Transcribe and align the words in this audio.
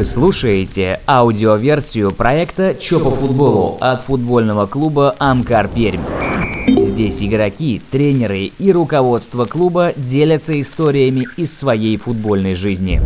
Вы 0.00 0.04
слушаете 0.04 0.98
аудиоверсию 1.06 2.10
проекта 2.10 2.74
«Чё 2.74 3.04
по 3.04 3.10
футболу» 3.10 3.76
от 3.80 4.00
футбольного 4.00 4.64
клуба 4.64 5.14
«Амкар 5.18 5.68
Пермь». 5.68 6.00
Здесь 6.66 7.22
игроки, 7.22 7.82
тренеры 7.90 8.50
и 8.58 8.72
руководство 8.72 9.44
клуба 9.44 9.92
делятся 9.94 10.58
историями 10.58 11.28
из 11.36 11.54
своей 11.54 11.98
футбольной 11.98 12.54
жизни. 12.54 13.02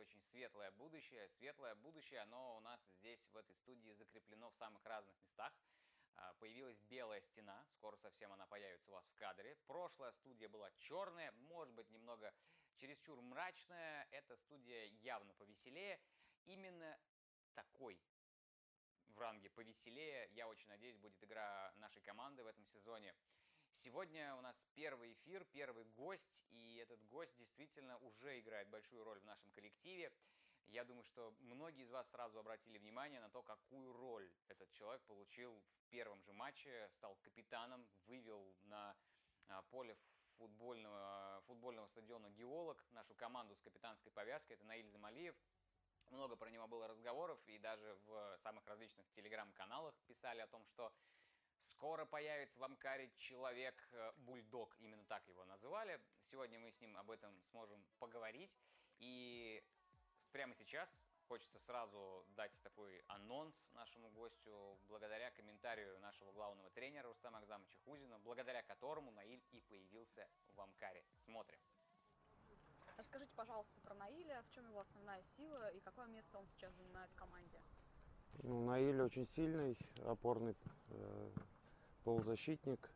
Очень 0.00 0.20
светлое 0.22 0.70
будущее. 0.72 1.28
Светлое 1.28 1.74
будущее, 1.74 2.20
оно 2.20 2.56
у 2.56 2.60
нас 2.60 2.80
здесь, 2.98 3.20
в 3.32 3.36
этой 3.36 3.54
студии, 3.54 3.92
закреплено 3.92 4.50
в 4.50 4.56
самых 4.56 4.84
разных 4.84 5.18
местах. 5.20 5.52
А, 6.16 6.34
появилась 6.34 6.78
белая 6.82 7.20
стена, 7.20 7.64
скоро 7.72 7.96
совсем 7.96 8.32
она 8.32 8.46
появится 8.46 8.90
у 8.90 8.94
вас 8.94 9.06
в 9.06 9.14
кадре. 9.14 9.56
Прошлая 9.66 10.12
студия 10.12 10.48
была 10.48 10.70
черная, 10.72 11.32
может 11.32 11.74
быть, 11.74 11.90
немного 11.90 12.32
чересчур 12.76 13.20
мрачная. 13.20 14.08
Эта 14.10 14.36
студия 14.36 14.86
явно 15.02 15.34
повеселее. 15.34 16.00
Именно 16.44 16.98
такой 17.54 18.00
в 19.08 19.18
ранге 19.18 19.50
повеселее. 19.50 20.28
Я 20.32 20.48
очень 20.48 20.68
надеюсь, 20.68 20.96
будет 20.96 21.22
игра 21.22 21.72
нашей 21.76 22.02
команды 22.02 22.42
в 22.42 22.46
этом 22.46 22.64
сезоне. 22.64 23.14
Сегодня 23.82 24.34
у 24.36 24.42
нас 24.42 24.54
первый 24.74 25.14
эфир, 25.14 25.42
первый 25.52 25.84
гость, 25.84 26.44
и 26.50 26.76
этот 26.76 27.02
гость 27.06 27.34
действительно 27.38 27.96
уже 27.98 28.38
играет 28.38 28.68
большую 28.68 29.04
роль 29.04 29.18
в 29.20 29.24
нашем 29.24 29.50
коллективе. 29.52 30.12
Я 30.66 30.84
думаю, 30.84 31.02
что 31.04 31.34
многие 31.40 31.84
из 31.84 31.90
вас 31.90 32.06
сразу 32.10 32.38
обратили 32.38 32.76
внимание 32.76 33.20
на 33.20 33.30
то, 33.30 33.42
какую 33.42 33.94
роль 33.94 34.30
этот 34.48 34.70
человек 34.72 35.02
получил 35.06 35.64
в 35.78 35.88
первом 35.88 36.22
же 36.22 36.34
матче, 36.34 36.90
стал 36.92 37.16
капитаном, 37.22 37.88
вывел 38.04 38.54
на 38.64 38.94
а, 39.48 39.62
поле 39.62 39.96
футбольного, 40.36 41.42
футбольного 41.46 41.86
стадиона 41.86 42.28
«Геолог» 42.28 42.84
нашу 42.90 43.14
команду 43.14 43.56
с 43.56 43.62
капитанской 43.62 44.12
повязкой. 44.12 44.52
Это 44.52 44.64
Наиль 44.64 44.90
Замалиев. 44.90 45.34
Много 46.10 46.36
про 46.36 46.50
него 46.50 46.68
было 46.68 46.86
разговоров, 46.86 47.40
и 47.46 47.58
даже 47.58 47.94
в 48.06 48.36
самых 48.42 48.66
различных 48.66 49.10
телеграм-каналах 49.12 49.94
писали 50.06 50.40
о 50.40 50.46
том, 50.48 50.66
что 50.66 50.92
скоро 51.80 52.04
появится 52.04 52.60
в 52.60 52.64
Амкаре 52.64 53.10
человек-бульдог, 53.16 54.76
именно 54.80 55.02
так 55.06 55.26
его 55.28 55.46
называли. 55.46 55.98
Сегодня 56.26 56.58
мы 56.58 56.70
с 56.70 56.78
ним 56.78 56.94
об 56.98 57.10
этом 57.10 57.32
сможем 57.50 57.82
поговорить. 57.98 58.54
И 58.98 59.64
прямо 60.30 60.54
сейчас 60.54 60.90
хочется 61.26 61.58
сразу 61.60 62.26
дать 62.36 62.52
такой 62.62 63.02
анонс 63.06 63.54
нашему 63.72 64.10
гостю, 64.10 64.78
благодаря 64.88 65.30
комментарию 65.30 65.98
нашего 66.00 66.32
главного 66.32 66.68
тренера 66.68 67.08
Рустама 67.08 67.38
Акзамовича 67.38 67.78
Хузина, 67.86 68.18
благодаря 68.18 68.62
которому 68.62 69.10
Наиль 69.12 69.42
и 69.50 69.62
появился 69.62 70.28
в 70.54 70.60
Амкаре. 70.60 71.02
Смотрим. 71.24 71.60
Расскажите, 72.98 73.32
пожалуйста, 73.34 73.80
про 73.80 73.94
Наиля, 73.94 74.42
в 74.42 74.50
чем 74.50 74.66
его 74.66 74.80
основная 74.80 75.22
сила 75.22 75.70
и 75.70 75.80
какое 75.80 76.08
место 76.08 76.36
он 76.36 76.46
сейчас 76.48 76.74
занимает 76.74 77.10
в 77.10 77.14
команде? 77.14 77.62
Ну, 78.42 78.66
Наиль 78.66 79.00
очень 79.00 79.24
сильный, 79.26 79.78
опорный 80.04 80.54
э, 80.90 81.30
полузащитник 82.04 82.90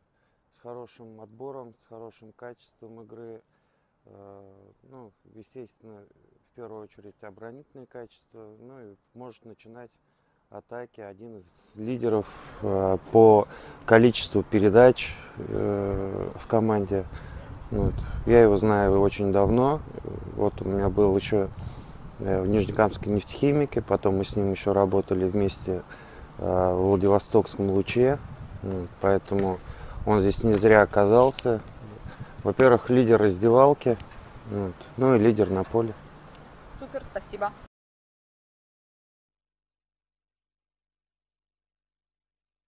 с 0.57 0.61
хорошим 0.61 1.21
отбором, 1.21 1.73
с 1.83 1.85
хорошим 1.87 2.31
качеством 2.33 3.01
игры. 3.01 3.41
Э, 4.05 4.41
ну, 4.89 5.11
естественно, 5.33 6.03
в 6.51 6.55
первую 6.55 6.83
очередь 6.83 7.15
оборонительные 7.21 7.87
качества. 7.87 8.55
Ну 8.59 8.81
и 8.81 8.95
может 9.13 9.45
начинать 9.45 9.91
атаки. 10.49 11.01
Один 11.01 11.37
из 11.37 11.45
лидеров 11.75 12.27
э, 12.61 12.97
по 13.11 13.47
количеству 13.85 14.43
передач 14.43 15.13
э, 15.37 16.31
в 16.35 16.47
команде. 16.47 17.05
Вот. 17.71 17.95
Я 18.25 18.41
его 18.41 18.55
знаю 18.55 18.99
очень 19.01 19.31
давно. 19.31 19.81
Вот 20.35 20.61
у 20.61 20.65
меня 20.69 20.89
был 20.89 21.15
еще 21.15 21.49
в 22.19 22.47
Нижнекамской 22.47 23.11
нефтехимике, 23.11 23.81
потом 23.81 24.17
мы 24.17 24.23
с 24.23 24.37
ним 24.37 24.51
еще 24.51 24.71
работали 24.71 25.27
вместе 25.27 25.83
в 26.37 26.73
Владивостокском 26.75 27.71
луче. 27.71 28.19
Поэтому 29.01 29.59
он 30.05 30.19
здесь 30.19 30.43
не 30.43 30.53
зря 30.53 30.81
оказался. 30.81 31.61
Во-первых, 32.43 32.89
лидер 32.89 33.19
раздевалки, 33.19 33.97
вот, 34.47 34.75
ну 34.97 35.15
и 35.15 35.19
лидер 35.19 35.49
на 35.49 35.63
поле. 35.63 35.93
Супер, 36.77 37.03
спасибо. 37.03 37.51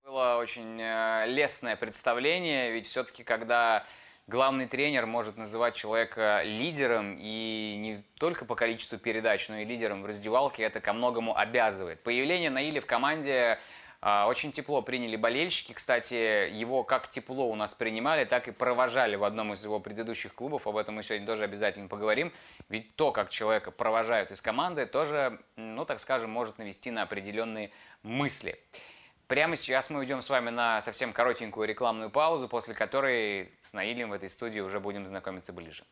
Было 0.04 0.38
очень 0.38 0.82
э, 0.82 1.26
лестное 1.28 1.76
представление, 1.76 2.72
ведь 2.72 2.88
все-таки 2.88 3.24
когда 3.24 3.86
главный 4.26 4.68
тренер 4.68 5.06
может 5.06 5.38
называть 5.38 5.76
человека 5.76 6.42
лидером, 6.44 7.18
и 7.20 7.76
не 7.78 8.04
только 8.18 8.46
по 8.46 8.56
количеству 8.56 8.98
передач, 8.98 9.48
но 9.50 9.58
и 9.58 9.66
лидером 9.66 10.04
в 10.04 10.06
раздевалке, 10.06 10.64
это 10.64 10.82
ко 10.82 10.94
многому 10.94 11.38
обязывает. 11.38 12.02
Появление 12.04 12.50
Наиля 12.50 12.82
в 12.82 12.86
команде 12.86 13.60
очень 14.02 14.52
тепло 14.52 14.82
приняли 14.82 15.16
болельщики. 15.16 15.74
Кстати, 15.74 16.50
его 16.52 16.84
как 16.84 17.10
тепло 17.10 17.50
у 17.50 17.56
нас 17.56 17.74
принимали, 17.74 18.26
так 18.26 18.48
и 18.48 18.52
провожали 18.52 19.16
в 19.16 19.24
одном 19.24 19.54
из 19.54 19.64
его 19.64 19.80
предыдущих 19.80 20.36
клубов. 20.36 20.68
Об 20.68 20.78
этом 20.78 20.96
мы 20.96 21.04
сегодня 21.04 21.26
тоже 21.26 21.44
обязательно 21.44 21.88
поговорим. 21.88 22.32
Ведь 22.70 22.96
то, 22.96 23.12
как 23.12 23.30
человека 23.30 23.72
провожают 23.72 24.32
из 24.32 24.42
команды, 24.42 24.86
тоже, 24.86 25.40
ну 25.56 25.84
так 25.86 26.00
скажем, 26.00 26.30
может 26.30 26.58
навести 26.58 26.92
на 26.92 27.04
определенные 27.04 27.72
мысли. 28.04 28.60
Прямо 29.28 29.58
сейчас 29.58 29.90
мы 29.90 30.00
уйдем 30.00 30.22
с 30.22 30.30
вами 30.30 30.52
на 30.52 30.82
совсем 30.82 31.12
коротенькую 31.12 31.68
рекламную 31.68 32.10
паузу, 32.10 32.48
после 32.48 32.74
которой 32.74 33.52
с 33.62 33.74
Наилем 33.74 34.12
в 34.12 34.14
этой 34.14 34.30
студии 34.30 34.62
уже 34.62 34.80
будем 34.80 35.06
знакомиться 35.06 35.52
ближе. 35.52 35.84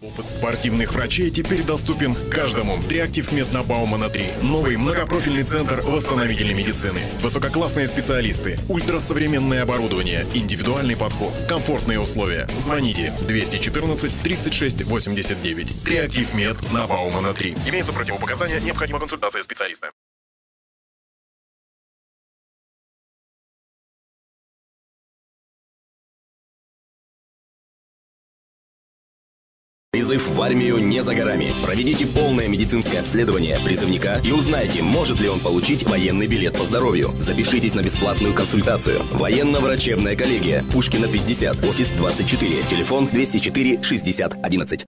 Опыт 0.00 0.30
спортивных 0.30 0.94
врачей 0.94 1.28
теперь 1.30 1.64
доступен 1.64 2.14
каждому. 2.30 2.80
Триактив 2.82 3.32
Мед 3.32 3.52
на 3.52 3.64
Баумана 3.64 4.08
3. 4.08 4.24
Новый 4.42 4.76
многопрофильный 4.76 5.42
центр 5.42 5.80
восстановительной 5.80 6.54
медицины. 6.54 7.00
Высококлассные 7.20 7.88
специалисты, 7.88 8.58
ультрасовременное 8.68 9.62
оборудование, 9.62 10.24
индивидуальный 10.34 10.96
подход, 10.96 11.34
комфортные 11.48 11.98
условия. 11.98 12.48
Звоните 12.56 13.12
214 13.26 14.12
36 14.22 14.84
89. 14.84 15.82
Триактив 15.82 16.32
Мед 16.34 16.56
на 16.72 16.86
Баумана 16.86 17.34
3. 17.34 17.56
Имеются 17.66 17.92
противопоказания, 17.92 18.60
необходима 18.60 19.00
консультация 19.00 19.42
специалиста. 19.42 19.90
Призыв 30.18 30.36
в 30.36 30.42
армию 30.42 30.78
не 30.78 31.00
за 31.02 31.14
горами. 31.14 31.52
Проведите 31.64 32.04
полное 32.04 32.48
медицинское 32.48 32.98
обследование 32.98 33.60
призывника 33.64 34.20
и 34.24 34.32
узнайте, 34.32 34.82
может 34.82 35.20
ли 35.20 35.28
он 35.28 35.38
получить 35.38 35.84
военный 35.84 36.26
билет 36.26 36.58
по 36.58 36.64
здоровью. 36.64 37.10
Запишитесь 37.18 37.74
на 37.74 37.82
бесплатную 37.82 38.34
консультацию. 38.34 39.00
Военно-врачебная 39.12 40.16
коллегия. 40.16 40.64
Пушкина 40.72 41.06
50, 41.06 41.64
офис 41.64 41.90
24, 41.90 42.50
телефон 42.68 43.08
204 43.12 43.82
60 43.82 44.38
11. 44.42 44.86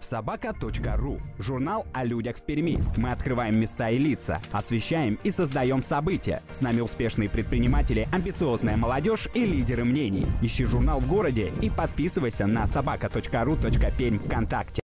Собака.ру– 0.00 1.20
журнал 1.38 1.86
о 1.92 2.04
людях 2.04 2.36
в 2.36 2.42
Перми. 2.42 2.78
Мы 2.96 3.10
открываем 3.10 3.58
места 3.58 3.90
и 3.90 3.98
лица, 3.98 4.40
освещаем 4.52 5.18
и 5.24 5.30
создаем 5.30 5.82
события. 5.82 6.42
С 6.52 6.60
нами 6.60 6.80
успешные 6.80 7.28
предприниматели, 7.28 8.08
амбициозная 8.12 8.76
молодежь 8.76 9.28
и 9.34 9.44
лидеры 9.44 9.84
мнений. 9.84 10.26
Ищи 10.42 10.64
журнал 10.64 11.00
в 11.00 11.08
городе 11.08 11.52
и 11.62 11.70
подписывайся 11.70 12.46
на 12.46 12.66
собака.ру.пермь 12.66 14.18
ВКонтакте. 14.18 14.82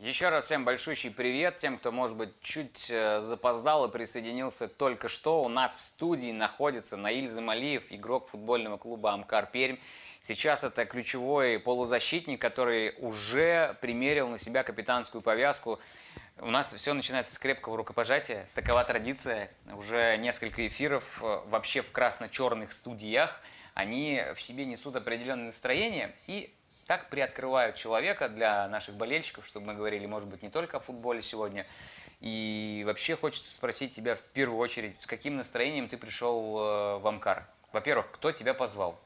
Еще 0.00 0.30
раз 0.30 0.46
всем 0.46 0.64
большущий 0.64 1.10
привет 1.10 1.58
тем, 1.58 1.76
кто, 1.76 1.92
может 1.92 2.16
быть, 2.16 2.30
чуть 2.40 2.90
э, 2.90 3.20
запоздал 3.20 3.84
и 3.84 3.92
присоединился 3.92 4.66
только 4.66 5.08
что. 5.08 5.42
У 5.42 5.48
нас 5.50 5.76
в 5.76 5.82
студии 5.82 6.32
находится 6.32 6.96
Наиль 6.96 7.28
Замалиев, 7.28 7.84
игрок 7.90 8.28
футбольного 8.28 8.78
клуба 8.78 9.12
«Амкар 9.12 9.50
Пермь». 9.52 9.76
Сейчас 10.22 10.64
это 10.64 10.84
ключевой 10.84 11.58
полузащитник, 11.58 12.40
который 12.40 12.94
уже 12.98 13.76
примерил 13.80 14.28
на 14.28 14.36
себя 14.36 14.62
капитанскую 14.62 15.22
повязку. 15.22 15.80
У 16.38 16.50
нас 16.50 16.72
все 16.74 16.92
начинается 16.92 17.34
с 17.34 17.38
крепкого 17.38 17.78
рукопожатия. 17.78 18.46
Такова 18.54 18.84
традиция. 18.84 19.50
Уже 19.74 20.18
несколько 20.18 20.66
эфиров 20.66 21.22
э, 21.22 21.40
вообще 21.46 21.80
в 21.80 21.90
красно-черных 21.90 22.74
студиях. 22.74 23.40
Они 23.72 24.22
в 24.34 24.42
себе 24.42 24.66
несут 24.66 24.96
определенное 24.96 25.46
настроение 25.46 26.14
и 26.26 26.54
так 26.86 27.08
приоткрывают 27.08 27.76
человека 27.76 28.28
для 28.28 28.68
наших 28.68 28.96
болельщиков, 28.96 29.46
чтобы 29.46 29.68
мы 29.68 29.74
говорили, 29.74 30.04
может 30.04 30.28
быть, 30.28 30.42
не 30.42 30.50
только 30.50 30.78
о 30.78 30.80
футболе 30.80 31.22
сегодня. 31.22 31.66
И 32.20 32.82
вообще 32.84 33.16
хочется 33.16 33.50
спросить 33.50 33.94
тебя 33.94 34.16
в 34.16 34.20
первую 34.20 34.58
очередь, 34.58 35.00
с 35.00 35.06
каким 35.06 35.36
настроением 35.36 35.88
ты 35.88 35.96
пришел 35.96 36.58
э, 36.58 36.98
в 36.98 37.06
Амкар? 37.06 37.46
Во-первых, 37.72 38.10
кто 38.10 38.32
тебя 38.32 38.52
позвал? 38.52 39.00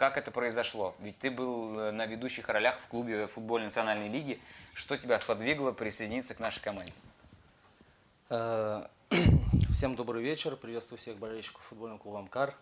Как 0.00 0.16
это 0.16 0.30
произошло? 0.30 0.94
Ведь 1.00 1.18
ты 1.18 1.30
был 1.30 1.78
э, 1.78 1.90
на 1.90 2.06
ведущих 2.06 2.48
ролях 2.48 2.80
в 2.80 2.86
клубе 2.86 3.26
футбольной 3.26 3.66
национальной 3.66 4.08
лиги. 4.08 4.40
Что 4.72 4.96
тебя 4.96 5.18
сподвигло 5.18 5.72
присоединиться 5.72 6.34
к 6.34 6.40
нашей 6.40 6.62
команде? 6.62 6.94
Э, 8.30 8.86
всем 9.70 9.96
добрый 9.96 10.22
вечер. 10.22 10.56
Приветствую 10.56 10.98
всех 10.98 11.18
болельщиков 11.18 11.62
футбольного 11.64 11.98
клуба 11.98 12.20
«Амкар». 12.20 12.54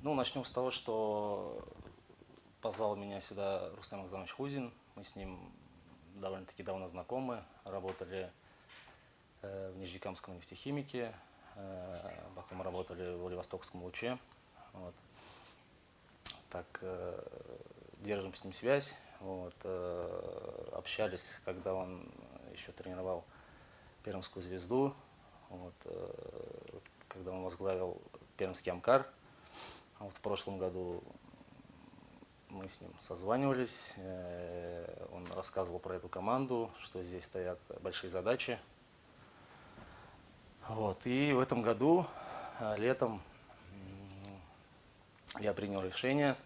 Ну, 0.00 0.14
начнем 0.14 0.42
с 0.46 0.50
того, 0.50 0.70
что 0.70 1.62
Позвал 2.62 2.96
меня 2.96 3.20
сюда 3.20 3.68
Рустам 3.76 4.00
Акзамович 4.04 4.32
Хузин. 4.32 4.72
Мы 4.94 5.04
с 5.04 5.16
ним 5.16 5.38
довольно-таки 6.14 6.62
давно 6.62 6.88
знакомы. 6.88 7.44
Работали 7.66 8.32
э, 9.42 9.70
в 9.70 9.76
Нижнекамском 9.76 10.34
нефтехимике, 10.34 11.14
э, 11.56 12.10
потом 12.34 12.62
работали 12.62 13.16
в 13.16 13.18
Владивостокском 13.18 13.82
луче. 13.82 14.18
Вот. 14.74 14.94
Так, 16.50 16.66
э, 16.82 17.22
держим 18.00 18.34
с 18.34 18.44
ним 18.44 18.52
связь. 18.52 18.96
Вот, 19.20 19.54
общались, 20.74 21.40
когда 21.46 21.72
он 21.72 22.06
еще 22.52 22.72
тренировал 22.72 23.24
Пермскую 24.02 24.42
звезду. 24.42 24.94
Вот, 25.48 25.72
когда 27.08 27.30
он 27.30 27.42
возглавил 27.42 28.02
Пермский 28.36 28.70
Амкар. 28.70 29.08
Вот 29.98 30.12
в 30.12 30.20
прошлом 30.20 30.58
году 30.58 31.02
мы 32.54 32.68
с 32.68 32.80
ним 32.80 32.90
созванивались, 33.00 33.94
э, 33.96 35.06
он 35.12 35.26
рассказывал 35.32 35.80
про 35.80 35.96
эту 35.96 36.08
команду, 36.08 36.70
что 36.80 37.02
здесь 37.02 37.24
стоят 37.24 37.58
большие 37.80 38.10
задачи. 38.10 38.58
Вот. 40.68 41.04
И 41.06 41.32
в 41.32 41.40
этом 41.40 41.62
году, 41.62 42.06
э, 42.60 42.76
летом, 42.78 43.20
я 45.40 45.52
принял 45.52 45.82
решение, 45.82 46.36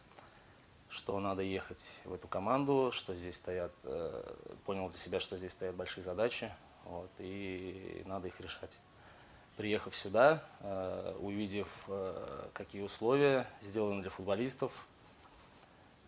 что 0.88 1.18
надо 1.20 1.42
ехать 1.42 2.00
в 2.04 2.14
эту 2.14 2.28
команду, 2.28 2.90
что 2.92 3.14
здесь 3.14 3.36
стоят, 3.36 3.72
э, 3.84 4.34
понял 4.64 4.88
для 4.88 4.98
себя, 4.98 5.20
что 5.20 5.36
здесь 5.36 5.52
стоят 5.52 5.74
большие 5.74 6.04
задачи, 6.04 6.52
вот, 6.84 7.10
и 7.18 8.02
надо 8.06 8.28
их 8.28 8.40
решать. 8.40 8.78
Приехав 9.56 9.96
сюда, 9.96 10.44
увидев, 11.18 11.68
какие 12.52 12.80
условия 12.80 13.44
сделаны 13.60 14.02
для 14.02 14.10
футболистов, 14.10 14.86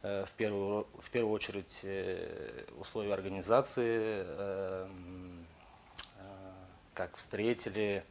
Э, 0.03 0.25
в 0.27 0.33
первую, 0.33 0.87
в 0.99 1.11
первую 1.11 1.35
очередь 1.35 1.81
э, 1.85 2.65
условия 2.79 3.13
организации, 3.13 4.25
э, 4.27 4.89
как 6.95 7.17
встретили. 7.17 8.05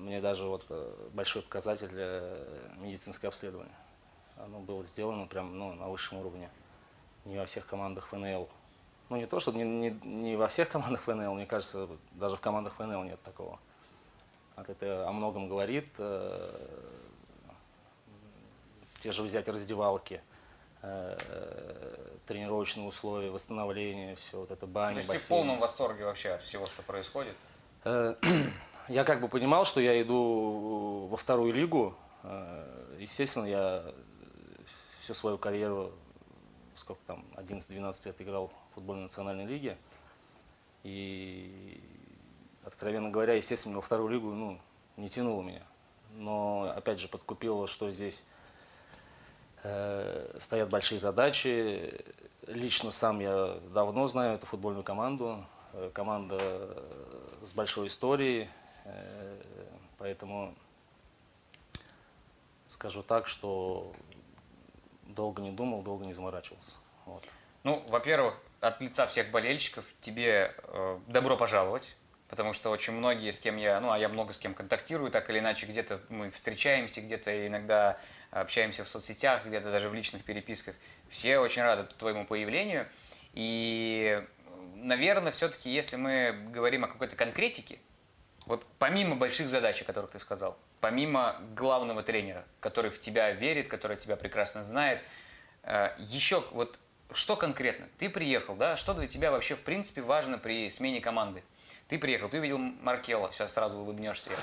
Мне 0.00 0.20
даже 0.20 0.46
вот 0.48 0.66
большой 1.12 1.42
показатель 1.42 1.90
медицинское 2.78 3.28
обследование. 3.28 3.74
Оно 4.36 4.58
было 4.60 4.82
сделано 4.84 5.26
прям 5.26 5.58
ну, 5.58 5.74
на 5.74 5.88
высшем 5.88 6.18
уровне. 6.18 6.48
Не 7.26 7.36
во 7.38 7.44
всех 7.44 7.66
командах 7.66 8.08
ФНЛ. 8.08 8.48
Ну 9.10 9.16
не 9.16 9.26
то, 9.26 9.40
что 9.40 9.52
не, 9.52 9.62
не, 9.62 9.90
не 10.04 10.36
во 10.36 10.48
всех 10.48 10.68
командах 10.68 11.02
ФНЛ, 11.02 11.34
мне 11.34 11.46
кажется, 11.46 11.88
даже 12.12 12.36
в 12.36 12.40
командах 12.40 12.74
ФНЛ 12.74 13.04
нет 13.04 13.22
такого. 13.22 13.58
Это 14.56 15.06
о 15.08 15.12
многом 15.12 15.48
говорит 15.48 15.90
те 19.00 19.12
же 19.12 19.22
взять 19.22 19.48
раздевалки, 19.48 20.20
э, 20.82 21.16
тренировочные 22.26 22.86
условия, 22.86 23.30
восстановление, 23.30 24.14
все 24.16 24.38
вот 24.38 24.50
это 24.50 24.66
баня, 24.66 24.94
То 24.94 24.98
есть 24.98 25.08
бассейн. 25.08 25.20
ты 25.20 25.24
в 25.24 25.28
полном 25.28 25.58
восторге 25.58 26.04
вообще 26.04 26.30
от 26.30 26.42
всего, 26.42 26.66
что 26.66 26.82
происходит? 26.82 27.34
Я 28.90 29.04
как 29.04 29.20
бы 29.20 29.28
понимал, 29.28 29.64
что 29.64 29.80
я 29.80 30.02
иду 30.02 31.06
во 31.10 31.16
вторую 31.16 31.54
лигу. 31.54 31.94
Э, 32.22 32.96
естественно, 32.98 33.46
я 33.46 33.84
всю 35.00 35.14
свою 35.14 35.38
карьеру, 35.38 35.92
сколько 36.74 37.00
там, 37.06 37.24
11-12 37.36 38.06
лет 38.06 38.20
играл 38.20 38.48
в 38.48 38.74
футбольной 38.74 39.04
национальной 39.04 39.46
лиге. 39.46 39.78
И, 40.82 41.80
откровенно 42.64 43.10
говоря, 43.10 43.34
естественно, 43.34 43.76
во 43.76 43.82
вторую 43.82 44.10
лигу 44.10 44.32
ну, 44.32 44.58
не 44.98 45.08
тянуло 45.08 45.42
меня. 45.42 45.62
Но, 46.16 46.72
опять 46.76 47.00
же, 47.00 47.08
подкупило, 47.08 47.66
что 47.66 47.90
здесь 47.90 48.26
Э, 49.62 50.36
стоят 50.38 50.70
большие 50.70 50.98
задачи. 50.98 52.02
Лично 52.46 52.90
сам 52.90 53.20
я 53.20 53.58
давно 53.74 54.06
знаю 54.06 54.36
эту 54.36 54.46
футбольную 54.46 54.84
команду. 54.84 55.44
Э, 55.72 55.90
команда 55.92 56.82
с 57.42 57.52
большой 57.52 57.88
историей. 57.88 58.48
Э, 58.84 59.42
поэтому 59.98 60.54
скажу 62.66 63.02
так, 63.02 63.26
что 63.26 63.92
долго 65.04 65.42
не 65.42 65.50
думал, 65.50 65.82
долго 65.82 66.04
не 66.04 66.12
заморачивался. 66.12 66.78
Вот. 67.06 67.24
Ну, 67.64 67.84
во-первых, 67.88 68.40
от 68.60 68.80
лица 68.80 69.06
всех 69.06 69.30
болельщиков 69.30 69.84
тебе 70.00 70.54
э, 70.58 70.98
добро 71.08 71.36
пожаловать 71.36 71.94
потому 72.30 72.52
что 72.52 72.70
очень 72.70 72.92
многие, 72.92 73.32
с 73.32 73.40
кем 73.40 73.56
я, 73.56 73.80
ну, 73.80 73.90
а 73.90 73.98
я 73.98 74.08
много 74.08 74.32
с 74.32 74.38
кем 74.38 74.54
контактирую, 74.54 75.10
так 75.10 75.28
или 75.28 75.40
иначе, 75.40 75.66
где-то 75.66 76.00
мы 76.08 76.30
встречаемся, 76.30 77.00
где-то 77.00 77.46
иногда 77.46 77.98
общаемся 78.30 78.84
в 78.84 78.88
соцсетях, 78.88 79.44
где-то 79.44 79.72
даже 79.72 79.88
в 79.88 79.94
личных 79.94 80.24
переписках, 80.24 80.76
все 81.08 81.38
очень 81.38 81.62
рады 81.62 81.92
твоему 81.98 82.24
появлению, 82.24 82.88
и, 83.32 84.24
наверное, 84.76 85.32
все-таки, 85.32 85.70
если 85.70 85.96
мы 85.96 86.48
говорим 86.52 86.84
о 86.84 86.88
какой-то 86.88 87.16
конкретике, 87.16 87.80
вот 88.50 88.66
помимо 88.80 89.14
больших 89.14 89.48
задач, 89.48 89.80
о 89.80 89.84
которых 89.84 90.10
ты 90.10 90.18
сказал, 90.18 90.58
помимо 90.80 91.40
главного 91.54 92.02
тренера, 92.02 92.44
который 92.58 92.90
в 92.90 93.00
тебя 93.00 93.30
верит, 93.30 93.68
который 93.68 93.96
тебя 93.96 94.16
прекрасно 94.16 94.64
знает, 94.64 95.00
э, 95.62 95.90
еще 95.98 96.42
вот 96.50 96.76
что 97.12 97.36
конкретно? 97.36 97.86
Ты 97.98 98.10
приехал, 98.10 98.56
да? 98.56 98.76
Что 98.76 98.92
для 98.92 99.06
тебя 99.06 99.30
вообще 99.30 99.54
в 99.54 99.60
принципе 99.60 100.02
важно 100.02 100.36
при 100.36 100.68
смене 100.68 101.00
команды? 101.00 101.44
Ты 101.90 101.98
приехал, 101.98 102.28
ты 102.28 102.38
увидел 102.38 102.56
Маркела, 102.56 103.32
сейчас 103.32 103.52
сразу 103.52 103.76
улыбнешься. 103.76 104.30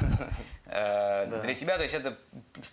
Э, 0.70 1.26
для 1.44 1.56
тебя, 1.56 1.78
то 1.78 1.84
есть 1.84 1.96
это 1.96 2.18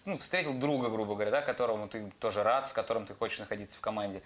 ну, 0.05 0.19
встретил 0.19 0.53
друга, 0.53 0.89
грубо 0.89 1.15
говоря, 1.15 1.43
которому 1.43 1.87
ты 1.87 2.11
тоже 2.19 2.43
рад, 2.43 2.67
с 2.67 2.73
которым 2.73 3.07
ты 3.07 3.15
хочешь 3.15 3.39
находиться 3.39 3.77
в 3.77 3.81
команде. 3.81 4.21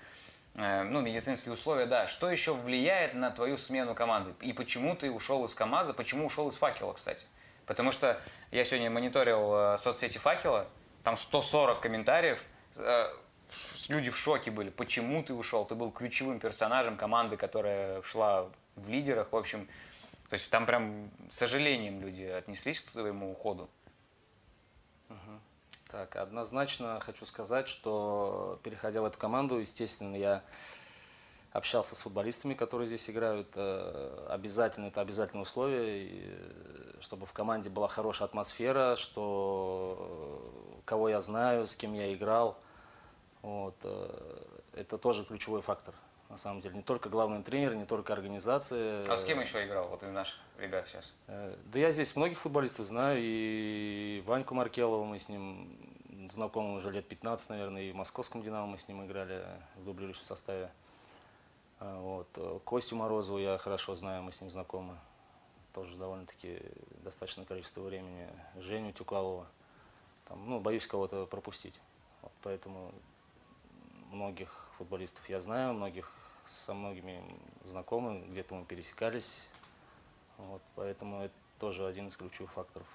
Э, 0.56 0.84
ну, 0.84 1.02
медицинские 1.02 1.52
условия, 1.52 1.84
да. 1.84 2.08
Что 2.08 2.30
еще 2.30 2.54
влияет 2.54 3.12
на 3.12 3.30
твою 3.30 3.58
смену 3.58 3.94
команды? 3.94 4.32
И 4.40 4.54
почему 4.54 4.96
ты 4.96 5.10
ушел 5.10 5.44
из 5.44 5.54
КАМАЗа, 5.54 5.92
почему 5.92 6.24
ушел 6.24 6.48
из 6.48 6.56
Факела, 6.56 6.94
кстати? 6.94 7.26
Потому 7.66 7.92
что 7.92 8.18
я 8.52 8.64
сегодня 8.64 8.88
мониторил 8.88 9.54
э, 9.54 9.78
соцсети 9.82 10.16
Факела, 10.16 10.66
там 11.04 11.18
140 11.18 11.82
комментариев, 11.82 12.42
люди 13.90 14.08
в 14.08 14.16
шоке 14.16 14.50
были. 14.50 14.70
Почему 14.70 15.22
ты 15.22 15.34
ушел? 15.34 15.66
Ты 15.66 15.74
был 15.74 15.90
ключевым 15.90 16.40
персонажем 16.40 16.96
команды, 16.96 17.36
которая 17.36 18.00
шла 18.00 18.48
в 18.76 18.88
лидерах. 18.88 19.28
В 19.30 19.36
общем, 19.36 19.68
то 20.28 20.34
есть 20.34 20.50
там 20.50 20.66
прям 20.66 21.10
с 21.30 21.36
сожалением 21.36 22.00
люди 22.00 22.22
отнеслись 22.22 22.80
к 22.80 22.90
твоему 22.90 23.32
уходу. 23.32 23.68
Угу. 25.08 25.40
Так, 25.90 26.16
однозначно 26.16 27.00
хочу 27.00 27.24
сказать, 27.24 27.66
что 27.66 28.60
переходя 28.62 29.00
в 29.00 29.06
эту 29.06 29.18
команду, 29.18 29.58
естественно, 29.58 30.14
я 30.16 30.44
общался 31.52 31.94
с 31.94 32.02
футболистами, 32.02 32.52
которые 32.52 32.86
здесь 32.86 33.08
играют. 33.08 33.48
Э, 33.54 34.26
обязательно, 34.28 34.86
это 34.86 35.00
обязательное 35.00 35.42
условие, 35.42 36.08
э, 36.10 37.00
чтобы 37.00 37.24
в 37.24 37.32
команде 37.32 37.70
была 37.70 37.88
хорошая 37.88 38.28
атмосфера, 38.28 38.96
что 38.96 40.42
э, 40.76 40.80
кого 40.84 41.08
я 41.08 41.20
знаю, 41.20 41.66
с 41.66 41.74
кем 41.74 41.94
я 41.94 42.12
играл. 42.12 42.58
Вот, 43.40 43.76
это 44.72 44.98
тоже 44.98 45.24
ключевой 45.24 45.62
фактор 45.62 45.94
на 46.28 46.36
самом 46.36 46.60
деле. 46.60 46.76
Не 46.76 46.82
только 46.82 47.08
главный 47.08 47.42
тренер, 47.42 47.74
не 47.74 47.86
только 47.86 48.12
организация. 48.12 49.04
А 49.10 49.16
с 49.16 49.24
кем 49.24 49.40
еще 49.40 49.64
играл, 49.66 49.88
вот 49.88 50.02
из 50.02 50.10
наших 50.10 50.38
ребят 50.58 50.86
сейчас? 50.86 51.12
Э, 51.26 51.56
да 51.66 51.78
я 51.78 51.90
здесь 51.90 52.14
многих 52.16 52.38
футболистов 52.38 52.86
знаю, 52.86 53.18
и 53.20 54.22
Ваньку 54.26 54.54
Маркелова 54.54 55.04
мы 55.04 55.18
с 55.18 55.28
ним 55.28 55.78
знакомы 56.30 56.74
уже 56.74 56.90
лет 56.90 57.08
15, 57.08 57.50
наверное, 57.50 57.82
и 57.82 57.92
в 57.92 57.94
московском 57.96 58.42
«Динамо» 58.42 58.66
мы 58.66 58.78
с 58.78 58.88
ним 58.88 59.04
играли 59.06 59.42
в 59.76 59.84
дублирующем 59.84 60.24
составе. 60.24 60.70
А, 61.80 61.98
Вот. 62.00 62.28
э, 62.36 62.58
Костю 62.64 62.96
Морозову 62.96 63.38
я 63.38 63.56
хорошо 63.56 63.94
знаю, 63.94 64.22
мы 64.22 64.32
с 64.32 64.40
ним 64.40 64.50
знакомы. 64.50 64.94
Тоже 65.72 65.96
довольно-таки 65.96 66.60
достаточное 67.04 67.44
количество 67.44 67.80
времени. 67.82 68.28
Женю 68.56 68.92
Тюкалова. 68.92 69.46
Там, 70.26 70.48
ну, 70.48 70.60
боюсь 70.60 70.86
кого-то 70.86 71.24
пропустить. 71.26 71.80
Вот, 72.20 72.32
поэтому 72.42 72.92
многих 74.10 74.67
футболистов 74.78 75.28
я 75.28 75.40
знаю, 75.40 75.74
многих 75.74 76.10
со 76.46 76.72
многими 76.72 77.22
знакомы, 77.64 78.24
где-то 78.28 78.54
мы 78.54 78.64
пересекались. 78.64 79.48
Вот, 80.38 80.62
поэтому 80.76 81.24
это 81.24 81.34
тоже 81.58 81.86
один 81.86 82.06
из 82.06 82.16
ключевых 82.16 82.52
факторов. 82.52 82.86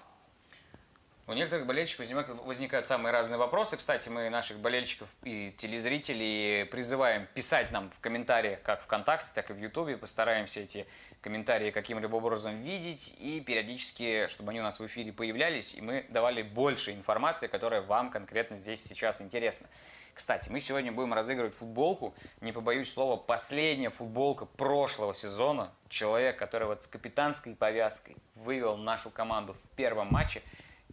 У 1.26 1.32
некоторых 1.32 1.66
болельщиков 1.66 2.06
возникают, 2.44 2.86
самые 2.86 3.10
разные 3.10 3.38
вопросы. 3.38 3.78
Кстати, 3.78 4.10
мы 4.10 4.28
наших 4.28 4.58
болельщиков 4.58 5.08
и 5.22 5.54
телезрителей 5.56 6.66
призываем 6.66 7.26
писать 7.32 7.70
нам 7.70 7.90
в 7.90 7.98
комментариях, 8.00 8.60
как 8.62 8.82
ВКонтакте, 8.82 9.30
так 9.34 9.48
и 9.48 9.54
в 9.54 9.58
Ютубе. 9.58 9.96
Постараемся 9.96 10.60
эти 10.60 10.86
комментарии 11.22 11.70
каким-либо 11.70 12.16
образом 12.16 12.60
видеть 12.60 13.14
и 13.18 13.40
периодически, 13.40 14.26
чтобы 14.28 14.50
они 14.50 14.60
у 14.60 14.64
нас 14.64 14.78
в 14.78 14.86
эфире 14.86 15.14
появлялись, 15.14 15.74
и 15.74 15.80
мы 15.80 16.04
давали 16.10 16.42
больше 16.42 16.92
информации, 16.92 17.46
которая 17.46 17.80
вам 17.80 18.10
конкретно 18.10 18.56
здесь 18.56 18.84
сейчас 18.84 19.22
интересна. 19.22 19.66
Кстати, 20.14 20.48
мы 20.48 20.60
сегодня 20.60 20.92
будем 20.92 21.12
разыгрывать 21.12 21.54
футболку, 21.54 22.14
не 22.40 22.52
побоюсь 22.52 22.92
слова, 22.92 23.16
последняя 23.16 23.90
футболка 23.90 24.46
прошлого 24.46 25.12
сезона. 25.12 25.72
Человек, 25.88 26.38
который 26.38 26.68
вот 26.68 26.84
с 26.84 26.86
капитанской 26.86 27.54
повязкой 27.56 28.16
вывел 28.36 28.76
нашу 28.76 29.10
команду 29.10 29.54
в 29.54 29.76
первом 29.76 30.08
матче, 30.12 30.40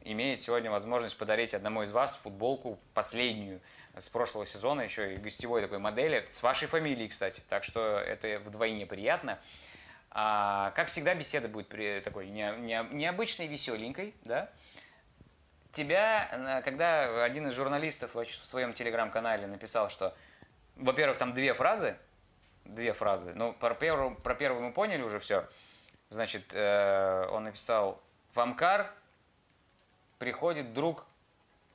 имеет 0.04 0.40
сегодня 0.40 0.72
возможность 0.72 1.16
подарить 1.18 1.54
одному 1.54 1.84
из 1.84 1.92
вас 1.92 2.16
футболку 2.16 2.80
последнюю 2.96 3.62
с 3.96 4.10
прошлого 4.10 4.48
сезона, 4.48 4.82
еще 4.82 5.13
и 5.13 5.18
гостевой 5.18 5.62
такой 5.62 5.78
модели, 5.78 6.25
с 6.30 6.42
вашей 6.42 6.68
фамилией, 6.68 7.08
кстати. 7.08 7.44
Так 7.48 7.63
что 7.63 7.98
это 8.00 8.40
вдвойне 8.44 8.88
приятно. 8.88 9.38
А, 10.10 10.72
как 10.75 10.88
всегда, 10.88 11.13
беседа 11.13 11.48
будет 11.48 11.68
при- 11.68 12.01
такой 12.01 12.28
не- 12.28 12.56
не- 12.58 12.88
необычной, 12.92 13.46
веселенькой, 13.48 14.16
да? 14.25 14.50
Тебя, 15.74 16.62
когда 16.66 17.24
один 17.24 17.48
из 17.48 17.54
журналистов 17.54 18.13
в 18.16 18.25
своем 18.25 18.74
телеграм-канале 18.74 19.48
написал, 19.48 19.90
что, 19.90 20.13
во-первых, 20.75 21.18
там 21.18 21.34
две 21.34 21.54
фразы, 21.54 21.98
две 22.66 22.94
фразы, 22.94 23.34
ну, 23.36 23.54
про 23.54 23.74
первую, 23.74 24.16
про 24.16 24.36
первую 24.36 24.63
мы 24.63 24.74
поняли 24.74 25.01
уже 25.01 25.20
все. 25.20 25.48
Значит, 26.10 26.54
э, 26.54 27.28
он 27.32 27.46
написал, 27.46 28.01
в 28.34 28.40
Амкар 28.40 28.92
приходит 30.20 30.74
друг 30.74 31.06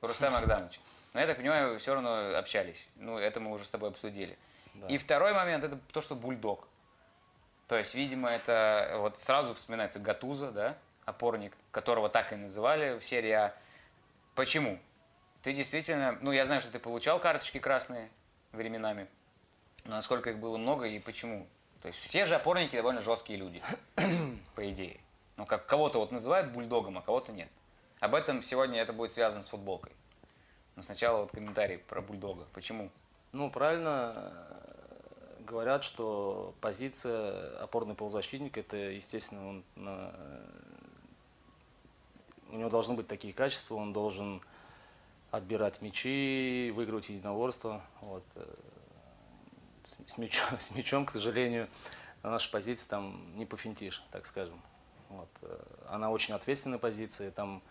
Рустама 0.01 0.37
Агдановича. 0.39 0.79
Но 1.13 1.21
я 1.21 1.25
так 1.25 1.37
понимаю, 1.37 1.79
все 1.79 1.95
равно 1.95 2.37
общались. 2.37 2.87
Ну, 2.97 3.17
это 3.17 3.39
мы 3.39 3.51
уже 3.51 3.65
с 3.65 3.69
тобой 3.71 3.89
обсудили. 3.89 4.37
Да. 4.75 4.87
И 4.87 4.99
второй 4.99 5.33
момент, 5.33 5.63
это 5.63 5.79
то, 5.91 6.01
что 6.01 6.13
бульдог. 6.13 6.67
То 7.67 7.77
есть, 7.77 7.95
видимо, 7.95 8.29
это 8.29 8.95
вот 8.97 9.17
сразу 9.17 9.55
вспоминается 9.55 9.99
Гатуза, 9.99 10.51
да, 10.51 10.77
опорник, 11.05 11.53
которого 11.71 12.09
так 12.09 12.31
и 12.31 12.35
называли 12.35 12.99
в 12.99 13.03
серии 13.03 13.31
А. 13.31 13.55
Почему? 14.37 14.77
Ты 15.41 15.51
действительно, 15.51 16.15
ну, 16.21 16.31
я 16.31 16.45
знаю, 16.45 16.61
что 16.61 16.69
ты 16.71 16.77
получал 16.77 17.19
карточки 17.19 17.57
красные 17.57 18.11
временами, 18.51 19.07
но 19.83 19.95
насколько 19.95 20.29
их 20.29 20.37
было 20.37 20.57
много 20.57 20.85
и 20.85 20.99
почему? 20.99 21.47
То 21.81 21.87
есть 21.87 21.99
все 22.01 22.23
же 22.25 22.35
опорники 22.35 22.75
довольно 22.75 23.01
жесткие 23.01 23.39
люди, 23.39 23.63
по 24.55 24.69
идее. 24.69 24.99
Ну, 25.37 25.47
как 25.47 25.65
кого-то 25.65 25.97
вот 25.97 26.11
называют 26.11 26.51
бульдогом, 26.51 26.99
а 26.99 27.01
кого-то 27.01 27.31
нет. 27.31 27.49
Об 27.99 28.13
этом 28.13 28.43
сегодня 28.43 28.79
это 28.79 28.93
будет 28.93 29.11
связано 29.11 29.41
с 29.41 29.47
футболкой. 29.47 29.93
Но 30.75 30.83
сначала 30.83 31.21
вот 31.21 31.31
комментарий 31.31 31.79
про 31.79 32.01
бульдога. 32.01 32.45
Почему? 32.53 32.91
Ну, 33.31 33.49
правильно 33.49 34.13
э, 34.15 35.41
говорят, 35.47 35.83
что 35.83 36.53
позиция 36.61 37.57
опорный 37.57 37.95
полузащитник, 37.95 38.55
это, 38.59 38.77
естественно, 38.77 39.49
он 39.49 39.63
на- 39.73 40.13
у 42.51 42.57
него 42.57 42.69
должны 42.69 42.95
быть 42.95 43.07
такие 43.07 43.33
качества, 43.33 43.75
он 43.75 43.93
должен 43.93 44.41
отбирать 45.31 45.81
мячи, 45.81 46.71
выигрывать 46.75 47.09
единоборство. 47.09 47.81
Вот. 48.01 48.23
э, 48.35 48.45
С, 49.83 49.97
с 50.05 50.17
мячом, 50.17 50.47
с 50.59 50.71
мячом, 50.71 51.05
к 51.05 51.11
сожалению, 51.11 51.67
на 52.23 52.31
нашей 52.31 52.51
позиции 52.51 52.87
там 52.89 53.21
не 53.37 53.45
пофинтишь, 53.45 54.03
так 54.11 54.25
скажем. 54.25 54.59
Вот. 55.09 55.29
э, 55.41 55.59
Она 55.89 56.11
очень 56.11 56.33
ответственная 56.33 56.79
позиция, 56.79 57.31
там 57.31 57.61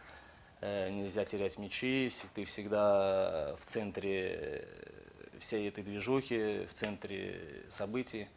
э, 0.61 0.90
нельзя 0.90 1.25
терять 1.25 1.59
мячи, 1.59 2.11
ты 2.35 2.45
всегда 2.45 3.56
в 3.59 3.64
центре 3.64 4.38
э, 4.38 5.38
всей 5.38 5.68
этой 5.68 5.85
движухи, 5.85 6.66
в 6.66 6.73
центре 6.73 7.64
событий. 7.68 8.28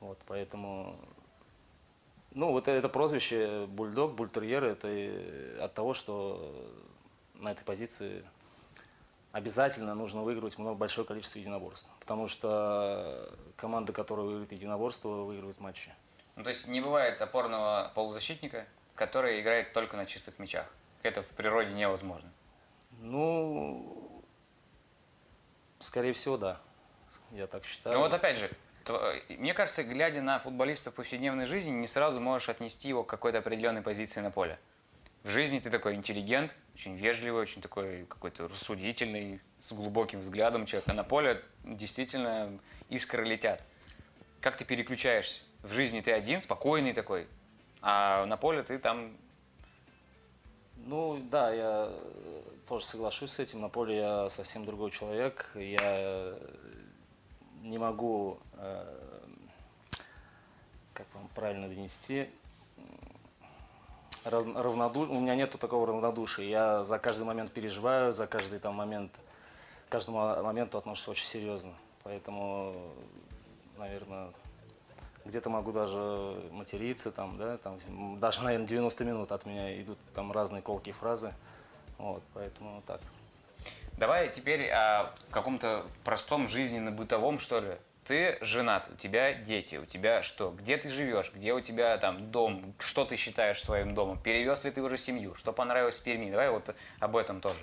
Вот, 0.00 0.18
поэтому, 0.26 0.96
ну, 2.32 2.52
вот 2.52 2.68
это 2.68 2.88
прозвище 2.88 3.66
бульдог, 3.66 4.14
бультерьер, 4.14 4.64
это 4.64 4.88
э, 4.88 5.58
от 5.60 5.74
того, 5.74 5.94
что 5.94 6.72
на 7.34 7.52
этой 7.52 7.64
позиции 7.64 8.24
обязательно 9.32 9.94
нужно 9.94 10.22
выигрывать 10.22 10.58
много, 10.58 10.76
большое 10.76 11.06
количество 11.06 11.38
единоборств. 11.38 11.90
Потому 12.00 12.28
что 12.28 13.34
команда, 13.56 13.92
которая 13.92 14.24
выигрывает 14.26 14.52
единоборство, 14.52 15.08
выигрывает 15.24 15.60
матчи. 15.60 15.92
Ну, 16.36 16.44
то 16.44 16.50
есть 16.50 16.68
не 16.68 16.80
бывает 16.80 17.20
опорного 17.20 17.90
полузащитника, 17.94 18.66
который 18.94 19.40
играет 19.40 19.72
только 19.72 19.96
на 19.96 20.06
чистых 20.06 20.38
мячах. 20.38 20.66
Это 21.02 21.22
в 21.22 21.28
природе 21.28 21.72
невозможно. 21.72 22.30
Ну, 23.00 24.22
скорее 25.78 26.12
всего, 26.12 26.36
да. 26.36 26.60
Я 27.32 27.46
так 27.46 27.64
считаю. 27.64 27.96
Ну 27.96 28.02
вот 28.02 28.12
опять 28.12 28.36
же, 28.36 28.50
мне 29.28 29.54
кажется, 29.54 29.84
глядя 29.84 30.22
на 30.22 30.38
футболиста 30.38 30.90
в 30.90 30.94
повседневной 30.94 31.46
жизни, 31.46 31.70
не 31.70 31.86
сразу 31.86 32.20
можешь 32.20 32.48
отнести 32.48 32.88
его 32.88 33.04
к 33.04 33.08
какой-то 33.08 33.38
определенной 33.38 33.82
позиции 33.82 34.20
на 34.20 34.30
поле. 34.30 34.58
В 35.24 35.30
жизни 35.30 35.58
ты 35.58 35.70
такой 35.70 35.94
интеллигент, 35.94 36.54
очень 36.74 36.96
вежливый, 36.96 37.42
очень 37.42 37.60
такой 37.60 38.06
какой-то 38.06 38.48
рассудительный, 38.48 39.40
с 39.60 39.72
глубоким 39.72 40.20
взглядом 40.20 40.66
человек. 40.66 40.88
А 40.88 40.94
на 40.94 41.04
поле 41.04 41.42
действительно 41.64 42.58
искры 42.88 43.24
летят. 43.24 43.62
Как 44.40 44.56
ты 44.56 44.64
переключаешься? 44.64 45.40
В 45.62 45.72
жизни 45.72 46.00
ты 46.00 46.12
один, 46.12 46.40
спокойный 46.40 46.92
такой, 46.92 47.26
а 47.82 48.24
на 48.26 48.36
поле 48.36 48.62
ты 48.62 48.78
там 48.78 49.16
Ну 50.76 51.20
да, 51.24 51.52
я 51.52 51.88
э, 51.90 52.42
тоже 52.68 52.84
соглашусь 52.84 53.32
с 53.32 53.38
этим. 53.40 53.60
На 53.60 53.68
поле 53.68 53.96
я 53.96 54.28
совсем 54.28 54.64
другой 54.64 54.92
человек. 54.92 55.50
Я 55.56 55.80
э, 55.82 56.38
не 57.62 57.78
могу, 57.78 58.38
э, 58.54 58.96
как 60.94 61.06
вам 61.14 61.28
правильно 61.34 61.68
донести, 61.68 62.28
рав- 64.24 64.56
равноду- 64.56 65.10
У 65.10 65.20
меня 65.20 65.34
нету 65.34 65.58
такого 65.58 65.86
равнодушия. 65.86 66.46
Я 66.46 66.84
за 66.84 66.98
каждый 66.98 67.24
момент 67.24 67.52
переживаю, 67.52 68.12
за 68.12 68.26
каждый 68.26 68.58
там 68.58 68.74
момент, 68.74 69.12
к 69.88 69.92
каждому 69.92 70.18
мо- 70.18 70.42
моменту 70.42 70.78
отношусь 70.78 71.08
очень 71.08 71.26
серьезно. 71.26 71.72
Поэтому, 72.04 72.92
наверное, 73.76 74.32
где-то 75.24 75.50
могу 75.50 75.72
даже 75.72 76.48
материться, 76.52 77.12
там, 77.12 77.36
да, 77.36 77.58
там, 77.58 77.78
даже, 78.18 78.42
наверное, 78.42 78.66
90 78.66 79.04
минут 79.04 79.32
от 79.32 79.44
меня 79.46 79.80
идут 79.82 79.98
там 80.14 80.32
разные 80.32 80.62
колкие 80.62 80.94
фразы. 80.94 81.34
Вот, 81.98 82.22
поэтому 82.32 82.82
так. 82.86 83.00
Давай 83.98 84.30
теперь 84.30 84.70
о 84.70 85.12
каком-то 85.32 85.84
простом 86.04 86.46
жизненно-бытовом, 86.46 87.40
что 87.40 87.58
ли. 87.58 87.76
Ты 88.04 88.38
женат, 88.40 88.88
у 88.90 88.94
тебя 88.94 89.34
дети, 89.34 89.74
у 89.74 89.86
тебя 89.86 90.22
что? 90.22 90.50
Где 90.50 90.76
ты 90.76 90.88
живешь? 90.88 91.32
Где 91.34 91.52
у 91.52 91.60
тебя 91.60 91.98
там 91.98 92.30
дом? 92.30 92.74
Что 92.78 93.04
ты 93.04 93.16
считаешь 93.16 93.60
своим 93.60 93.96
домом? 93.96 94.22
Перевез 94.22 94.62
ли 94.62 94.70
ты 94.70 94.82
уже 94.82 94.96
семью? 94.98 95.34
Что 95.34 95.52
понравилось 95.52 95.96
в 95.96 96.02
Перми? 96.04 96.30
Давай 96.30 96.48
вот 96.48 96.72
об 97.00 97.16
этом 97.16 97.40
тоже. 97.40 97.58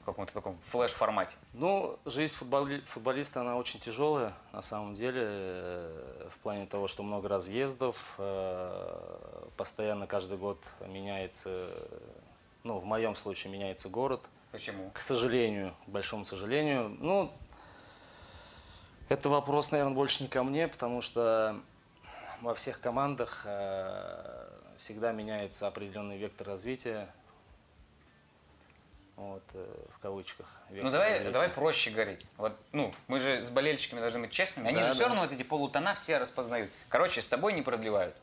В 0.00 0.04
каком-то 0.06 0.32
таком 0.32 0.58
флеш-формате. 0.70 1.34
Ну, 1.52 1.98
жизнь 2.06 2.34
футболи- 2.34 2.80
футболиста, 2.80 3.42
она 3.42 3.58
очень 3.58 3.80
тяжелая, 3.80 4.32
на 4.52 4.62
самом 4.62 4.94
деле, 4.94 5.20
э, 5.22 6.28
в 6.34 6.38
плане 6.38 6.64
того, 6.64 6.88
что 6.88 7.02
много 7.02 7.28
разъездов, 7.28 8.14
э, 8.16 9.44
постоянно 9.58 10.06
каждый 10.06 10.38
год 10.38 10.58
меняется, 10.86 11.68
ну, 12.64 12.78
в 12.78 12.86
моем 12.86 13.14
случае 13.14 13.52
меняется 13.52 13.90
город, 13.90 14.22
Почему? 14.52 14.90
к 14.92 14.98
сожалению, 15.00 15.74
к 15.86 15.88
большому 15.88 16.24
сожалению. 16.24 16.88
Ну, 16.98 17.32
это 19.08 19.28
вопрос, 19.28 19.70
наверное, 19.70 19.94
больше 19.94 20.22
не 20.22 20.28
ко 20.28 20.42
мне, 20.42 20.66
потому 20.68 21.00
что 21.00 21.56
во 22.40 22.54
всех 22.54 22.80
командах 22.80 23.42
э, 23.44 24.48
всегда 24.78 25.12
меняется 25.12 25.66
определенный 25.68 26.18
вектор 26.18 26.48
развития. 26.48 27.08
Вот, 29.16 29.42
э, 29.52 29.66
в 29.94 29.98
кавычках. 30.00 30.60
Ну 30.70 30.90
давай, 30.90 31.10
развития. 31.10 31.32
давай 31.32 31.48
проще 31.50 31.90
говорить. 31.90 32.24
Вот, 32.38 32.56
ну, 32.72 32.92
мы 33.06 33.20
же 33.20 33.42
с 33.42 33.50
болельщиками 33.50 34.00
должны 34.00 34.20
быть 34.20 34.30
честными. 34.30 34.68
Они 34.68 34.78
Да, 34.78 34.84
же 34.84 34.90
все 34.94 35.00
да. 35.02 35.08
равно 35.08 35.22
вот 35.22 35.32
эти 35.32 35.42
полутона 35.42 35.94
все 35.94 36.16
распознают. 36.18 36.70
Короче, 36.88 37.20
с 37.20 37.28
тобой 37.28 37.52
не 37.52 37.62
продлевают. 37.62 38.16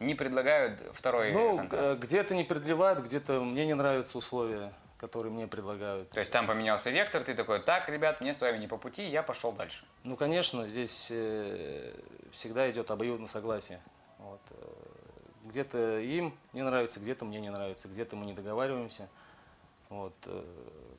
Не 0.00 0.14
предлагают 0.14 0.80
второй 0.94 1.32
Ну, 1.32 1.56
контракт. 1.56 1.82
э, 1.84 1.96
где-то 1.96 2.34
не 2.34 2.44
продлевают, 2.44 3.00
где-то 3.00 3.40
мне 3.40 3.66
не 3.66 3.74
нравятся 3.74 4.18
условия. 4.18 4.72
Которые 4.98 5.32
мне 5.32 5.46
предлагают. 5.46 6.10
То 6.10 6.20
есть 6.20 6.32
там 6.32 6.46
поменялся 6.46 6.90
вектор, 6.90 7.22
ты 7.22 7.34
такой, 7.34 7.60
так, 7.60 7.88
ребят, 7.88 8.20
мне 8.20 8.34
с 8.34 8.40
вами 8.40 8.58
не 8.58 8.66
по 8.66 8.76
пути, 8.76 9.08
я 9.08 9.22
пошел 9.22 9.52
дальше. 9.52 9.84
Ну, 10.02 10.16
конечно, 10.16 10.66
здесь 10.66 11.08
э, 11.10 11.94
всегда 12.32 12.68
идет 12.70 12.90
обоюдное 12.90 13.28
согласие. 13.28 13.80
Вот. 14.18 14.40
э, 14.50 14.54
Где-то 15.44 16.00
им 16.00 16.36
не 16.52 16.62
нравится, 16.62 16.98
где-то 16.98 17.24
мне 17.24 17.40
не 17.40 17.50
нравится, 17.50 17.88
где-то 17.88 18.16
мы 18.16 18.26
не 18.26 18.32
договариваемся. 18.32 19.08
Вот. 19.88 20.14
э, 20.26 20.44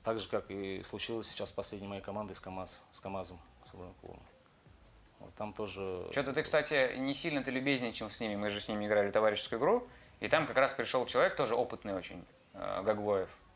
Так 0.04 0.18
же, 0.20 0.30
как 0.30 0.50
и 0.50 0.82
случилось 0.84 1.28
сейчас 1.28 1.50
с 1.50 1.52
последней 1.52 1.88
моей 1.88 2.02
командой 2.02 2.34
с 2.34 2.40
КАМАЗ, 2.40 2.84
с 2.92 3.00
КАМАЗом, 3.02 3.38
с 3.68 3.72
клубом. 3.72 4.20
Вот 5.20 5.36
там 5.36 5.52
тоже... 5.52 6.08
Что-то 6.12 6.32
ты, 6.32 6.44
кстати, 6.44 6.96
не 6.96 7.14
сильно 7.14 7.44
ты 7.44 7.52
любезничал 7.52 8.10
с 8.10 8.22
ними, 8.22 8.38
мы 8.38 8.50
же 8.50 8.62
с 8.62 8.70
ними 8.70 8.86
играли 8.86 9.12
товарищескую 9.12 9.60
игру, 9.60 9.88
и 10.22 10.30
там 10.30 10.48
как 10.48 10.56
раз 10.56 10.72
пришел 10.72 11.06
человек, 11.06 11.36
тоже 11.36 11.56
опытный 11.56 11.94
очень, 11.94 12.24
э, 12.54 12.82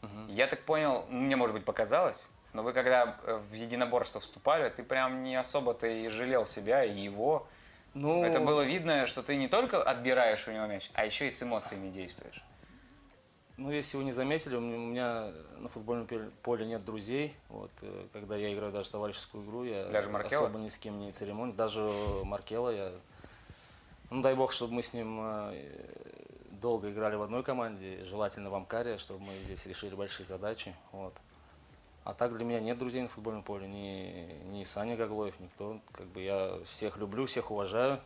Гаглоев. 0.03 0.29
Я 0.29 0.48
так 0.48 0.62
понял, 0.63 1.05
мне, 1.10 1.36
может 1.36 1.55
быть, 1.55 1.65
показалось, 1.65 2.24
но 2.53 2.63
вы 2.63 2.74
когда 2.74 3.17
э, 3.24 3.41
в 3.50 3.53
единоборство 3.53 4.22
вступали, 4.22 4.69
ты 4.69 4.83
прям 4.83 5.24
не 5.24 5.36
особо-то 5.36 5.88
и 5.88 6.07
жалел 6.07 6.45
себя, 6.45 6.83
и 6.83 7.00
его. 7.00 7.48
Ну, 7.93 8.24
Это 8.24 8.39
было 8.39 8.62
видно, 8.62 9.05
что 9.07 9.22
ты 9.22 9.36
не 9.36 9.48
только 9.48 9.81
отбираешь 9.81 10.48
у 10.48 10.51
него 10.51 10.65
мяч, 10.65 10.89
а 10.93 11.05
еще 11.05 11.27
и 11.27 11.31
с 11.31 11.43
эмоциями 11.43 11.89
действуешь. 11.91 12.43
Ну, 13.55 13.72
если 13.72 13.98
вы 13.98 14.03
не 14.03 14.12
заметили, 14.12 14.55
у 14.55 14.62
меня, 14.62 15.31
на 15.60 15.69
футбольном 15.69 16.07
поле 16.41 16.65
нет 16.65 16.83
друзей. 16.83 17.36
Вот, 17.50 17.69
э, 17.81 18.07
когда 18.12 18.36
я 18.36 18.53
играю 18.53 18.72
даже 18.72 18.89
товарищескую 18.89 19.45
игру, 19.45 19.63
я 19.63 19.86
Даже 19.86 20.10
Маркелла? 20.10 20.48
особо 20.48 20.60
ни 20.60 20.69
с 20.69 20.77
кем 20.77 21.00
не 21.00 21.12
церемоню. 21.12 21.53
Даже 21.53 21.81
Маркела 22.24 22.69
я... 22.69 22.91
Ну, 24.10 24.22
дай 24.22 24.33
бог, 24.36 24.51
чтобы 24.53 24.74
мы 24.74 24.83
с 24.83 24.93
ним 24.93 25.19
э, 25.22 25.65
долго 26.63 26.89
играли 26.89 27.17
в 27.17 27.22
одной 27.22 27.43
команде, 27.43 28.05
желательно 28.05 28.50
в 28.50 28.55
Амкаре, 28.55 28.98
чтобы 28.98 29.25
мы 29.25 29.34
здесь 29.43 29.65
решили 29.65 29.93
большие 29.96 30.25
задачи. 30.25 30.74
Вот. 30.93 31.13
А 32.05 32.13
так 32.13 32.36
для 32.36 32.46
меня 32.46 32.62
нет 32.62 32.77
друзей 32.77 33.01
на 33.01 33.10
футбольном 33.10 33.43
поле, 33.43 33.67
ни, 33.67 34.41
ни 34.46 34.63
Саня 34.63 34.96
Гаглоев, 34.96 35.38
никто. 35.41 35.82
Как 35.91 36.08
бы 36.08 36.22
я 36.22 36.60
всех 36.65 36.96
люблю, 36.98 37.25
всех 37.25 37.51
уважаю, 37.51 38.00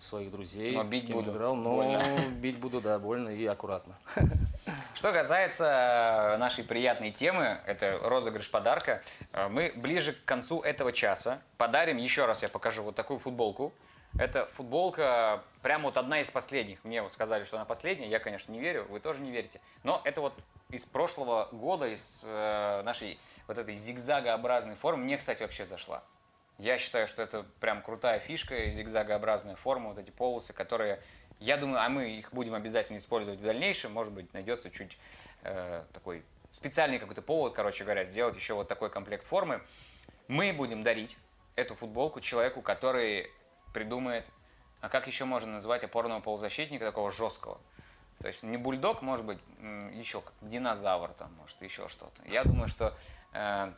своих 0.00 0.32
друзей, 0.32 0.74
Но 0.74 0.82
с 0.82 0.86
бить 0.88 1.06
кем 1.06 1.18
буду. 1.18 1.30
играл, 1.30 1.54
но 1.54 1.76
Больно. 1.76 2.04
бить 2.40 2.58
буду, 2.58 2.80
да, 2.80 2.98
больно 2.98 3.28
и 3.28 3.46
аккуратно. 3.46 3.96
Что 4.94 5.12
касается 5.12 6.34
э, 6.34 6.36
нашей 6.38 6.64
приятной 6.64 7.12
темы, 7.12 7.60
это 7.64 7.98
розыгрыш 8.02 8.50
подарка, 8.50 9.02
э, 9.32 9.46
мы 9.48 9.72
ближе 9.76 10.14
к 10.14 10.24
концу 10.24 10.62
этого 10.62 10.92
часа 10.92 11.40
подарим, 11.58 11.96
еще 11.96 12.26
раз 12.26 12.42
я 12.42 12.48
покажу 12.48 12.82
вот 12.82 12.96
такую 12.96 13.18
футболку. 13.20 13.72
Это 14.18 14.46
футболка, 14.46 15.42
прям 15.62 15.82
вот 15.82 15.96
одна 15.96 16.20
из 16.20 16.30
последних. 16.30 16.82
Мне 16.84 17.02
вот 17.02 17.12
сказали, 17.12 17.44
что 17.44 17.56
она 17.56 17.64
последняя. 17.64 18.08
Я, 18.08 18.18
конечно, 18.18 18.52
не 18.52 18.60
верю, 18.60 18.86
вы 18.90 19.00
тоже 19.00 19.20
не 19.20 19.30
верите. 19.30 19.60
Но 19.82 20.00
это 20.04 20.20
вот 20.20 20.34
из 20.70 20.84
прошлого 20.84 21.48
года, 21.52 21.86
из 21.86 22.24
э, 22.26 22.82
нашей 22.82 23.18
вот 23.46 23.58
этой 23.58 23.74
зигзагообразной 23.74 24.74
формы. 24.74 25.04
Мне, 25.04 25.16
кстати, 25.16 25.42
вообще 25.42 25.64
зашла. 25.64 26.02
Я 26.58 26.76
считаю, 26.78 27.06
что 27.06 27.22
это 27.22 27.46
прям 27.60 27.82
крутая 27.82 28.18
фишка, 28.18 28.70
зигзагообразная 28.70 29.56
форма, 29.56 29.90
вот 29.90 29.98
эти 29.98 30.10
полосы, 30.10 30.52
которые, 30.52 31.00
я 31.38 31.56
думаю, 31.56 31.80
а 31.80 31.88
мы 31.88 32.10
их 32.10 32.32
будем 32.34 32.54
обязательно 32.54 32.98
использовать 32.98 33.40
в 33.40 33.42
дальнейшем, 33.42 33.92
может 33.92 34.12
быть, 34.12 34.32
найдется 34.34 34.70
чуть 34.70 34.98
э, 35.42 35.84
такой 35.94 36.22
специальный 36.52 36.98
какой-то 36.98 37.22
повод, 37.22 37.54
короче 37.54 37.84
говоря, 37.84 38.04
сделать 38.04 38.36
еще 38.36 38.54
вот 38.54 38.68
такой 38.68 38.90
комплект 38.90 39.24
формы. 39.24 39.62
Мы 40.28 40.52
будем 40.52 40.82
дарить 40.82 41.16
эту 41.56 41.74
футболку 41.74 42.20
человеку, 42.20 42.60
который 42.60 43.30
придумает, 43.72 44.26
а 44.80 44.88
как 44.88 45.06
еще 45.06 45.24
можно 45.24 45.52
назвать 45.52 45.84
опорного 45.84 46.20
полузащитника 46.20 46.84
такого 46.84 47.10
жесткого? 47.10 47.60
То 48.20 48.28
есть 48.28 48.42
не 48.42 48.56
бульдог, 48.56 49.00
может 49.00 49.24
быть, 49.24 49.38
еще 49.94 50.22
динозавр 50.42 51.08
там, 51.14 51.32
может, 51.40 51.60
еще 51.62 51.88
что-то. 51.88 52.22
Я 52.26 52.44
думаю, 52.44 52.68
что 52.68 52.94
э, 53.32 53.72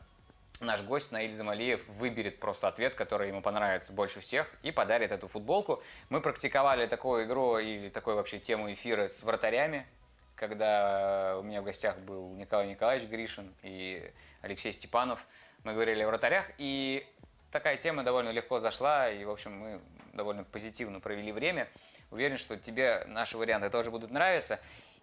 наш 0.61 0.83
гость 0.83 1.13
Наиль 1.13 1.33
Замалиев 1.33 1.87
выберет 1.89 2.41
просто 2.41 2.67
ответ, 2.67 2.97
который 2.97 3.29
ему 3.29 3.41
понравится 3.41 3.93
больше 3.93 4.21
всех, 4.21 4.53
и 4.63 4.73
подарит 4.73 5.13
эту 5.13 5.29
футболку. 5.29 5.83
Мы 6.09 6.21
практиковали 6.21 6.87
такую 6.87 7.27
игру 7.27 7.59
и 7.59 7.89
такую 7.91 8.17
вообще 8.17 8.41
тему 8.41 8.73
эфира 8.73 9.09
с 9.09 9.23
вратарями, 9.23 9.87
когда 10.35 11.37
у 11.39 11.43
меня 11.43 11.61
в 11.61 11.65
гостях 11.65 11.99
был 11.99 12.33
Николай 12.35 12.67
Николаевич 12.69 13.09
Гришин 13.09 13.55
и 13.63 14.13
Алексей 14.41 14.73
Степанов. 14.73 15.25
Мы 15.63 15.75
говорили 15.75 16.03
о 16.03 16.09
вратарях, 16.09 16.47
и 16.59 17.07
такая 17.53 17.77
тема 17.77 18.03
довольно 18.03 18.31
легко 18.31 18.59
зашла, 18.59 19.11
и, 19.11 19.25
в 19.25 19.31
общем, 19.31 19.53
мы 19.53 19.81
довольно 20.13 20.43
позитивно 20.43 20.99
провели 21.01 21.31
время. 21.31 21.69
Уверен, 22.11 22.39
что 22.39 22.57
тебе 22.57 23.05
наши 23.07 23.39
варианты 23.39 23.71
тоже 23.71 23.91
будут 23.91 24.11
нравиться. 24.11 24.59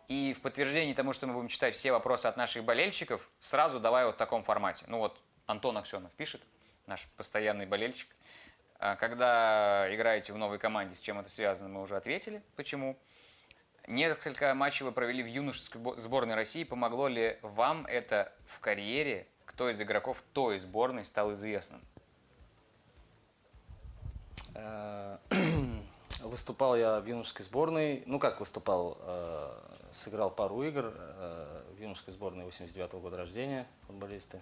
И 0.08 0.34
в 0.34 0.42
подтверждении 0.42 0.94
тому, 0.94 1.14
что 1.14 1.28
мы 1.28 1.34
будем 1.34 1.48
читать 1.48 1.76
все 1.76 1.92
вопросы 1.92 2.26
от 2.26 2.36
наших 2.36 2.64
болельщиков, 2.64 3.30
сразу 3.40 3.80
давай 3.80 4.06
вот 4.06 4.16
в 4.16 4.18
таком 4.18 4.44
формате. 4.44 4.86
Ну 4.88 4.98
вот 4.98 5.22
Антон 5.46 5.78
Аксенов 5.78 6.12
пишет, 6.14 6.42
наш 6.88 7.08
постоянный 7.16 7.68
болельщик. 7.68 8.10
А 8.80 8.96
Когда 8.96 9.88
играете 9.94 10.34
в 10.34 10.38
новой 10.38 10.58
команде, 10.58 10.96
с 10.96 11.02
чем 11.02 11.20
это 11.20 11.30
связано, 11.30 11.70
мы 11.70 11.82
уже 11.82 11.96
ответили, 11.96 12.42
почему. 12.56 12.98
Несколько 13.88 14.54
матчей 14.54 14.86
вы 14.86 14.92
провели 14.92 15.24
в 15.24 15.28
юношеской 15.28 15.82
бо- 15.82 15.98
сборной 15.98 16.36
России. 16.36 16.64
Помогло 16.64 17.08
ли 17.08 17.40
вам 17.42 17.86
это 17.88 18.32
в 18.46 18.60
карьере? 18.60 19.28
Кто 19.46 19.70
из 19.70 19.82
игроков 19.82 20.22
той 20.34 20.60
сборной 20.60 21.06
стал 21.06 21.34
известным? 21.34 21.82
Э, 24.56 25.18
Выступал 26.24 26.76
я 26.76 27.00
в 27.00 27.06
юношеской 27.06 27.46
сборной. 27.46 28.04
Ну 28.06 28.20
как 28.20 28.40
выступал? 28.40 28.98
э, 29.02 29.60
Сыграл 29.92 30.30
пару 30.30 30.62
игр 30.64 30.94
э, 30.94 31.64
в 31.76 31.82
юношеской 31.82 32.14
сборной 32.14 32.46
89 32.46 32.92
года 32.94 33.18
рождения 33.18 33.68
футболисты. 33.88 34.40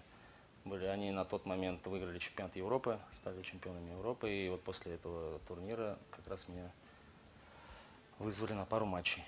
Были 0.66 0.86
они 0.86 1.12
на 1.12 1.24
тот 1.24 1.46
момент 1.46 1.86
выиграли 1.88 2.20
чемпионат 2.20 2.56
Европы, 2.58 3.00
стали 3.12 3.42
чемпионами 3.44 3.92
Европы. 3.92 4.30
И 4.30 4.50
вот 4.50 4.62
после 4.64 4.96
этого 4.96 5.40
турнира 5.48 5.98
как 6.12 6.28
раз 6.28 6.50
меня 6.50 6.70
вызвали 8.20 8.54
на 8.54 8.66
пару 8.66 8.86
матчей. 8.86 9.24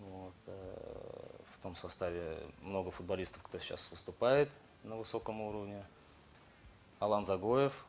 Вот, 0.00 0.32
в 0.46 1.62
том 1.62 1.76
составе 1.76 2.38
много 2.62 2.90
футболистов, 2.90 3.42
кто 3.42 3.58
сейчас 3.58 3.90
выступает 3.90 4.48
на 4.84 4.96
высоком 4.96 5.42
уровне. 5.42 5.84
Алан 7.00 7.26
Загоев, 7.26 7.84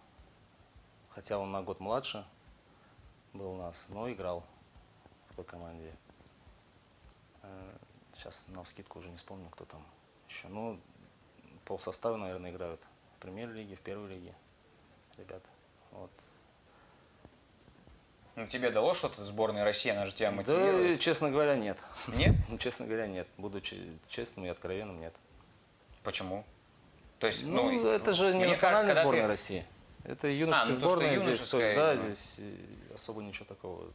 хотя 1.10 1.38
он 1.38 1.52
на 1.52 1.62
год 1.62 1.80
младше 1.80 2.26
был 3.34 3.52
у 3.54 3.58
нас, 3.58 3.86
но 3.89 4.12
играл 4.12 4.43
в 5.30 5.36
той 5.36 5.45
команде. 5.45 5.91
Э, 7.43 7.78
Сейчас 8.15 8.48
на 8.50 8.63
вскидку 8.65 9.00
уже 9.00 9.10
не 9.10 9.15
вспомню, 9.15 9.50
кто 9.50 9.63
там 9.63 9.82
еще. 10.28 10.48
Ну, 10.50 10.78
полсостава, 11.63 12.17
наверное, 12.17 12.52
играют 12.52 12.82
в 13.17 13.22
премьер-лиге, 13.22 13.76
в 13.78 13.80
первой 13.80 14.10
лиге. 14.10 14.34
Ребят, 15.17 15.41
вот. 15.91 16.12
Ну, 18.36 18.45
тебе 18.48 18.72
дало 18.72 18.93
что-то 18.93 19.24
сборная 19.26 19.63
России, 19.63 19.89
она 19.89 20.06
же 20.06 20.13
тебя 20.13 20.32
Да, 20.32 20.36
мотивирует. 20.38 21.00
честно 21.00 21.30
говоря, 21.30 21.56
нет. 21.56 21.78
Нет? 22.08 22.36
Ну, 22.50 22.58
честно 22.58 22.86
говоря, 22.88 23.08
нет. 23.08 23.28
Будучи 23.38 23.98
честным 24.10 24.45
и 24.45 24.50
откровенным, 24.50 25.00
нет. 25.00 25.13
Почему? 26.04 26.43
То 27.19 27.28
есть, 27.28 27.43
Ну, 27.43 27.72
ну, 27.72 27.88
это 27.89 28.12
же 28.13 28.34
не 28.34 28.45
национальная 28.48 28.88
кажется, 28.95 29.02
сборная 29.04 29.24
ты- 29.24 29.28
России. 29.30 29.65
Это 30.04 30.28
юношеская 30.28 30.64
А, 30.64 30.68
ну, 30.68 30.74
то, 30.74 30.80
сборная 30.80 31.16
здесь. 31.16 31.46
То 31.46 31.60
есть, 31.60 31.76
да, 31.76 31.92
ну. 31.92 31.96
здесь 31.96 32.42
особо 32.94 33.22
ничего 33.22 33.46
такого. 33.46 33.86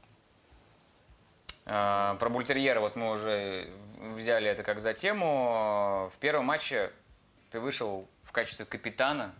А, 1.66 2.16
Про 2.16 2.28
Бультерьера 2.28 2.80
вот 2.80 2.94
мы 2.96 3.10
уже 3.10 3.70
взяли 3.98 4.48
это 4.48 4.62
как 4.62 4.80
за 4.80 4.92
тему. 4.92 6.10
В 6.14 6.18
первом 6.18 6.44
матче 6.46 6.92
ты 7.50 7.60
вышел 7.60 8.06
в 8.22 8.32
качестве 8.32 8.66
капитана 8.66 9.34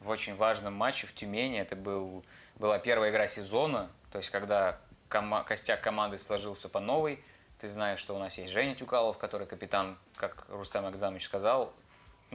в 0.00 0.08
очень 0.08 0.36
важном 0.36 0.74
матче 0.74 1.06
в 1.06 1.14
Тюмени. 1.14 1.58
Это 1.60 1.76
был, 1.76 2.24
была 2.56 2.78
первая 2.78 3.10
игра 3.10 3.28
сезона, 3.28 3.90
то 4.12 4.18
есть 4.18 4.30
когда 4.30 4.78
кома- 5.10 5.44
костяк 5.44 5.80
команды 5.80 6.18
сложился 6.18 6.68
по 6.68 6.80
новой. 6.80 7.22
Ты 7.60 7.68
знаешь, 7.68 8.00
что 8.00 8.14
у 8.14 8.18
нас 8.18 8.36
есть 8.36 8.52
Женя 8.52 8.74
Тюкалов, 8.74 9.16
который 9.18 9.46
капитан, 9.46 9.98
как 10.16 10.46
Рустам 10.48 10.84
Акзамович 10.86 11.24
сказал, 11.24 11.72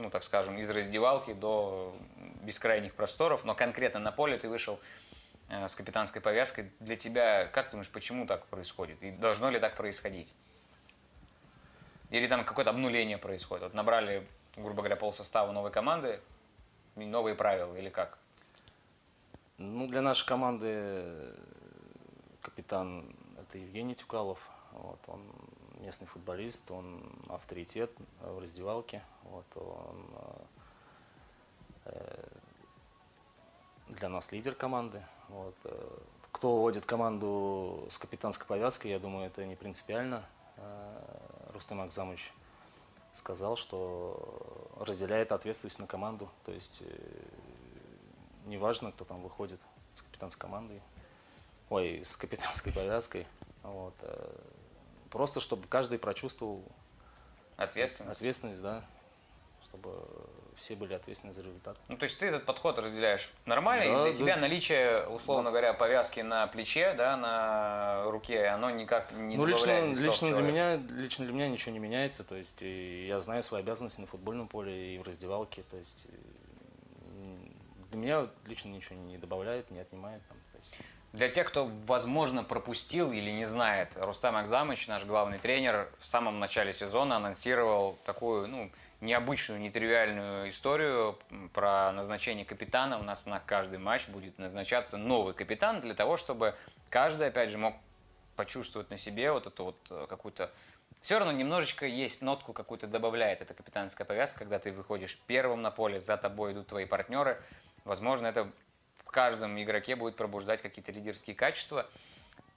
ну, 0.02 0.10
так 0.10 0.24
скажем, 0.24 0.58
из 0.58 0.68
раздевалки 0.68 1.32
до 1.32 1.96
бескрайних 2.42 2.94
просторов, 2.94 3.44
но 3.44 3.54
конкретно 3.54 4.00
на 4.00 4.12
поле 4.12 4.36
ты 4.36 4.48
вышел 4.48 4.78
э, 5.48 5.68
с 5.68 5.74
капитанской 5.74 6.20
повязкой. 6.20 6.70
Для 6.80 6.96
тебя, 6.96 7.46
как 7.46 7.66
ты 7.66 7.70
думаешь, 7.72 7.90
почему 7.90 8.26
так 8.26 8.46
происходит? 8.46 9.02
И 9.02 9.12
должно 9.12 9.50
ли 9.50 9.60
так 9.60 9.76
происходить? 9.76 10.28
Или 12.10 12.26
там 12.26 12.44
какое-то 12.44 12.70
обнуление 12.70 13.16
происходит? 13.16 13.62
Вот 13.62 13.74
набрали, 13.74 14.26
грубо 14.56 14.82
говоря, 14.82 14.96
полсостава 14.96 15.52
новой 15.52 15.70
команды, 15.70 16.20
новые 16.96 17.34
правила, 17.34 17.74
или 17.76 17.88
как? 17.88 18.18
Ну, 19.58 19.86
для 19.86 20.02
нашей 20.02 20.26
команды 20.26 20.66
э, 20.68 21.34
капитан 22.40 23.14
это 23.40 23.58
Евгений 23.58 23.94
Тюкалов. 23.94 24.40
Вот, 24.72 25.00
он 25.06 25.22
местный 25.80 26.06
футболист, 26.06 26.70
он 26.70 27.02
авторитет 27.28 27.90
в 28.20 28.40
раздевалке. 28.40 29.02
Вот, 29.24 29.46
он 29.56 30.06
э, 31.86 32.26
для 33.88 34.08
нас 34.08 34.32
лидер 34.32 34.54
команды. 34.54 35.02
Вот, 35.28 35.54
э, 35.64 35.98
кто 36.32 36.56
вводит 36.56 36.86
команду 36.86 37.86
с 37.88 37.98
капитанской 37.98 38.46
повязкой, 38.46 38.88
я 38.88 38.98
думаю, 38.98 39.26
это 39.26 39.44
не 39.44 39.56
принципиально. 39.56 40.24
Э, 40.56 41.50
Рустам 41.52 41.80
Акзамович 41.80 42.32
сказал, 43.12 43.56
что 43.56 44.70
разделяет 44.80 45.32
ответственность 45.32 45.78
на 45.78 45.86
команду. 45.86 46.28
То 46.44 46.52
есть 46.52 46.82
э, 46.82 47.24
неважно, 48.46 48.92
кто 48.92 49.04
там 49.04 49.22
выходит 49.22 49.60
с 49.94 50.02
капитанской 50.02 50.40
командой, 50.40 50.82
ой, 51.70 52.02
с 52.02 52.16
капитанской 52.16 52.72
повязкой. 52.72 53.26
Вот. 53.62 53.94
Просто 55.10 55.40
чтобы 55.40 55.68
каждый 55.68 55.98
прочувствовал 55.98 56.64
Ответственность. 57.56 58.16
ответственность, 58.16 58.62
да, 58.62 58.84
чтобы 59.72 60.04
все 60.56 60.76
были 60.76 60.92
ответственны 60.92 61.32
за 61.32 61.40
результат. 61.40 61.78
Ну, 61.88 61.96
то 61.96 62.04
есть 62.04 62.18
ты 62.18 62.26
этот 62.26 62.44
подход 62.44 62.78
разделяешь 62.78 63.32
нормально, 63.46 63.84
Да, 63.84 63.90
и 63.90 64.02
для 64.02 64.10
да. 64.10 64.16
тебя 64.16 64.36
наличие, 64.36 65.06
условно 65.08 65.50
говоря, 65.50 65.72
повязки 65.72 66.20
на 66.20 66.46
плече, 66.46 66.92
да, 66.92 67.16
на 67.16 68.04
руке, 68.10 68.46
оно 68.48 68.70
никак 68.70 69.10
не 69.12 69.36
ну, 69.36 69.46
лично, 69.46 69.92
лично 69.94 70.36
для 70.36 70.42
меня, 70.42 70.76
лично 70.76 71.24
для 71.24 71.34
меня 71.34 71.48
ничего 71.48 71.72
не 71.72 71.78
меняется. 71.78 72.22
То 72.22 72.36
есть 72.36 72.60
я 72.60 73.18
знаю 73.18 73.42
свои 73.42 73.62
обязанности 73.62 74.00
на 74.02 74.06
футбольном 74.06 74.46
поле 74.46 74.96
и 74.96 74.98
в 74.98 75.02
раздевалке. 75.04 75.62
То 75.70 75.78
есть 75.78 76.06
для 77.90 77.98
меня 77.98 78.26
лично 78.46 78.68
ничего 78.68 78.96
не 78.96 79.16
добавляет, 79.16 79.70
не 79.70 79.80
отнимает. 79.80 80.22
Там, 80.28 80.36
то 80.52 80.58
есть. 80.58 80.74
Для 81.12 81.28
тех, 81.28 81.46
кто, 81.46 81.70
возможно, 81.86 82.42
пропустил 82.42 83.12
или 83.12 83.30
не 83.30 83.44
знает, 83.44 83.90
Рустам 83.96 84.36
Акзамыч, 84.36 84.88
наш 84.88 85.04
главный 85.04 85.38
тренер, 85.38 85.90
в 85.98 86.06
самом 86.06 86.40
начале 86.40 86.72
сезона 86.72 87.16
анонсировал 87.16 87.98
такую, 88.04 88.48
ну, 88.48 88.70
необычную, 89.02 89.60
нетривиальную 89.60 90.48
историю 90.48 91.18
про 91.52 91.92
назначение 91.92 92.44
капитана. 92.44 92.98
У 92.98 93.02
нас 93.02 93.26
на 93.26 93.40
каждый 93.40 93.78
матч 93.78 94.08
будет 94.08 94.38
назначаться 94.38 94.96
новый 94.96 95.34
капитан 95.34 95.80
для 95.80 95.94
того, 95.94 96.16
чтобы 96.16 96.54
каждый, 96.88 97.28
опять 97.28 97.50
же, 97.50 97.58
мог 97.58 97.74
почувствовать 98.36 98.90
на 98.90 98.96
себе 98.96 99.32
вот 99.32 99.46
эту 99.46 99.64
вот 99.64 99.76
э, 99.90 100.06
какую-то... 100.08 100.50
Все 101.00 101.18
равно 101.18 101.32
немножечко 101.32 101.84
есть 101.84 102.22
нотку 102.22 102.52
какую-то 102.52 102.86
добавляет 102.86 103.42
эта 103.42 103.54
капитанская 103.54 104.06
повязка, 104.06 104.40
когда 104.40 104.58
ты 104.58 104.72
выходишь 104.72 105.18
первым 105.26 105.60
на 105.62 105.70
поле, 105.70 106.00
за 106.00 106.16
тобой 106.16 106.52
идут 106.52 106.68
твои 106.68 106.86
партнеры. 106.86 107.42
Возможно, 107.84 108.28
это 108.28 108.50
в 109.04 109.10
каждом 109.10 109.60
игроке 109.60 109.96
будет 109.96 110.16
пробуждать 110.16 110.62
какие-то 110.62 110.92
лидерские 110.92 111.36
качества. 111.36 111.86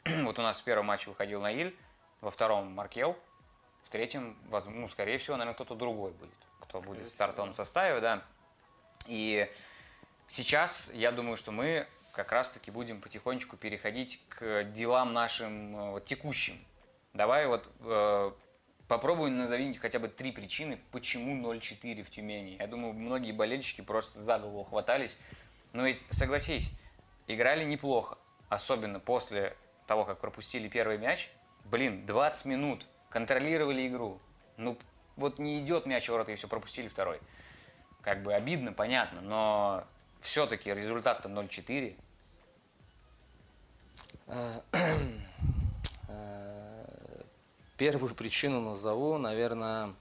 Вот 0.05 0.37
у 0.37 0.43
нас 0.43 0.61
в 0.61 0.63
первом 0.63 0.85
матче 0.85 1.09
выходил 1.09 1.41
Наиль, 1.41 1.75
во 2.21 2.29
втором 2.29 2.71
Маркел, 2.71 3.17
воз- 4.47 4.65
ну, 4.67 4.87
скорее 4.89 5.17
всего, 5.17 5.37
наверное, 5.37 5.55
кто-то 5.55 5.75
другой 5.75 6.11
будет, 6.11 6.35
кто 6.61 6.81
будет 6.81 7.07
в 7.07 7.11
стартовом 7.11 7.53
составе, 7.53 8.01
да. 8.01 8.23
И 9.07 9.49
сейчас 10.27 10.89
я 10.93 11.11
думаю, 11.11 11.37
что 11.37 11.51
мы 11.51 11.87
как 12.11 12.31
раз-таки 12.31 12.71
будем 12.71 13.01
потихонечку 13.01 13.57
переходить 13.57 14.21
к 14.29 14.63
делам 14.63 15.13
нашим 15.13 15.75
э, 15.75 15.91
вот, 15.91 16.05
текущим. 16.05 16.57
Давай 17.13 17.45
вот 17.47 17.69
э, 17.81 18.31
попробуй 18.87 19.31
назови 19.31 19.73
хотя 19.73 19.99
бы 19.99 20.07
три 20.07 20.31
причины, 20.31 20.79
почему 20.91 21.53
0-4 21.53 22.03
в 22.03 22.09
Тюмени. 22.09 22.57
Я 22.59 22.67
думаю, 22.67 22.93
многие 22.93 23.31
болельщики 23.31 23.81
просто 23.81 24.19
за 24.19 24.39
голову 24.39 24.63
хватались. 24.63 25.17
Но 25.73 25.85
ведь, 25.85 26.05
согласись, 26.09 26.71
играли 27.27 27.65
неплохо, 27.65 28.17
особенно 28.47 28.99
после 28.99 29.57
того, 29.87 30.05
как 30.05 30.19
пропустили 30.19 30.69
первый 30.69 30.97
мяч. 30.97 31.29
Блин, 31.65 32.05
20 32.05 32.45
минут, 32.45 32.85
контролировали 33.09 33.87
игру. 33.87 34.19
Ну, 34.57 34.77
вот 35.15 35.39
не 35.39 35.59
идет 35.59 35.85
мяч 35.85 36.05
в 36.05 36.11
ворота, 36.11 36.31
и 36.31 36.35
все, 36.35 36.47
пропустили 36.47 36.87
второй. 36.87 37.19
Как 38.01 38.23
бы 38.23 38.33
обидно, 38.33 38.73
понятно, 38.73 39.21
но 39.21 39.83
все-таки 40.21 40.73
результат-то 40.73 41.29
0-4. 41.29 41.97
Э, 44.27 44.61
э, 46.09 46.75
Первую 47.77 48.15
причину 48.15 48.61
назову, 48.61 49.17
наверное, 49.17 49.93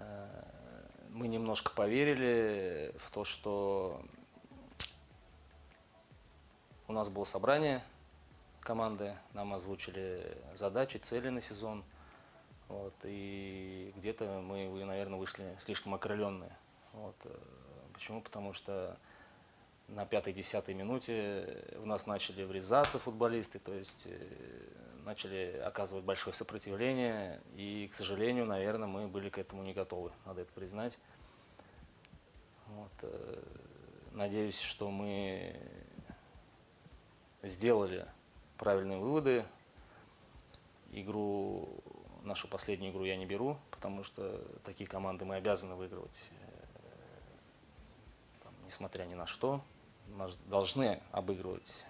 э, 0.00 0.42
мы 1.10 1.28
немножко 1.28 1.70
поверили 1.70 2.92
в 2.98 3.10
то, 3.10 3.24
что 3.24 4.02
у 6.88 6.92
нас 6.92 7.08
было 7.08 7.24
собрание 7.24 7.82
команды, 8.66 9.16
нам 9.32 9.54
озвучили 9.54 10.36
задачи, 10.54 10.96
цели 10.98 11.28
на 11.28 11.40
сезон. 11.40 11.84
Вот, 12.68 12.94
и 13.04 13.92
где-то 13.96 14.42
мы, 14.44 14.84
наверное, 14.84 15.18
вышли 15.18 15.54
слишком 15.56 15.94
окрыленные. 15.94 16.54
Вот, 16.92 17.14
э, 17.24 17.38
почему? 17.94 18.20
Потому 18.20 18.52
что 18.52 18.98
на 19.86 20.04
пятой-десятой 20.04 20.74
минуте 20.74 21.62
в 21.76 21.86
нас 21.86 22.08
начали 22.08 22.42
врезаться 22.42 22.98
футболисты, 22.98 23.60
то 23.60 23.72
есть 23.72 24.08
э, 24.10 24.18
начали 25.04 25.62
оказывать 25.64 26.04
большое 26.04 26.34
сопротивление, 26.34 27.40
и, 27.54 27.86
к 27.88 27.94
сожалению, 27.94 28.46
наверное, 28.46 28.88
мы 28.88 29.06
были 29.06 29.28
к 29.28 29.38
этому 29.38 29.62
не 29.62 29.74
готовы, 29.74 30.10
надо 30.24 30.40
это 30.40 30.52
признать. 30.52 30.98
Вот, 32.66 32.92
э, 33.02 33.42
надеюсь, 34.10 34.58
что 34.58 34.90
мы 34.90 35.54
сделали 37.44 38.08
правильные 38.58 38.98
выводы. 38.98 39.44
Игру, 40.92 41.68
нашу 42.22 42.48
последнюю 42.48 42.92
игру 42.92 43.04
я 43.04 43.16
не 43.16 43.26
беру, 43.26 43.58
потому 43.70 44.02
что 44.02 44.40
такие 44.64 44.88
команды 44.88 45.24
мы 45.24 45.36
обязаны 45.36 45.74
выигрывать, 45.74 46.30
э, 46.30 46.44
там, 48.42 48.52
несмотря 48.64 49.04
ни 49.04 49.14
на 49.14 49.26
что. 49.26 49.60
Нас 50.16 50.36
должны 50.46 51.00
обыгрывать. 51.12 51.84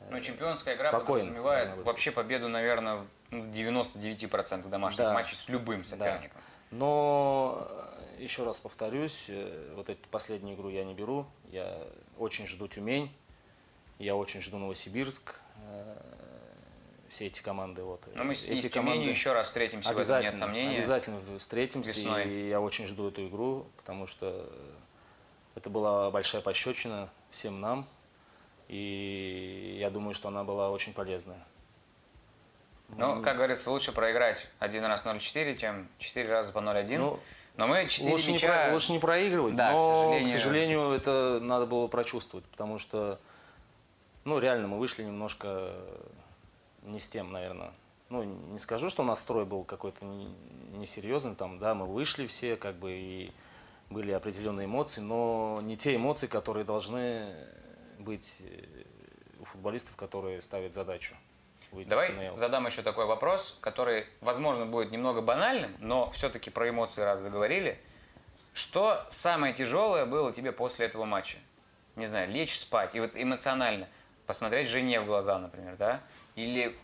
э, 0.00 0.08
Ну, 0.10 0.20
чемпионская 0.20 0.74
игра 0.74 0.88
спокойно 0.88 1.26
подразумевает 1.28 1.82
вообще 1.82 2.10
победу, 2.10 2.48
наверное, 2.48 3.06
ну, 3.30 3.42
в 3.42 3.50
99% 3.50 4.68
домашних 4.68 4.98
Да. 4.98 5.14
матчей 5.14 5.36
с 5.36 5.48
любым 5.48 5.84
соперником. 5.84 6.40
Но 6.70 7.68
э, 8.16 8.22
еще 8.22 8.44
раз 8.44 8.58
повторюсь, 8.60 9.30
вот 9.74 9.88
эту 9.90 10.08
последнюю 10.08 10.56
игру 10.56 10.70
я 10.70 10.84
не 10.84 10.94
беру. 10.94 11.26
Я 11.50 11.86
очень 12.18 12.46
жду 12.46 12.66
Тюмень, 12.66 13.14
я 14.02 14.16
очень 14.16 14.40
жду 14.42 14.58
Новосибирск. 14.58 15.38
э, 15.68 15.96
Все 17.08 17.26
эти 17.26 17.40
команды 17.42 17.82
вот. 17.82 18.02
Но 18.14 18.24
мы 18.24 18.34
с, 18.34 18.48
эти 18.48 18.68
Тюменью 18.68 19.10
еще 19.10 19.32
раз 19.32 19.46
встретимся, 19.48 19.88
в 19.88 19.90
этом 19.92 19.98
обязательно, 20.00 20.30
нет 20.30 20.38
сомнений. 20.38 20.74
обязательно 20.76 21.20
встретимся, 21.38 21.90
Весной. 21.98 22.28
и 22.28 22.48
я 22.48 22.60
очень 22.60 22.86
жду 22.86 23.08
эту 23.08 23.26
игру, 23.28 23.66
потому 23.76 24.06
что 24.06 24.50
это 25.54 25.70
была 25.70 26.10
большая 26.10 26.42
пощечина 26.42 27.10
всем 27.30 27.60
нам, 27.60 27.86
и 28.68 29.76
я 29.78 29.90
думаю, 29.90 30.14
что 30.14 30.28
она 30.28 30.42
была 30.44 30.70
очень 30.70 30.92
полезная. 30.94 31.44
Ну, 32.96 33.22
как 33.22 33.36
говорится, 33.36 33.70
лучше 33.70 33.92
проиграть 33.92 34.48
один 34.58 34.84
раз 34.84 35.02
0-4, 35.04 35.56
чем 35.56 35.88
4 35.98 36.28
раза 36.28 36.52
по 36.52 36.58
0-1. 36.58 36.98
Ну, 36.98 37.20
Но 37.56 37.66
мы 37.66 37.86
4 37.88 38.10
лучше, 38.10 38.28
не 38.28 38.32
мяча... 38.34 38.48
про- 38.66 38.72
лучше 38.72 38.92
не 38.92 38.98
проигрывать, 38.98 39.56
Да, 39.56 39.70
к 39.70 39.72
но, 39.72 39.94
сожалению. 40.02 40.26
к 40.26 40.30
сожалению, 40.30 40.90
это 40.92 41.40
надо 41.42 41.64
было 41.66 41.86
прочувствовать, 41.86 42.44
потому 42.46 42.78
что, 42.78 43.18
ну, 44.24 44.38
реально, 44.38 44.68
мы 44.68 44.78
вышли 44.78 45.02
немножко 45.02 45.74
не 46.82 46.98
с 46.98 47.08
тем, 47.08 47.32
наверное. 47.32 47.72
Ну, 48.08 48.22
не 48.24 48.58
скажу, 48.58 48.90
что 48.90 49.02
настрой 49.02 49.44
был 49.44 49.64
какой-то 49.64 50.04
не- 50.04 50.34
несерьезный, 50.76 51.34
там, 51.34 51.58
да, 51.58 51.74
мы 51.74 51.86
вышли 51.86 52.26
все, 52.26 52.56
как 52.56 52.76
бы, 52.76 52.92
и 52.92 53.32
были 53.88 54.12
определенные 54.12 54.66
эмоции, 54.66 55.00
но 55.00 55.60
не 55.62 55.76
те 55.76 55.96
эмоции, 55.96 56.26
которые 56.26 56.64
должны 56.64 57.34
быть 57.98 58.40
э, 58.40 58.84
у 59.40 59.44
футболистов, 59.44 59.96
которые 59.96 60.40
ставят 60.40 60.72
задачу. 60.72 61.14
Давай 61.72 62.36
задам 62.36 62.66
еще 62.66 62.82
такой 62.82 63.06
вопрос, 63.06 63.56
который, 63.62 64.06
возможно, 64.20 64.66
будет 64.66 64.90
немного 64.90 65.22
банальным, 65.22 65.74
но 65.78 66.10
все-таки 66.10 66.50
про 66.50 66.68
эмоции 66.68 67.00
раз 67.00 67.20
заговорили. 67.20 67.80
Что 68.52 69.06
самое 69.08 69.54
тяжелое 69.54 70.04
было 70.04 70.34
тебе 70.34 70.52
после 70.52 70.84
этого 70.84 71.06
матча? 71.06 71.38
Не 71.96 72.04
знаю, 72.06 72.30
лечь 72.30 72.58
спать 72.58 72.94
и 72.94 73.00
вот 73.00 73.16
эмоционально 73.16 73.88
посмотреть 74.26 74.68
жене 74.68 75.00
в 75.00 75.06
глаза, 75.06 75.38
например, 75.38 75.76
да? 75.76 76.00
Или, 76.34 76.76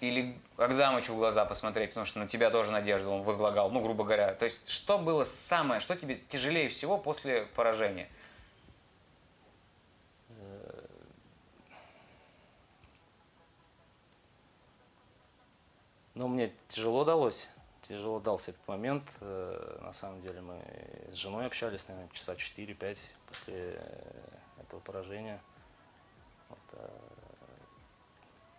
или 0.00 0.38
Акзамычу 0.56 1.14
в 1.14 1.16
глаза 1.16 1.44
посмотреть, 1.44 1.90
потому 1.90 2.06
что 2.06 2.18
на 2.18 2.28
тебя 2.28 2.50
тоже 2.50 2.70
надежду 2.72 3.10
он 3.10 3.22
возлагал, 3.22 3.70
ну, 3.70 3.80
грубо 3.80 4.04
говоря. 4.04 4.34
То 4.34 4.44
есть, 4.44 4.68
что 4.68 4.98
было 4.98 5.24
самое, 5.24 5.80
что 5.80 5.96
тебе 5.96 6.16
тяжелее 6.16 6.68
всего 6.68 6.98
после 6.98 7.46
поражения? 7.54 8.08
Ну, 16.14 16.28
мне 16.28 16.52
тяжело 16.68 17.04
далось. 17.04 17.50
Тяжело 17.82 18.20
дался 18.20 18.52
этот 18.52 18.66
момент. 18.68 19.02
Э, 19.20 19.80
На 19.82 19.92
самом 19.92 20.22
деле 20.22 20.40
мы 20.40 20.62
с 21.10 21.16
женой 21.16 21.46
общались, 21.46 21.86
наверное, 21.88 22.10
часа 22.12 22.34
4-5 22.34 22.98
после 23.26 23.54
э, 23.56 24.08
этого 24.62 24.80
поражения. 24.80 25.40
Э, 26.76 26.88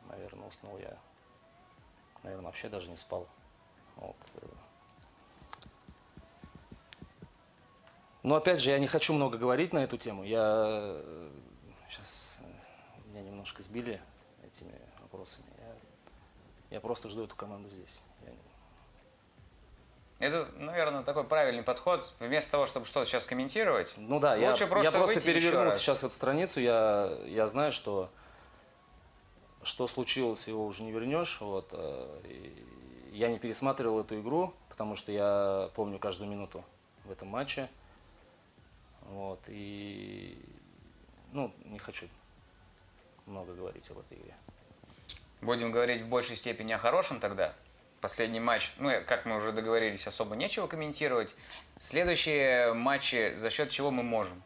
наверное, 0.09 0.47
уснул 0.47 0.77
я. 0.77 0.97
Наверное, 2.23 2.45
вообще 2.45 2.69
даже 2.69 2.89
не 2.89 2.95
спал. 2.95 3.27
Вот. 3.95 4.15
э. 4.35 4.47
Но 8.23 8.35
опять 8.35 8.59
же, 8.59 8.71
я 8.71 8.79
не 8.79 8.87
хочу 8.87 9.13
много 9.13 9.37
говорить 9.37 9.71
на 9.73 9.79
эту 9.79 9.97
тему. 9.97 10.23
Я 10.23 10.99
сейчас 11.87 12.39
меня 13.05 13.21
немножко 13.21 13.61
сбили 13.61 14.01
этими 14.43 14.73
вопросами. 14.99 15.47
Я, 15.59 15.75
я 16.71 16.81
просто 16.81 17.07
жду 17.07 17.23
эту 17.23 17.35
команду 17.35 17.69
здесь. 17.69 18.03
Я 18.25 18.33
Это, 20.19 20.47
наверное, 20.57 21.03
такой 21.03 21.25
правильный 21.25 21.63
подход. 21.63 22.13
Вместо 22.19 22.51
того, 22.51 22.65
чтобы 22.65 22.85
что-то 22.85 23.05
сейчас 23.05 23.25
комментировать, 23.25 23.93
Ну 23.97 24.19
да, 24.19 24.35
я, 24.35 24.51
лучше 24.51 24.67
просто, 24.67 24.85
я 24.85 24.91
просто 24.91 25.15
выйти 25.15 25.27
еще 25.27 25.39
перевернул 25.39 25.71
сейчас 25.73 26.03
эту 26.03 26.13
страницу, 26.13 26.61
я, 26.61 27.17
я 27.25 27.47
знаю, 27.47 27.71
что 27.71 28.09
что 29.65 29.87
случилось, 29.87 30.47
его 30.47 30.65
уже 30.65 30.83
не 30.83 30.91
вернешь. 30.91 31.41
Вот, 31.41 31.69
э, 31.73 32.19
я 33.11 33.29
не 33.29 33.39
пересматривал 33.39 33.99
эту 34.01 34.19
игру, 34.19 34.53
потому 34.69 34.95
что 34.95 35.11
я 35.11 35.69
помню 35.75 35.99
каждую 35.99 36.29
минуту 36.29 36.63
в 37.03 37.11
этом 37.11 37.27
матче. 37.27 37.67
Вот, 39.01 39.39
и 39.47 40.39
ну, 41.31 41.51
не 41.65 41.79
хочу 41.79 42.07
много 43.25 43.53
говорить 43.53 43.89
об 43.89 43.99
этой 43.99 44.17
игре. 44.17 44.35
Будем 45.41 45.71
говорить 45.71 46.03
в 46.03 46.09
большей 46.09 46.35
степени 46.35 46.71
о 46.71 46.77
хорошем 46.77 47.19
тогда. 47.19 47.53
Последний 48.05 48.39
матч, 48.39 48.71
ну, 48.77 48.91
как 49.07 49.25
мы 49.25 49.35
уже 49.35 49.51
договорились, 49.51 50.05
особо 50.05 50.35
нечего 50.35 50.67
комментировать. 50.67 51.33
Следующие 51.79 52.71
матчи 52.75 53.35
за 53.39 53.49
счет 53.49 53.71
чего 53.71 53.89
мы 53.89 54.03
можем? 54.03 54.43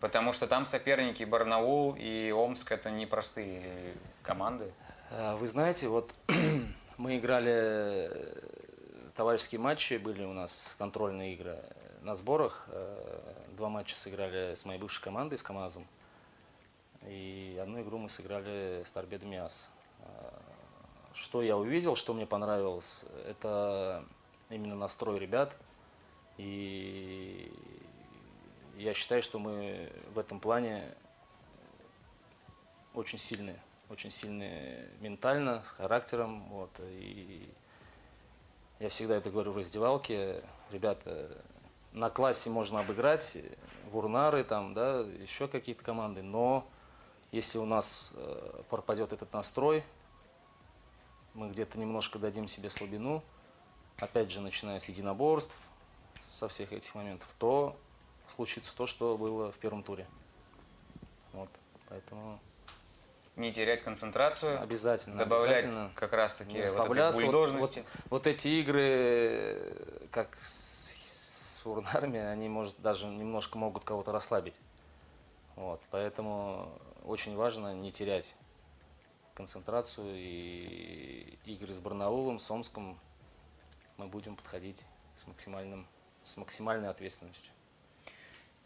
Потому 0.00 0.32
что 0.32 0.46
там 0.46 0.64
соперники 0.64 1.22
Барнаул 1.22 1.94
и 1.98 2.30
Омск 2.30 2.72
это 2.72 2.88
непростые 2.88 3.92
команды. 4.22 4.72
А, 5.10 5.36
Вы 5.36 5.48
знаете, 5.48 5.88
вот 5.88 6.14
мы 6.96 7.18
играли 7.18 7.52
э, 7.52 8.40
товарищеские 9.14 9.60
матчи, 9.60 9.98
были 9.98 10.24
у 10.24 10.32
нас 10.32 10.74
контрольные 10.78 11.34
игры 11.34 11.58
на 12.00 12.14
сборах. 12.14 12.68
Э, 12.70 13.34
Два 13.50 13.68
матча 13.68 13.96
сыграли 13.96 14.54
с 14.54 14.64
моей 14.64 14.80
бывшей 14.80 15.02
командой, 15.02 15.36
с 15.36 15.42
КамАЗом. 15.42 15.86
И 17.02 17.58
одну 17.60 17.82
игру 17.82 17.98
мы 17.98 18.08
сыграли 18.08 18.82
с 18.82 18.90
Торпедо 18.92 19.26
Миас. 19.26 19.68
Что 21.14 21.42
я 21.42 21.56
увидел, 21.56 21.96
что 21.96 22.14
мне 22.14 22.26
понравилось, 22.26 23.04
это 23.26 24.04
именно 24.50 24.76
настрой 24.76 25.18
ребят. 25.18 25.56
И 26.36 27.52
я 28.76 28.94
считаю, 28.94 29.22
что 29.22 29.38
мы 29.38 29.92
в 30.14 30.18
этом 30.18 30.38
плане 30.38 30.94
очень 32.94 33.18
сильные, 33.18 33.60
очень 33.90 34.10
сильные 34.10 34.88
ментально, 35.00 35.62
с 35.64 35.68
характером, 35.68 36.48
вот, 36.48 36.70
и 36.80 37.52
я 38.78 38.88
всегда 38.88 39.16
это 39.16 39.30
говорю 39.30 39.52
в 39.52 39.56
раздевалке, 39.56 40.42
ребята, 40.70 41.36
на 41.92 42.10
классе 42.10 42.50
можно 42.50 42.80
обыграть, 42.80 43.36
вурнары 43.90 44.44
там, 44.44 44.74
да, 44.74 45.00
еще 45.00 45.48
какие-то 45.48 45.82
команды, 45.82 46.22
но 46.22 46.68
если 47.32 47.58
у 47.58 47.66
нас 47.66 48.12
э, 48.14 48.62
пропадет 48.70 49.12
этот 49.12 49.32
настрой, 49.32 49.84
мы 51.38 51.48
где-то 51.50 51.78
немножко 51.78 52.18
дадим 52.18 52.48
себе 52.48 52.68
слабину, 52.68 53.22
опять 53.98 54.30
же, 54.30 54.40
начиная 54.40 54.80
с 54.80 54.88
единоборств, 54.88 55.56
со 56.30 56.48
всех 56.48 56.72
этих 56.72 56.94
моментов, 56.94 57.28
то 57.38 57.76
случится 58.26 58.76
то, 58.76 58.86
что 58.86 59.16
было 59.16 59.52
в 59.52 59.56
первом 59.56 59.82
туре. 59.82 60.06
Вот, 61.32 61.48
поэтому 61.88 62.40
Не 63.36 63.52
терять 63.52 63.84
концентрацию, 63.84 64.60
обязательно, 64.60 65.16
добавлять 65.16 65.64
обязательно 65.64 65.90
как 65.94 66.12
раз-таки 66.12 66.54
вот 66.54 66.64
расслабляться. 66.64 67.20
Вот- 67.20 67.32
бульдожности. 67.32 67.78
Вот, 67.78 68.10
вот 68.10 68.26
эти 68.26 68.48
игры, 68.60 68.82
э, 68.82 70.06
как 70.10 70.36
с, 70.42 70.96
с 71.60 71.64
урнарами, 71.64 72.18
они, 72.18 72.48
может, 72.48 72.74
даже 72.82 73.06
немножко 73.06 73.56
могут 73.58 73.84
кого-то 73.84 74.10
расслабить. 74.10 74.60
Вот, 75.54 75.80
поэтому 75.90 76.68
очень 77.04 77.36
важно 77.36 77.74
не 77.74 77.92
терять 77.92 78.34
концентрацию 79.38 80.16
и 80.16 81.38
игры 81.44 81.72
с 81.72 81.78
Барнаулом, 81.78 82.40
с 82.40 82.50
Омском 82.50 82.98
мы 83.96 84.08
будем 84.08 84.34
подходить 84.34 84.86
с, 85.14 85.28
максимальным, 85.28 85.86
с 86.24 86.36
максимальной 86.36 86.88
ответственностью. 86.88 87.52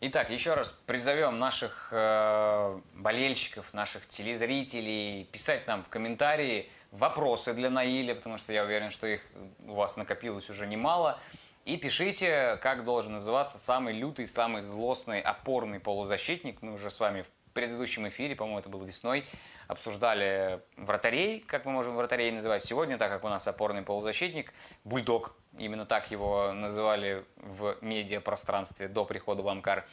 Итак, 0.01 0.31
еще 0.31 0.55
раз 0.55 0.71
призовем 0.87 1.39
наших 1.39 1.91
э, 1.93 2.81
болельщиков, 2.95 3.75
наших 3.75 4.09
телезрителей 4.09 5.25
писать 5.27 5.67
нам 5.67 5.85
в 5.85 5.91
комментарии 5.91 6.71
вопросы 6.91 7.53
для 7.53 7.69
Наиля, 7.69 8.15
потому 8.15 8.39
что 8.39 8.55
я 8.55 8.65
уверен, 8.65 8.91
что 8.91 9.07
их 9.07 9.21
у 9.67 9.75
вас 9.75 9.99
накопилось 9.99 10.49
уже 10.49 10.67
немало. 10.67 11.21
И 11.67 11.77
пишите, 11.77 12.59
как 12.63 12.85
должен 12.85 13.13
называться 13.13 13.59
самый 13.59 13.93
лютый, 13.93 14.27
самый 14.27 14.63
злостный, 14.63 15.21
опорный 15.21 15.81
полузащитник. 15.81 16.63
Мы 16.63 16.73
уже 16.73 16.91
с 16.91 16.99
вами 16.99 17.23
в 17.23 17.53
предыдущем 17.53 18.09
эфире, 18.09 18.35
по-моему, 18.35 18.59
это 18.59 18.71
было 18.71 18.85
весной, 18.85 19.27
обсуждали 19.69 20.61
вратарей, 20.77 21.41
как 21.41 21.65
мы 21.65 21.73
можем 21.73 21.97
вратарей 21.97 22.31
называть. 22.31 22.65
Сегодня, 22.65 22.99
так 22.99 23.11
как 23.11 23.25
у 23.25 23.29
нас 23.29 23.47
опорный 23.47 23.83
полузащитник, 23.83 24.53
бульдог, 24.85 25.35
именно 25.59 25.87
так 25.87 26.11
его 26.11 26.53
называли 26.53 27.25
в 27.37 27.77
медиапространстве 27.81 28.89
до 28.89 29.05
прихода 29.05 29.43
в 29.43 29.49
Амкар. 29.49 29.87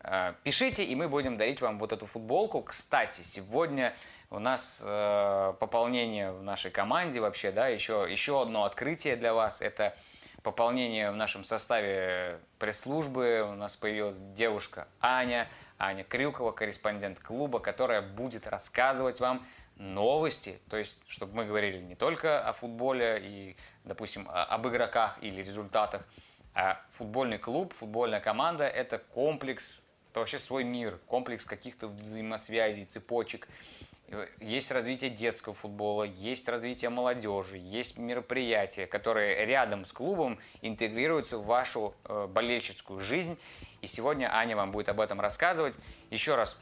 Э, 0.00 0.34
Пишите, 0.42 0.84
и 0.84 0.94
мы 0.94 1.08
будем 1.08 1.36
дарить 1.36 1.60
вам 1.60 1.78
вот 1.78 1.92
эту 1.92 2.06
футболку. 2.06 2.62
Кстати, 2.62 3.22
сегодня 3.22 3.94
у 4.30 4.38
нас 4.38 4.82
э, 4.84 5.54
пополнение 5.58 6.32
в 6.32 6.42
нашей 6.42 6.70
команде 6.70 7.20
вообще, 7.20 7.50
да, 7.52 7.68
еще, 7.68 8.06
еще 8.08 8.42
одно 8.42 8.64
открытие 8.64 9.16
для 9.16 9.34
вас. 9.34 9.60
Это 9.60 9.96
пополнение 10.42 11.10
в 11.10 11.16
нашем 11.16 11.44
составе 11.44 12.38
пресс-службы. 12.58 13.46
У 13.50 13.54
нас 13.54 13.74
появилась 13.76 14.16
девушка 14.18 14.86
Аня, 15.00 15.48
Аня 15.78 16.04
Крюкова, 16.04 16.52
корреспондент 16.52 17.20
клуба, 17.20 17.60
которая 17.60 18.02
будет 18.02 18.46
рассказывать 18.46 19.20
вам 19.20 19.46
новости, 19.76 20.58
то 20.70 20.76
есть, 20.76 20.98
чтобы 21.06 21.34
мы 21.34 21.44
говорили 21.44 21.78
не 21.78 21.94
только 21.94 22.40
о 22.46 22.52
футболе 22.52 23.20
и, 23.22 23.56
допустим, 23.84 24.26
об 24.30 24.66
игроках 24.68 25.18
или 25.20 25.42
результатах, 25.42 26.06
а 26.54 26.80
футбольный 26.90 27.38
клуб, 27.38 27.74
футбольная 27.74 28.20
команда– 28.20 28.64
это 28.66 28.98
комплекс, 28.98 29.82
это 30.10 30.20
вообще 30.20 30.38
свой 30.38 30.64
мир, 30.64 30.98
комплекс 31.06 31.44
каких-то 31.44 31.88
взаимосвязей, 31.88 32.84
цепочек. 32.84 33.46
Есть 34.40 34.70
развитие 34.70 35.10
детского 35.10 35.54
футбола, 35.54 36.04
есть 36.04 36.48
развитие 36.48 36.90
молодежи, 36.90 37.56
есть 37.56 37.98
мероприятия, 37.98 38.86
которые 38.86 39.44
рядом 39.46 39.84
с 39.84 39.92
клубом 39.92 40.38
интегрируются 40.62 41.38
в 41.38 41.46
вашу 41.46 41.94
э, 42.04 42.28
болельщицкую 42.28 43.00
жизнь. 43.00 43.36
И 43.82 43.88
сегодня 43.88 44.32
Аня 44.32 44.54
вам 44.54 44.70
будет 44.70 44.88
об 44.88 45.00
этом 45.00 45.20
рассказывать. 45.20 45.74
Еще 46.10 46.36
раз 46.36 46.56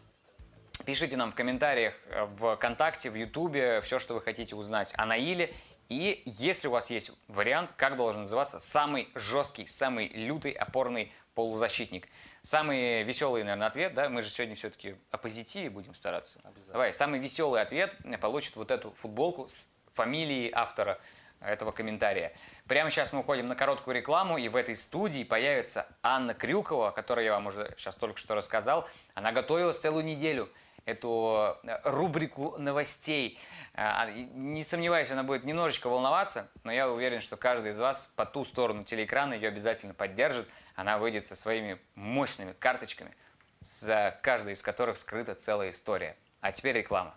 Пишите 0.84 1.16
нам 1.16 1.30
в 1.30 1.34
комментариях 1.34 1.94
э, 2.08 2.24
в 2.24 2.56
ВКонтакте, 2.56 3.08
в 3.08 3.14
Ютубе 3.14 3.80
все, 3.82 3.98
что 3.98 4.14
вы 4.14 4.20
хотите 4.20 4.56
узнать 4.56 4.92
о 4.96 5.06
Наиле. 5.06 5.54
И 5.88 6.22
если 6.24 6.68
у 6.68 6.72
вас 6.72 6.90
есть 6.90 7.12
вариант, 7.28 7.70
как 7.76 7.96
должен 7.96 8.22
называться 8.22 8.58
самый 8.58 9.08
жесткий, 9.14 9.66
самый 9.66 10.08
лютый 10.08 10.50
опорный 10.52 11.12
полузащитник. 11.34 12.08
Самый 12.44 13.04
веселый, 13.04 13.42
наверное, 13.42 13.68
ответ, 13.68 13.94
да, 13.94 14.10
мы 14.10 14.20
же 14.20 14.28
сегодня 14.28 14.54
все-таки 14.54 14.96
о 15.10 15.16
позитиве 15.16 15.70
будем 15.70 15.94
стараться. 15.94 16.38
Обязательно. 16.44 16.72
Давай, 16.74 16.92
самый 16.92 17.18
веселый 17.18 17.62
ответ 17.62 17.96
получит 18.20 18.54
вот 18.56 18.70
эту 18.70 18.90
футболку 18.92 19.48
с 19.48 19.72
фамилией 19.94 20.50
автора 20.52 20.98
этого 21.40 21.72
комментария. 21.72 22.34
Прямо 22.68 22.90
сейчас 22.90 23.14
мы 23.14 23.20
уходим 23.20 23.46
на 23.46 23.56
короткую 23.56 23.96
рекламу, 23.96 24.36
и 24.36 24.48
в 24.48 24.56
этой 24.56 24.76
студии 24.76 25.24
появится 25.24 25.86
Анна 26.02 26.34
Крюкова, 26.34 26.88
о 26.88 26.92
которой 26.92 27.24
я 27.24 27.32
вам 27.32 27.46
уже 27.46 27.74
сейчас 27.78 27.96
только 27.96 28.18
что 28.18 28.34
рассказал. 28.34 28.86
Она 29.14 29.32
готовилась 29.32 29.78
целую 29.78 30.04
неделю 30.04 30.50
эту 30.84 31.56
э, 31.62 31.80
рубрику 31.84 32.56
новостей. 32.58 33.38
А, 33.72 34.06
и 34.10 34.24
Не 34.24 34.64
сомневаюсь, 34.64 35.10
она 35.10 35.22
будет 35.22 35.44
немножечко 35.44 35.88
волноваться, 35.88 36.50
но 36.62 36.70
я 36.70 36.90
уверен, 36.90 37.22
что 37.22 37.38
каждый 37.38 37.70
из 37.70 37.78
вас 37.78 38.12
по 38.16 38.26
ту 38.26 38.44
сторону 38.44 38.84
телеэкрана 38.84 39.32
ее 39.32 39.48
обязательно 39.48 39.94
поддержит. 39.94 40.46
Она 40.74 40.98
выйдет 40.98 41.24
со 41.24 41.36
своими 41.36 41.78
мощными 41.94 42.52
карточками, 42.52 43.14
за 43.60 44.18
каждой 44.22 44.54
из 44.54 44.62
которых 44.62 44.96
скрыта 44.98 45.34
целая 45.34 45.70
история. 45.70 46.16
А 46.40 46.52
теперь 46.52 46.76
реклама. 46.76 47.16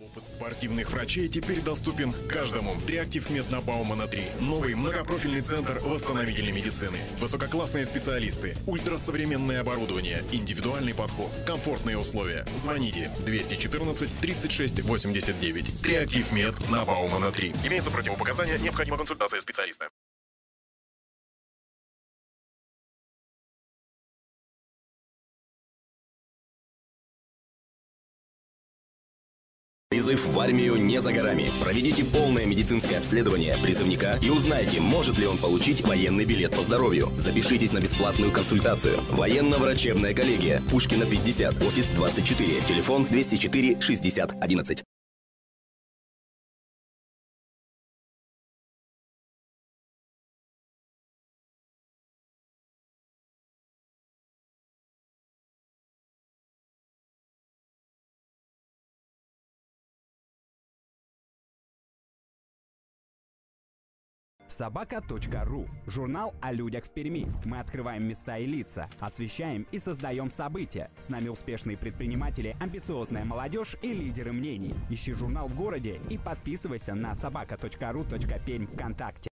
Опыт 0.00 0.26
спортивных 0.28 0.90
врачей 0.92 1.28
теперь 1.28 1.60
доступен 1.60 2.14
каждому. 2.26 2.74
Триактив 2.86 3.28
Мед 3.28 3.50
на 3.50 3.60
Баумана 3.60 4.08
3. 4.08 4.22
Новый 4.40 4.74
многопрофильный 4.74 5.42
центр 5.42 5.78
восстановительной 5.80 6.52
медицины. 6.52 6.96
Высококлассные 7.18 7.84
специалисты, 7.84 8.56
ультрасовременное 8.66 9.60
оборудование, 9.60 10.24
индивидуальный 10.32 10.94
подход, 10.94 11.30
комфортные 11.46 11.98
условия. 11.98 12.46
Звоните 12.54 13.10
214 13.26 14.20
36 14.20 14.80
89. 14.80 15.82
Триактив 15.82 16.32
Мед 16.32 16.54
на 16.70 16.86
Баумана 16.86 17.30
3. 17.30 17.52
Имеются 17.66 17.90
противопоказания, 17.90 18.56
необходима 18.56 18.96
консультация 18.96 19.40
специалиста. 19.40 19.90
В 30.40 30.42
армию 30.42 30.76
не 30.76 31.02
за 31.02 31.12
горами. 31.12 31.50
Проведите 31.62 32.02
полное 32.02 32.46
медицинское 32.46 32.96
обследование 32.96 33.58
призывника 33.62 34.18
и 34.22 34.30
узнайте, 34.30 34.80
может 34.80 35.18
ли 35.18 35.26
он 35.26 35.36
получить 35.36 35.82
военный 35.82 36.24
билет 36.24 36.56
по 36.56 36.62
здоровью. 36.62 37.10
Запишитесь 37.14 37.72
на 37.72 37.80
бесплатную 37.80 38.32
консультацию. 38.32 39.00
Военно-врачебная 39.10 40.14
коллегия. 40.14 40.62
Пушкина 40.70 41.04
50, 41.04 41.62
офис 41.62 41.88
24. 41.88 42.48
Телефон 42.66 43.04
204 43.04 43.82
60 43.82 44.32
11. 44.40 44.82
Собака.ру. 64.60 65.66
Журнал 65.86 66.34
о 66.42 66.52
людях 66.52 66.84
в 66.84 66.90
Перми. 66.90 67.32
Мы 67.46 67.60
открываем 67.60 68.06
места 68.06 68.36
и 68.36 68.44
лица, 68.44 68.90
освещаем 69.00 69.66
и 69.72 69.78
создаем 69.78 70.30
события. 70.30 70.90
С 71.00 71.08
нами 71.08 71.28
успешные 71.28 71.78
предприниматели, 71.78 72.54
амбициозная 72.60 73.24
молодежь 73.24 73.76
и 73.80 73.94
лидеры 73.94 74.34
мнений. 74.34 74.74
Ищи 74.90 75.14
журнал 75.14 75.48
в 75.48 75.56
городе 75.56 75.98
и 76.10 76.18
подписывайся 76.18 76.92
на 76.92 77.14
собака.ру.пермь 77.14 78.66
ВКонтакте. 78.66 79.30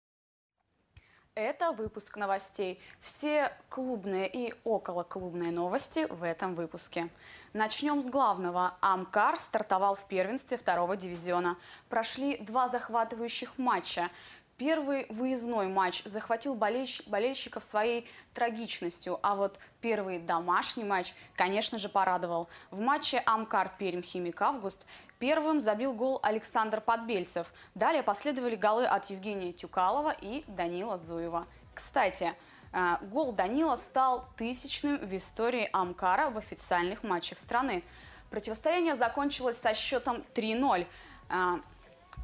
Это 1.34 1.72
выпуск 1.72 2.18
новостей. 2.18 2.78
Все 3.00 3.52
клубные 3.70 4.28
и 4.28 4.54
околоклубные 4.64 5.50
новости 5.50 6.06
в 6.10 6.24
этом 6.24 6.54
выпуске. 6.54 7.08
Начнем 7.54 8.02
с 8.02 8.08
главного. 8.10 8.74
Амкар 8.82 9.38
стартовал 9.38 9.94
в 9.94 10.04
первенстве 10.08 10.58
второго 10.58 10.94
дивизиона. 10.94 11.56
Прошли 11.88 12.36
два 12.38 12.68
захватывающих 12.68 13.56
матча. 13.56 14.10
Первый 14.58 15.06
выездной 15.08 15.66
матч 15.66 16.02
захватил 16.04 16.54
болельщ... 16.54 17.02
болельщиков 17.06 17.64
своей 17.64 18.08
трагичностью, 18.34 19.18
а 19.22 19.34
вот 19.34 19.58
первый 19.80 20.18
домашний 20.18 20.84
матч, 20.84 21.14
конечно 21.34 21.78
же, 21.78 21.88
порадовал. 21.88 22.48
В 22.70 22.80
матче 22.80 23.22
Амкар 23.24 23.72
Пермь 23.78 24.02
Химик 24.02 24.40
Август 24.40 24.86
первым 25.18 25.60
забил 25.60 25.94
гол 25.94 26.20
Александр 26.22 26.80
Подбельцев. 26.80 27.52
Далее 27.74 28.02
последовали 28.02 28.54
голы 28.54 28.86
от 28.86 29.06
Евгения 29.06 29.52
Тюкалова 29.52 30.14
и 30.20 30.44
Данила 30.46 30.98
Зуева. 30.98 31.46
Кстати, 31.74 32.34
э, 32.72 32.96
гол 33.02 33.32
Данила 33.32 33.76
стал 33.76 34.28
тысячным 34.36 34.98
в 34.98 35.16
истории 35.16 35.68
Амкара 35.72 36.30
в 36.30 36.38
официальных 36.38 37.02
матчах 37.02 37.38
страны. 37.38 37.82
Противостояние 38.30 38.94
закончилось 38.94 39.58
со 39.58 39.74
счетом 39.74 40.22
3-0. 40.34 40.86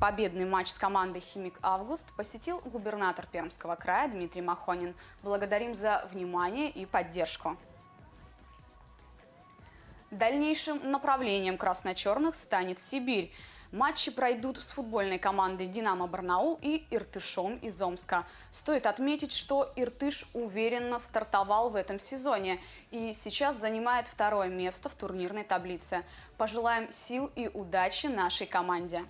Победный 0.01 0.45
матч 0.45 0.69
с 0.69 0.79
командой 0.79 1.19
«Химик 1.19 1.59
Август» 1.61 2.07
посетил 2.17 2.61
губернатор 2.61 3.27
Пермского 3.27 3.75
края 3.75 4.09
Дмитрий 4.09 4.43
Махонин. 4.43 4.95
Благодарим 5.25 5.75
за 5.75 6.09
внимание 6.13 6.71
и 6.71 6.87
поддержку. 6.87 7.57
Дальнейшим 10.13 10.89
направлением 10.89 11.59
красно-черных 11.59 12.37
станет 12.37 12.79
Сибирь. 12.79 13.33
Матчи 13.73 14.13
пройдут 14.13 14.63
с 14.63 14.69
футбольной 14.71 15.19
командой 15.19 15.67
«Динамо 15.67 16.07
Барнаул» 16.07 16.61
и 16.63 16.87
«Иртышом» 16.93 17.57
из 17.57 17.83
Омска. 17.83 18.25
Стоит 18.53 18.87
отметить, 18.87 19.33
что 19.33 19.73
«Иртыш» 19.75 20.31
уверенно 20.33 21.01
стартовал 21.01 21.71
в 21.71 21.75
этом 21.77 21.99
сезоне 21.99 22.61
и 22.93 23.13
сейчас 23.15 23.57
занимает 23.57 24.07
второе 24.07 24.49
место 24.49 24.89
в 24.89 24.95
турнирной 24.95 25.43
таблице. 25.43 26.05
Пожелаем 26.37 26.93
сил 26.93 27.33
и 27.35 27.49
удачи 27.49 28.07
нашей 28.07 28.47
команде. 28.47 29.05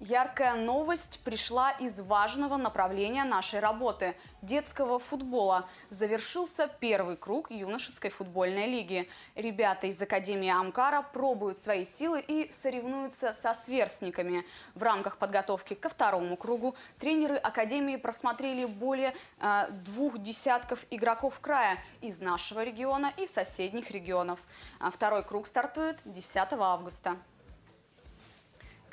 Яркая 0.00 0.54
новость 0.54 1.20
пришла 1.24 1.70
из 1.70 2.00
важного 2.00 2.56
направления 2.56 3.24
нашей 3.24 3.60
работы– 3.60 4.16
детского 4.44 4.98
футбола. 4.98 5.68
Завершился 5.90 6.68
первый 6.80 7.16
круг 7.16 7.50
юношеской 7.50 8.10
футбольной 8.10 8.66
лиги. 8.66 9.08
Ребята 9.34 9.86
из 9.86 10.00
Академии 10.00 10.50
Амкара 10.50 11.02
пробуют 11.02 11.58
свои 11.58 11.84
силы 11.84 12.20
и 12.20 12.50
соревнуются 12.50 13.32
со 13.32 13.54
сверстниками. 13.54 14.44
В 14.74 14.82
рамках 14.82 15.16
подготовки 15.18 15.74
ко 15.74 15.88
второму 15.88 16.36
кругу 16.36 16.74
тренеры 16.98 17.36
Академии 17.36 17.96
просмотрели 17.96 18.66
более 18.66 19.14
э, 19.40 19.70
двух 19.70 20.18
десятков 20.18 20.84
игроков 20.90 21.40
края 21.40 21.78
из 22.00 22.20
нашего 22.20 22.62
региона 22.62 23.12
и 23.16 23.26
соседних 23.26 23.90
регионов. 23.90 24.40
А 24.78 24.90
второй 24.90 25.24
круг 25.24 25.46
стартует 25.46 25.98
10 26.04 26.52
августа 26.52 27.16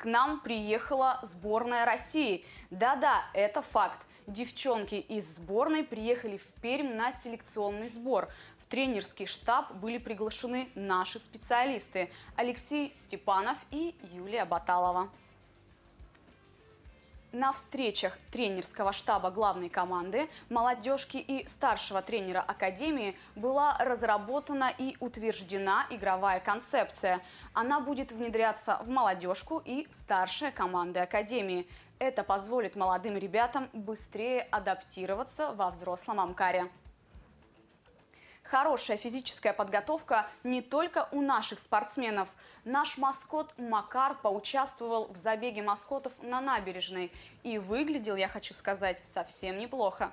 к 0.02 0.04
нам 0.04 0.40
приехала 0.40 1.20
сборная 1.22 1.84
России. 1.84 2.44
Да-да, 2.70 3.22
это 3.34 3.62
факт. 3.62 4.04
Девчонки 4.26 4.96
из 4.96 5.36
сборной 5.36 5.84
приехали 5.84 6.38
в 6.38 6.46
Пермь 6.60 6.94
на 6.94 7.12
селекционный 7.12 7.88
сбор. 7.88 8.28
В 8.56 8.66
тренерский 8.66 9.26
штаб 9.26 9.72
были 9.74 9.98
приглашены 9.98 10.68
наши 10.74 11.20
специалисты 11.20 12.10
Алексей 12.34 12.92
Степанов 12.96 13.56
и 13.70 13.94
Юлия 14.12 14.44
Баталова. 14.44 15.08
На 17.32 17.50
встречах 17.50 18.18
тренерского 18.30 18.92
штаба 18.92 19.30
главной 19.30 19.70
команды, 19.70 20.28
молодежки 20.50 21.16
и 21.16 21.48
старшего 21.48 22.02
тренера 22.02 22.40
Академии 22.40 23.16
была 23.36 23.74
разработана 23.78 24.70
и 24.76 24.98
утверждена 25.00 25.86
игровая 25.88 26.40
концепция. 26.40 27.22
Она 27.54 27.80
будет 27.80 28.12
внедряться 28.12 28.80
в 28.82 28.88
молодежку 28.90 29.62
и 29.64 29.88
старшие 29.90 30.52
команды 30.52 31.00
Академии. 31.00 31.66
Это 31.98 32.22
позволит 32.22 32.76
молодым 32.76 33.16
ребятам 33.16 33.70
быстрее 33.72 34.42
адаптироваться 34.50 35.52
во 35.52 35.70
взрослом 35.70 36.20
Амкаре. 36.20 36.70
Хорошая 38.52 38.98
физическая 38.98 39.54
подготовка 39.54 40.26
не 40.44 40.60
только 40.60 41.08
у 41.10 41.22
наших 41.22 41.58
спортсменов. 41.58 42.28
Наш 42.66 42.98
маскот 42.98 43.54
Макар 43.56 44.14
поучаствовал 44.14 45.06
в 45.06 45.16
забеге 45.16 45.62
маскотов 45.62 46.12
на 46.20 46.42
набережной. 46.42 47.10
И 47.44 47.56
выглядел, 47.56 48.14
я 48.14 48.28
хочу 48.28 48.52
сказать, 48.52 49.02
совсем 49.06 49.58
неплохо. 49.58 50.12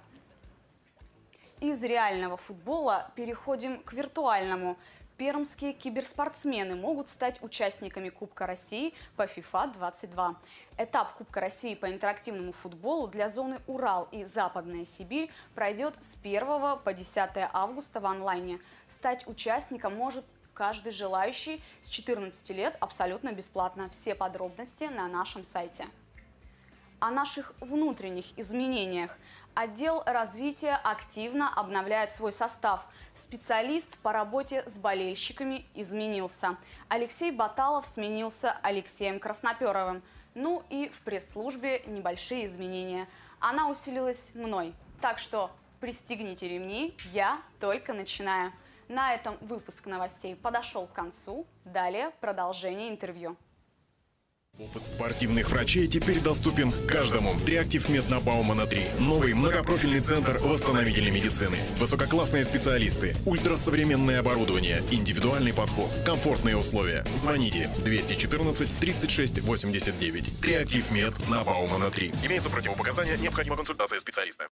Из 1.59 1.83
реального 1.83 2.37
футбола 2.37 3.11
переходим 3.13 3.83
к 3.83 3.91
виртуальному– 3.91 4.77
пермские 5.19 5.73
киберспортсмены 5.73 6.77
могут 6.77 7.09
стать 7.09 7.43
участниками 7.43 8.07
Кубка 8.07 8.47
России 8.47 8.93
по 9.17 9.23
FIFA 9.23 9.73
22. 9.73 10.39
Этап 10.77 11.17
Кубка 11.17 11.41
России 11.41 11.75
по 11.75 11.91
интерактивному 11.91 12.53
футболу 12.53 13.09
для 13.09 13.27
зоны 13.27 13.59
Урал 13.67 14.07
и 14.13 14.23
Западная 14.23 14.85
Сибирь 14.85 15.29
пройдет 15.55 15.93
с 15.99 16.15
1 16.15 16.79
по 16.85 16.93
10 16.93 17.31
августа 17.51 17.99
в 17.99 18.05
онлайне. 18.05 18.61
Стать 18.87 19.27
участником 19.27 19.93
может 19.93 20.23
каждый 20.53 20.93
желающий 20.93 21.61
с 21.81 21.89
14 21.89 22.49
лет 22.51 22.77
абсолютно 22.79 23.33
бесплатно. 23.33 23.89
Все 23.89 24.15
подробности 24.15 24.85
на 24.85 25.09
нашем 25.09 25.43
сайте. 25.43 25.85
О 27.01 27.11
наших 27.11 27.53
внутренних 27.59 28.37
изменениях. 28.39 29.17
Отдел 29.53 30.03
развития 30.05 30.79
активно 30.83 31.53
обновляет 31.53 32.11
свой 32.11 32.31
состав. 32.31 32.87
Специалист 33.13 33.97
по 33.99 34.13
работе 34.13 34.63
с 34.67 34.77
болельщиками 34.77 35.65
изменился. 35.75 36.55
Алексей 36.87 37.31
Баталов 37.31 37.85
сменился 37.85 38.55
Алексеем 38.61 39.19
Красноперовым. 39.19 40.01
Ну 40.35 40.63
и 40.69 40.89
в 40.89 41.01
пресс-службе 41.01 41.81
небольшие 41.85 42.45
изменения. 42.45 43.07
Она 43.39 43.69
усилилась 43.69 44.33
мной. 44.35 44.73
Так 45.01 45.19
что 45.19 45.51
пристегните 45.79 46.47
ремни, 46.47 46.95
я 47.11 47.41
только 47.59 47.93
начинаю. 47.93 48.53
На 48.87 49.13
этом 49.13 49.37
выпуск 49.41 49.85
новостей 49.85 50.35
подошел 50.35 50.87
к 50.87 50.93
концу. 50.93 51.45
Далее 51.65 52.11
продолжение 52.21 52.89
интервью. 52.89 53.35
Опыт 54.59 54.85
спортивных 54.85 55.51
врачей 55.51 55.87
теперь 55.87 56.19
доступен 56.19 56.73
каждому. 56.85 57.39
Триактив 57.45 57.87
Мед 57.87 58.09
на 58.09 58.19
Баумана 58.19 58.65
3. 58.65 58.81
Новый 58.99 59.33
многопрофильный 59.33 60.01
центр 60.01 60.37
восстановительной 60.37 61.11
медицины. 61.11 61.55
Высококлассные 61.79 62.43
специалисты, 62.43 63.15
ультрасовременное 63.25 64.19
оборудование, 64.19 64.83
индивидуальный 64.91 65.53
подход, 65.53 65.89
комфортные 66.05 66.57
условия. 66.57 67.05
Звоните 67.15 67.69
214 67.85 68.69
36 68.81 69.39
89. 69.39 70.41
Триактив 70.41 70.91
Мед 70.91 71.13
на 71.29 71.41
Баумана 71.45 71.89
3. 71.89 72.11
Имеются 72.25 72.49
противопоказания, 72.49 73.15
необходима 73.15 73.55
консультация 73.55 73.99
специалиста. 73.99 74.49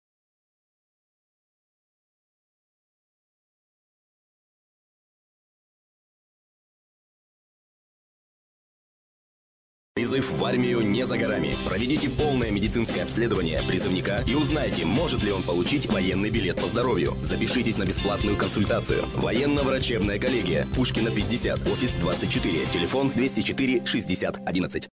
Призыв 10.06 10.34
в 10.34 10.46
армию 10.46 10.82
не 10.82 11.04
за 11.04 11.18
горами. 11.18 11.56
Проведите 11.68 12.12
полное 12.12 12.52
медицинское 12.52 13.02
обследование 13.02 13.64
призывника 13.64 14.24
и 14.28 14.36
узнайте, 14.36 14.86
может 14.86 15.24
ли 15.24 15.32
он 15.32 15.42
получить 15.42 15.88
военный 15.88 16.30
билет 16.30 16.62
по 16.62 16.68
здоровью. 16.68 17.16
Запишитесь 17.24 17.80
на 17.80 17.86
бесплатную 17.86 18.38
консультацию. 18.38 19.06
Военно-врачебная 19.16 20.20
коллегия. 20.20 20.68
Пушкина 20.76 21.10
50, 21.10 21.68
офис 21.68 21.94
24, 21.94 22.68
телефон 22.72 23.10
204 23.16 23.84
60 23.84 24.42
11. 24.46 24.90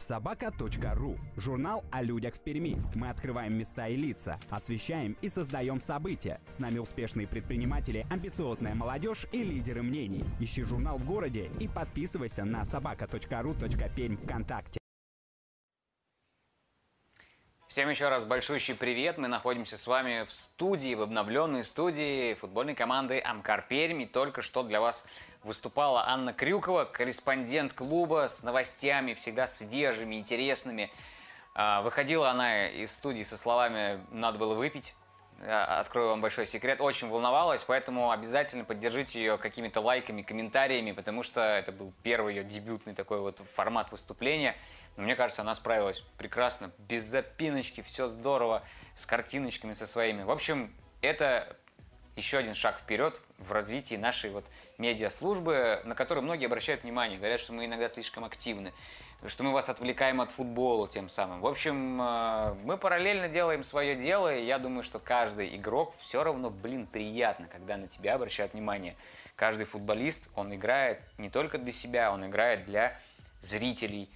Собака.ру. 0.00 1.18
Журнал 1.36 1.84
о 1.90 2.02
людях 2.02 2.34
в 2.34 2.40
Перми. 2.40 2.82
Мы 2.94 3.10
открываем 3.10 3.54
места 3.54 3.88
и 3.88 3.96
лица, 3.96 4.38
освещаем 4.48 5.16
и 5.20 5.28
создаем 5.28 5.80
события. 5.80 6.40
С 6.50 6.58
нами 6.58 6.78
успешные 6.78 7.26
предприниматели, 7.26 8.06
амбициозная 8.10 8.74
молодежь 8.74 9.26
и 9.32 9.42
лидеры 9.42 9.82
мнений. 9.82 10.24
Ищи 10.40 10.62
журнал 10.62 10.98
в 10.98 11.04
городе 11.04 11.50
и 11.60 11.68
подписывайся 11.68 12.44
на 12.44 12.64
собака.ру.пермь 12.64 14.16
ВКонтакте. 14.16 14.79
Всем 17.70 17.88
еще 17.88 18.08
раз 18.08 18.24
большущий 18.24 18.74
привет. 18.74 19.16
Мы 19.16 19.28
находимся 19.28 19.78
с 19.78 19.86
вами 19.86 20.24
в 20.24 20.32
студии, 20.32 20.96
в 20.96 21.02
обновленной 21.02 21.62
студии 21.62 22.34
футбольной 22.34 22.74
команды 22.74 23.22
Амкар 23.24 23.64
Пермь. 23.68 24.02
И 24.02 24.06
только 24.06 24.42
что 24.42 24.64
для 24.64 24.80
вас 24.80 25.06
выступала 25.44 26.08
Анна 26.08 26.32
Крюкова, 26.32 26.84
корреспондент 26.84 27.72
клуба 27.72 28.26
с 28.26 28.42
новостями, 28.42 29.14
всегда 29.14 29.46
свежими, 29.46 30.16
интересными. 30.16 30.90
А, 31.54 31.82
выходила 31.82 32.30
она 32.30 32.66
из 32.66 32.90
студии 32.90 33.22
со 33.22 33.36
словами 33.36 34.04
«надо 34.10 34.40
было 34.40 34.54
выпить». 34.54 34.92
Открою 35.46 36.08
вам 36.08 36.20
большой 36.20 36.46
секрет. 36.46 36.80
Очень 36.80 37.08
волновалась, 37.08 37.62
поэтому 37.62 38.10
обязательно 38.10 38.64
поддержите 38.64 39.20
ее 39.20 39.38
какими-то 39.38 39.80
лайками, 39.80 40.22
комментариями, 40.22 40.90
потому 40.90 41.22
что 41.22 41.40
это 41.40 41.70
был 41.70 41.94
первый 42.02 42.34
ее 42.34 42.44
дебютный 42.44 42.94
такой 42.94 43.20
вот 43.20 43.40
формат 43.54 43.90
выступления. 43.92 44.56
Мне 44.96 45.16
кажется, 45.16 45.42
она 45.42 45.54
справилась 45.54 46.00
прекрасно, 46.18 46.70
без 46.78 47.04
запиночки, 47.04 47.80
все 47.80 48.08
здорово, 48.08 48.62
с 48.94 49.06
картиночками 49.06 49.72
со 49.72 49.86
своими. 49.86 50.22
В 50.22 50.30
общем, 50.30 50.72
это 51.00 51.56
еще 52.16 52.38
один 52.38 52.54
шаг 52.54 52.78
вперед 52.78 53.20
в 53.38 53.52
развитии 53.52 53.94
нашей 53.94 54.30
вот 54.30 54.44
медиаслужбы, 54.78 55.80
на 55.84 55.94
которую 55.94 56.24
многие 56.24 56.46
обращают 56.46 56.82
внимание, 56.82 57.18
говорят, 57.18 57.40
что 57.40 57.52
мы 57.52 57.64
иногда 57.64 57.88
слишком 57.88 58.24
активны, 58.24 58.72
что 59.26 59.42
мы 59.42 59.52
вас 59.52 59.68
отвлекаем 59.68 60.20
от 60.20 60.30
футбола 60.30 60.88
тем 60.88 61.08
самым. 61.08 61.40
В 61.40 61.46
общем, 61.46 62.00
э, 62.00 62.54
мы 62.64 62.76
параллельно 62.76 63.28
делаем 63.28 63.64
свое 63.64 63.96
дело, 63.96 64.34
и 64.34 64.44
я 64.44 64.58
думаю, 64.58 64.82
что 64.82 64.98
каждый 64.98 65.56
игрок 65.56 65.94
все 65.98 66.22
равно, 66.22 66.50
блин, 66.50 66.86
приятно, 66.86 67.46
когда 67.46 67.76
на 67.76 67.86
тебя 67.86 68.14
обращают 68.14 68.52
внимание. 68.52 68.96
Каждый 69.36 69.64
футболист, 69.64 70.28
он 70.34 70.54
играет 70.54 71.00
не 71.18 71.30
только 71.30 71.58
для 71.58 71.72
себя, 71.72 72.12
он 72.12 72.26
играет 72.26 72.64
для 72.64 72.98
зрителей. 73.40 74.10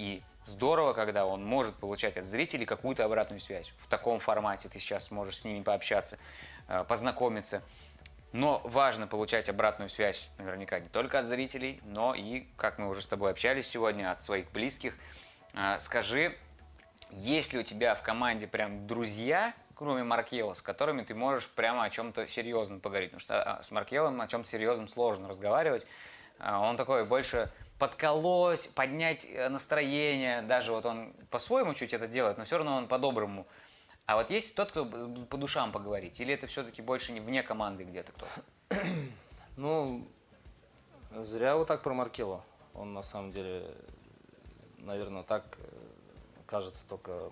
И 0.00 0.22
здорово, 0.46 0.94
когда 0.94 1.26
он 1.26 1.44
может 1.44 1.74
получать 1.74 2.16
от 2.16 2.24
зрителей 2.24 2.64
какую-то 2.64 3.04
обратную 3.04 3.38
связь. 3.38 3.70
В 3.80 3.86
таком 3.86 4.18
формате 4.18 4.70
ты 4.70 4.80
сейчас 4.80 5.10
можешь 5.10 5.38
с 5.38 5.44
ними 5.44 5.62
пообщаться, 5.62 6.18
э, 6.68 6.84
познакомиться. 6.88 7.62
Но 8.32 8.62
важно 8.64 9.06
получать 9.06 9.50
обратную 9.50 9.90
связь 9.90 10.30
наверняка 10.38 10.80
не 10.80 10.88
только 10.88 11.18
от 11.18 11.26
зрителей, 11.26 11.82
но 11.84 12.14
и, 12.14 12.46
как 12.56 12.78
мы 12.78 12.88
уже 12.88 13.02
с 13.02 13.06
тобой 13.06 13.30
общались 13.30 13.68
сегодня, 13.68 14.10
от 14.10 14.22
своих 14.22 14.50
близких. 14.52 14.96
Э, 15.52 15.78
скажи, 15.80 16.34
есть 17.10 17.52
ли 17.52 17.58
у 17.58 17.62
тебя 17.62 17.94
в 17.94 18.02
команде 18.02 18.46
прям 18.46 18.86
друзья, 18.86 19.52
кроме 19.74 20.02
Маркела, 20.02 20.54
с 20.54 20.62
которыми 20.62 21.02
ты 21.02 21.14
можешь 21.14 21.46
прямо 21.46 21.84
о 21.84 21.90
чем-то 21.90 22.26
серьезном 22.26 22.80
поговорить? 22.80 23.10
Потому 23.10 23.20
что 23.20 23.42
а, 23.42 23.62
с 23.62 23.70
Маркелом 23.70 24.18
о 24.22 24.26
чем-то 24.26 24.48
серьезном 24.48 24.88
сложно 24.88 25.28
разговаривать. 25.28 25.86
Э, 26.38 26.54
он 26.54 26.78
такой 26.78 27.04
больше 27.04 27.52
подколоть, 27.80 28.70
поднять 28.74 29.24
э, 29.24 29.48
настроение. 29.48 30.42
Даже 30.42 30.70
вот 30.70 30.86
он 30.86 31.12
по-своему 31.30 31.74
чуть 31.74 31.92
это 31.92 32.06
делает, 32.06 32.38
но 32.38 32.44
все 32.44 32.58
равно 32.58 32.76
он 32.76 32.86
по-доброму. 32.86 33.46
А 34.06 34.16
вот 34.16 34.30
есть 34.30 34.54
тот, 34.54 34.70
кто 34.70 34.84
по 34.84 35.36
душам 35.36 35.72
поговорить? 35.72 36.20
Или 36.20 36.34
это 36.34 36.46
все-таки 36.46 36.82
больше 36.82 37.12
не 37.12 37.20
вне 37.20 37.42
команды 37.42 37.84
где-то 37.84 38.12
кто-то? 38.12 38.80
Ну, 39.56 40.06
зря 41.16 41.56
вот 41.56 41.68
так 41.68 41.82
про 41.82 41.92
Маркело. 41.92 42.44
Он 42.74 42.92
на 42.92 43.02
самом 43.02 43.32
деле, 43.32 43.66
наверное, 44.78 45.22
так 45.22 45.58
э, 45.58 45.62
кажется 46.46 46.88
только 46.88 47.30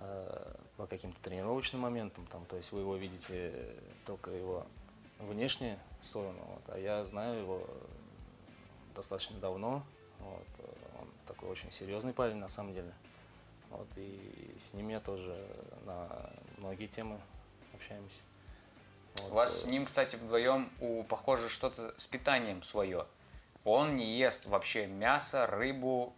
э, 0.00 0.54
по 0.76 0.86
каким-то 0.86 1.20
тренировочным 1.22 1.80
моментам. 1.80 2.26
Там, 2.26 2.44
то 2.44 2.56
есть 2.56 2.72
вы 2.72 2.80
его 2.80 2.96
видите 2.96 3.74
только 4.04 4.30
его 4.30 4.66
внешнюю 5.18 5.78
сторону, 6.00 6.40
вот, 6.54 6.62
а 6.74 6.78
я 6.78 7.04
знаю 7.04 7.40
его 7.40 7.66
достаточно 8.98 9.38
давно. 9.38 9.82
Вот. 10.18 10.46
Он 11.00 11.08
такой 11.26 11.48
очень 11.48 11.70
серьезный 11.70 12.12
парень 12.12 12.36
на 12.36 12.48
самом 12.48 12.74
деле. 12.74 12.92
Вот, 13.70 13.86
и 13.96 14.56
с 14.58 14.74
ним 14.74 14.88
я 14.88 15.00
тоже 15.00 15.46
на 15.84 16.08
многие 16.56 16.86
темы 16.86 17.20
общаемся. 17.74 18.22
Вот. 19.16 19.30
У 19.30 19.34
вас 19.34 19.62
с 19.62 19.66
ним, 19.66 19.86
кстати, 19.86 20.16
вдвоем 20.16 20.70
у, 20.80 21.04
похоже 21.04 21.48
что-то 21.48 21.94
с 21.96 22.06
питанием 22.06 22.62
свое. 22.62 23.06
Он 23.64 23.96
не 23.96 24.18
ест 24.18 24.46
вообще 24.46 24.86
мясо, 24.86 25.46
рыбу, 25.46 26.14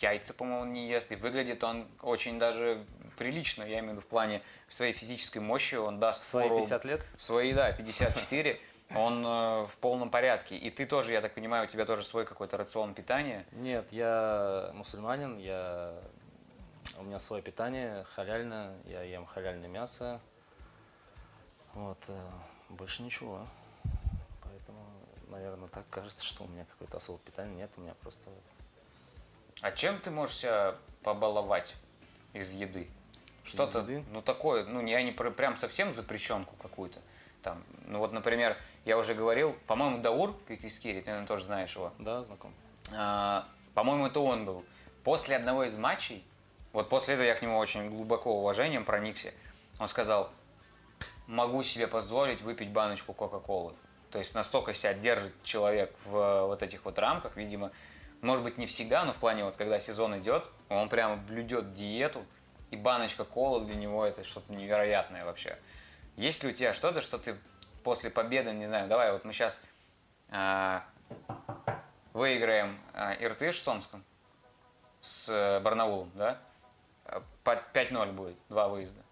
яйца, 0.00 0.32
по-моему, 0.32 0.64
не 0.64 0.88
ест. 0.88 1.12
И 1.12 1.16
выглядит 1.16 1.62
он 1.62 1.88
очень 2.00 2.38
даже 2.38 2.86
прилично, 3.18 3.64
я 3.64 3.80
имею 3.80 3.84
в 3.84 3.92
виду 3.92 4.00
в 4.00 4.06
плане 4.06 4.42
своей 4.68 4.92
физической 4.92 5.38
мощи. 5.38 5.74
Он 5.74 5.98
даст 5.98 6.24
Свои 6.24 6.48
фору, 6.48 6.60
50 6.60 6.84
лет? 6.84 7.06
Свои, 7.18 7.52
да, 7.52 7.72
54. 7.72 8.60
Он 8.90 9.24
э, 9.24 9.66
в 9.66 9.76
полном 9.80 10.10
порядке. 10.10 10.56
И 10.56 10.70
ты 10.70 10.86
тоже, 10.86 11.12
я 11.12 11.20
так 11.20 11.34
понимаю, 11.34 11.64
у 11.64 11.66
тебя 11.66 11.84
тоже 11.84 12.04
свой 12.04 12.24
какой-то 12.26 12.56
рацион 12.56 12.94
питания? 12.94 13.46
Нет, 13.52 13.92
я 13.92 14.70
мусульманин, 14.74 15.38
я... 15.38 15.94
у 16.98 17.02
меня 17.02 17.18
свое 17.18 17.42
питание, 17.42 18.04
халяльное, 18.04 18.76
я 18.84 19.02
ем 19.02 19.26
халяльное 19.26 19.68
мясо. 19.68 20.20
Вот, 21.72 21.98
э, 22.08 22.30
больше 22.68 23.02
ничего. 23.02 23.46
Поэтому, 24.42 24.84
наверное, 25.28 25.68
так 25.68 25.84
кажется, 25.90 26.24
что 26.24 26.44
у 26.44 26.48
меня 26.48 26.64
какое-то 26.66 26.98
особое 26.98 27.20
питание 27.20 27.56
нет, 27.56 27.70
у 27.76 27.80
меня 27.80 27.94
просто... 28.00 28.30
А 29.60 29.72
чем 29.72 29.98
ты 29.98 30.10
можешь 30.10 30.36
себя 30.36 30.76
побаловать 31.02 31.74
из 32.32 32.50
еды? 32.50 32.88
Что-то, 33.44 33.82
ну 34.10 34.22
такое, 34.22 34.64
ну 34.64 34.84
я 34.86 35.02
не 35.02 35.12
прям 35.12 35.56
совсем 35.56 35.92
запрещенку 35.92 36.54
какую-то. 36.56 37.00
Там, 37.44 37.62
ну 37.86 37.98
вот, 37.98 38.12
например, 38.12 38.56
я 38.86 38.96
уже 38.96 39.12
говорил, 39.12 39.54
по-моему, 39.66 39.98
Даур 39.98 40.34
Пиквискири, 40.48 41.00
ты, 41.00 41.06
наверное, 41.06 41.28
тоже 41.28 41.44
знаешь 41.44 41.76
его. 41.76 41.92
Да, 41.98 42.22
знаком. 42.22 42.54
А, 42.90 43.46
по-моему, 43.74 44.06
это 44.06 44.20
он 44.20 44.46
был. 44.46 44.64
После 45.04 45.36
одного 45.36 45.64
из 45.64 45.76
матчей, 45.76 46.24
вот 46.72 46.88
после 46.88 47.14
этого 47.14 47.26
я 47.26 47.34
к 47.34 47.42
нему 47.42 47.58
очень 47.58 47.90
глубоко 47.90 48.40
уважением 48.40 48.86
проникся, 48.86 49.32
он 49.78 49.88
сказал, 49.88 50.30
могу 51.26 51.62
себе 51.62 51.86
позволить 51.86 52.40
выпить 52.40 52.70
баночку 52.70 53.12
Кока-Колы. 53.12 53.74
То 54.10 54.18
есть 54.18 54.34
настолько 54.34 54.72
себя 54.72 54.94
держит 54.94 55.34
человек 55.42 55.94
в 56.06 56.46
вот 56.46 56.62
этих 56.62 56.86
вот 56.86 56.98
рамках, 56.98 57.36
видимо, 57.36 57.72
может 58.22 58.42
быть, 58.42 58.56
не 58.56 58.66
всегда, 58.66 59.04
но 59.04 59.12
в 59.12 59.16
плане 59.16 59.44
вот, 59.44 59.58
когда 59.58 59.78
сезон 59.80 60.18
идет, 60.18 60.46
он 60.70 60.88
прямо 60.88 61.16
блюдет 61.16 61.74
диету, 61.74 62.24
и 62.70 62.76
баночка 62.76 63.24
колы 63.24 63.66
для 63.66 63.74
него 63.74 64.02
это 64.06 64.24
что-то 64.24 64.50
невероятное 64.54 65.26
вообще. 65.26 65.58
Есть 66.16 66.42
ли 66.44 66.50
у 66.50 66.52
тебя 66.52 66.74
что-то, 66.74 67.00
что 67.00 67.18
ты 67.18 67.36
после 67.82 68.10
победы, 68.10 68.52
не 68.52 68.66
знаю, 68.66 68.88
давай 68.88 69.12
вот 69.12 69.24
мы 69.24 69.32
сейчас 69.32 69.62
э, 70.30 70.80
выиграем 72.12 72.80
э, 72.94 73.24
Иртыш 73.24 73.60
с 73.60 73.68
Омском, 73.68 74.04
с 75.00 75.28
э, 75.28 75.60
Барнаулом, 75.60 76.10
да? 76.14 76.40
По 77.42 77.62
5-0 77.74 78.12
будет, 78.12 78.36
два 78.48 78.68
выезда. 78.68 79.02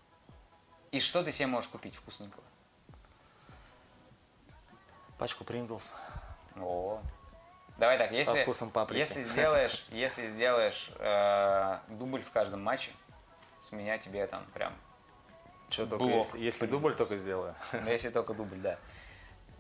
И 0.93 1.01
что 1.01 1.23
ты 1.23 1.33
себе 1.33 1.47
можешь 1.47 1.69
купить 1.71 1.95
вкусненького? 1.97 2.43
Пачку 5.19 5.45
Принглс. 5.45 5.95
О, 6.57 7.01
давай 7.79 7.99
так, 7.99 8.13
если, 8.13 8.35
Со 8.35 8.43
вкусом 8.43 8.71
паприки. 8.71 8.99
если 8.99 9.25
сделаешь, 9.25 9.87
если 9.91 10.29
сделаешь 10.29 10.91
э, 10.99 11.79
дубль 11.89 12.23
в 12.23 12.31
каждом 12.31 12.63
матче, 12.63 12.91
с 13.61 13.73
меня 13.73 13.99
тебе 13.99 14.27
там 14.27 14.45
прям 14.55 14.75
что 15.73 15.87
только 15.87 16.05
блок. 16.05 16.27
Если, 16.27 16.39
если 16.39 16.67
дубль 16.67 16.95
только 16.95 17.17
сделаю. 17.17 17.55
Ну, 17.73 17.91
если 17.91 18.11
только 18.11 18.35
дубль, 18.35 18.59
да. 18.59 18.79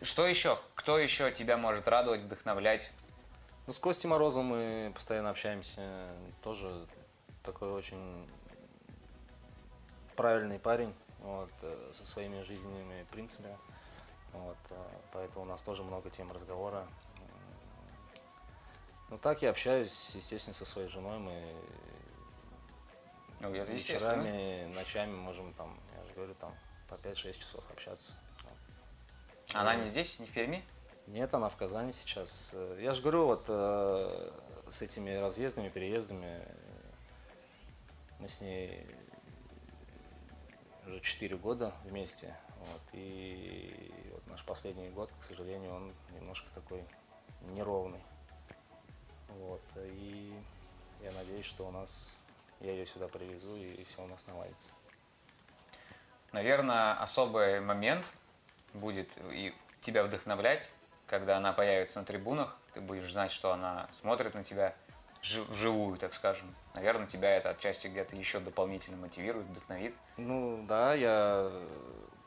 Что 0.02 0.26
еще? 0.26 0.58
Кто 0.74 0.98
еще 0.98 1.30
тебя 1.30 1.56
может 1.56 1.88
радовать, 1.88 2.22
вдохновлять? 2.22 2.90
Ну, 3.66 3.72
с 3.72 3.78
Костей 3.78 4.08
Морозовым 4.08 4.46
мы 4.46 4.92
постоянно 4.94 5.30
общаемся. 5.30 6.08
Тоже 6.42 6.86
такой 7.42 7.70
очень 7.72 8.28
правильный 10.16 10.58
парень 10.58 10.92
вот, 11.20 11.50
э, 11.62 11.90
со 11.94 12.04
своими 12.04 12.42
жизненными 12.42 13.04
принципами. 13.10 13.56
Вот, 14.32 14.56
э, 14.70 14.74
поэтому 15.12 15.44
у 15.44 15.48
нас 15.48 15.62
тоже 15.62 15.82
много 15.82 16.10
тем 16.10 16.32
разговора. 16.32 16.86
Ну, 19.10 19.18
так 19.18 19.42
я 19.42 19.50
общаюсь, 19.50 20.14
естественно, 20.14 20.54
со 20.54 20.64
своей 20.64 20.88
женой. 20.88 21.18
Мы 21.18 21.54
ну, 23.40 23.50
вечерами, 23.50 24.72
ночами 24.74 25.14
можем 25.14 25.52
там 25.54 25.78
говорю, 26.14 26.34
там 26.34 26.54
по 26.88 26.94
5-6 26.94 27.38
часов 27.38 27.64
общаться. 27.70 28.14
Она 29.52 29.74
не 29.76 29.88
здесь, 29.88 30.18
не 30.18 30.26
в 30.26 30.32
Перми? 30.32 30.64
Нет, 31.06 31.34
она 31.34 31.48
в 31.48 31.56
Казани 31.56 31.92
сейчас. 31.92 32.54
Я 32.78 32.92
же 32.92 33.02
говорю, 33.02 33.26
вот 33.26 33.44
э, 33.48 34.32
с 34.70 34.82
этими 34.82 35.14
разъездами, 35.16 35.68
переездами 35.68 36.46
мы 38.18 38.28
с 38.28 38.40
ней 38.40 38.86
уже 40.86 41.00
4 41.00 41.36
года 41.36 41.74
вместе. 41.84 42.36
Вот, 42.58 42.82
и 42.92 43.92
вот 44.12 44.26
наш 44.28 44.44
последний 44.44 44.88
год, 44.90 45.10
к 45.18 45.24
сожалению, 45.24 45.74
он 45.74 45.94
немножко 46.12 46.48
такой 46.54 46.84
неровный. 47.54 48.02
Вот, 49.28 49.62
и 49.76 50.32
я 51.02 51.10
надеюсь, 51.12 51.46
что 51.46 51.66
у 51.66 51.70
нас, 51.70 52.20
я 52.60 52.72
ее 52.72 52.86
сюда 52.86 53.08
привезу 53.08 53.56
и 53.56 53.82
все 53.84 54.04
у 54.04 54.06
нас 54.06 54.26
наладится. 54.26 54.72
Наверное, 56.32 56.94
особый 56.94 57.60
момент 57.60 58.10
будет 58.74 59.10
и 59.30 59.54
тебя 59.80 60.02
вдохновлять, 60.04 60.70
когда 61.06 61.36
она 61.36 61.52
появится 61.52 62.00
на 62.00 62.06
трибунах, 62.06 62.56
ты 62.72 62.80
будешь 62.80 63.12
знать, 63.12 63.32
что 63.32 63.52
она 63.52 63.88
смотрит 64.00 64.34
на 64.34 64.42
тебя 64.42 64.74
жи- 65.20 65.42
вживую, 65.44 65.98
так 65.98 66.14
скажем. 66.14 66.54
Наверное, 66.74 67.06
тебя 67.06 67.36
это 67.36 67.50
отчасти 67.50 67.88
где-то 67.88 68.16
еще 68.16 68.40
дополнительно 68.40 68.96
мотивирует, 68.96 69.46
вдохновит. 69.46 69.94
Ну 70.16 70.64
да, 70.66 70.94
я 70.94 71.52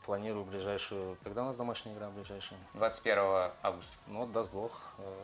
планирую 0.06 0.46
ближайшую, 0.46 1.18
когда 1.24 1.42
у 1.42 1.46
нас 1.46 1.58
домашняя 1.58 1.94
игра 1.96 2.10
ближайшая? 2.12 2.60
21 2.74 3.52
августа. 3.64 3.92
Ну 4.06 4.20
вот 4.20 4.32
даст 4.32 4.54
Бог, 4.54 4.80
э, 5.00 5.24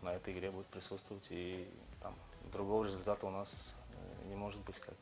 на 0.00 0.14
этой 0.14 0.32
игре 0.32 0.50
будет 0.50 0.66
присутствовать 0.68 1.26
и 1.28 1.68
там 2.02 2.14
другого 2.50 2.84
результата 2.84 3.26
у 3.26 3.30
нас 3.30 3.76
э, 3.92 4.28
не 4.28 4.36
может 4.36 4.60
быть 4.62 4.80
как. 4.80 4.94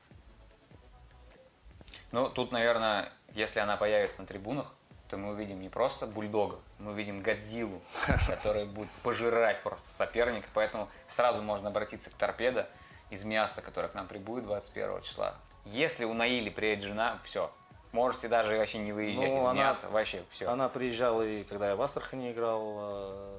Ну, 2.15 2.29
тут, 2.29 2.53
наверное, 2.53 3.11
если 3.33 3.59
она 3.59 3.77
появится 3.77 4.21
на 4.21 4.29
трибунах, 4.29 4.73
то 5.09 5.17
мы 5.17 5.33
увидим 5.33 5.61
не 5.61 5.69
просто 5.69 6.07
бульдога, 6.07 6.61
мы 6.79 6.93
увидим 6.93 7.23
Годзиллу, 7.23 7.83
который 8.29 8.67
будет 8.67 8.89
пожирать 9.03 9.65
просто 9.65 9.89
соперника. 9.91 10.47
Поэтому 10.55 10.89
сразу 11.09 11.43
можно 11.43 11.71
обратиться 11.71 12.11
к 12.11 12.13
торпедо 12.13 12.69
из 13.11 13.25
мяса, 13.25 13.63
которая 13.63 13.91
к 13.91 13.95
нам 13.97 14.07
прибудет 14.07 14.45
21 14.45 15.03
числа. 15.03 15.35
Если 15.65 16.05
у 16.05 16.15
Наили 16.15 16.51
приедет 16.51 16.85
жена, 16.85 17.19
все. 17.25 17.51
Можете 17.91 18.29
даже 18.29 18.59
вообще 18.59 18.79
не 18.79 18.93
выезжать 18.93 19.29
Ну, 19.31 19.41
из 19.41 19.45
она- 19.47 19.55
мяса, 19.55 19.89
вообще 19.89 20.23
все. 20.31 20.47
Она 20.47 20.69
приезжала 20.69 21.23
и 21.23 21.43
когда 21.43 21.71
я 21.71 21.75
в 21.75 21.83
Астрахани 21.83 22.31
играл, 22.31 22.77
э, 22.79 23.37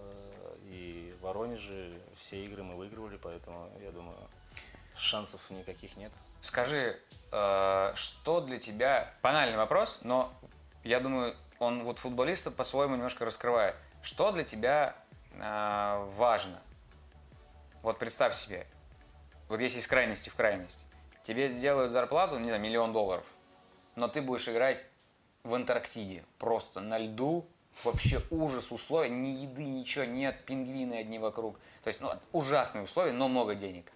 и 0.65 1.15
в 1.17 1.23
Воронеже, 1.23 1.97
все 2.19 2.43
игры 2.43 2.61
мы 2.63 2.75
выигрывали, 2.75 3.15
поэтому 3.15 3.69
я 3.81 3.91
думаю, 3.91 4.17
шансов 4.97 5.39
никаких 5.49 5.95
нет. 5.95 6.11
Скажи, 6.45 6.99
э, 7.31 7.93
что 7.95 8.39
для 8.39 8.59
тебя, 8.59 9.11
банальный 9.23 9.57
вопрос, 9.57 9.97
но 10.03 10.31
я 10.83 10.99
думаю, 10.99 11.35
он 11.57 11.83
вот 11.83 11.97
футболиста 11.97 12.51
по-своему 12.51 12.93
немножко 12.93 13.25
раскрывает. 13.25 13.75
Что 14.03 14.31
для 14.31 14.43
тебя 14.43 14.95
э, 15.31 16.05
важно? 16.17 16.61
Вот 17.81 17.97
представь 17.97 18.35
себе, 18.35 18.67
вот 19.49 19.59
если 19.59 19.79
из 19.79 19.87
крайности 19.87 20.29
в 20.29 20.35
крайность, 20.35 20.85
тебе 21.23 21.47
сделают 21.47 21.91
зарплату, 21.91 22.37
не 22.37 22.49
знаю, 22.49 22.61
миллион 22.61 22.93
долларов, 22.93 23.25
но 23.95 24.07
ты 24.07 24.21
будешь 24.21 24.47
играть 24.47 24.85
в 25.41 25.55
Антарктиде, 25.55 26.23
просто 26.37 26.79
на 26.79 26.99
льду, 26.99 27.47
вообще 27.83 28.21
ужас 28.29 28.71
условий, 28.71 29.09
ни 29.09 29.29
еды, 29.29 29.63
ничего, 29.63 30.05
нет, 30.05 30.45
пингвины 30.45 30.93
одни 30.93 31.17
вокруг. 31.17 31.57
То 31.83 31.87
есть, 31.87 32.01
ну, 32.01 32.11
ужасные 32.33 32.83
условия, 32.83 33.13
но 33.13 33.27
много 33.27 33.55
денег 33.55 33.91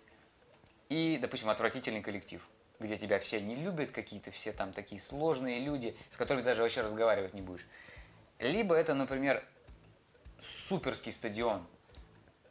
и, 0.89 1.19
допустим, 1.21 1.49
отвратительный 1.49 2.01
коллектив, 2.01 2.45
где 2.79 2.97
тебя 2.97 3.19
все 3.19 3.39
не 3.39 3.55
любят, 3.55 3.91
какие-то 3.91 4.31
все 4.31 4.51
там 4.51 4.73
такие 4.73 4.99
сложные 4.99 5.59
люди, 5.59 5.95
с 6.09 6.17
которыми 6.17 6.43
даже 6.43 6.63
вообще 6.63 6.81
разговаривать 6.81 7.33
не 7.33 7.41
будешь. 7.41 7.65
Либо 8.39 8.75
это, 8.75 8.93
например, 8.95 9.43
суперский 10.41 11.11
стадион, 11.11 11.65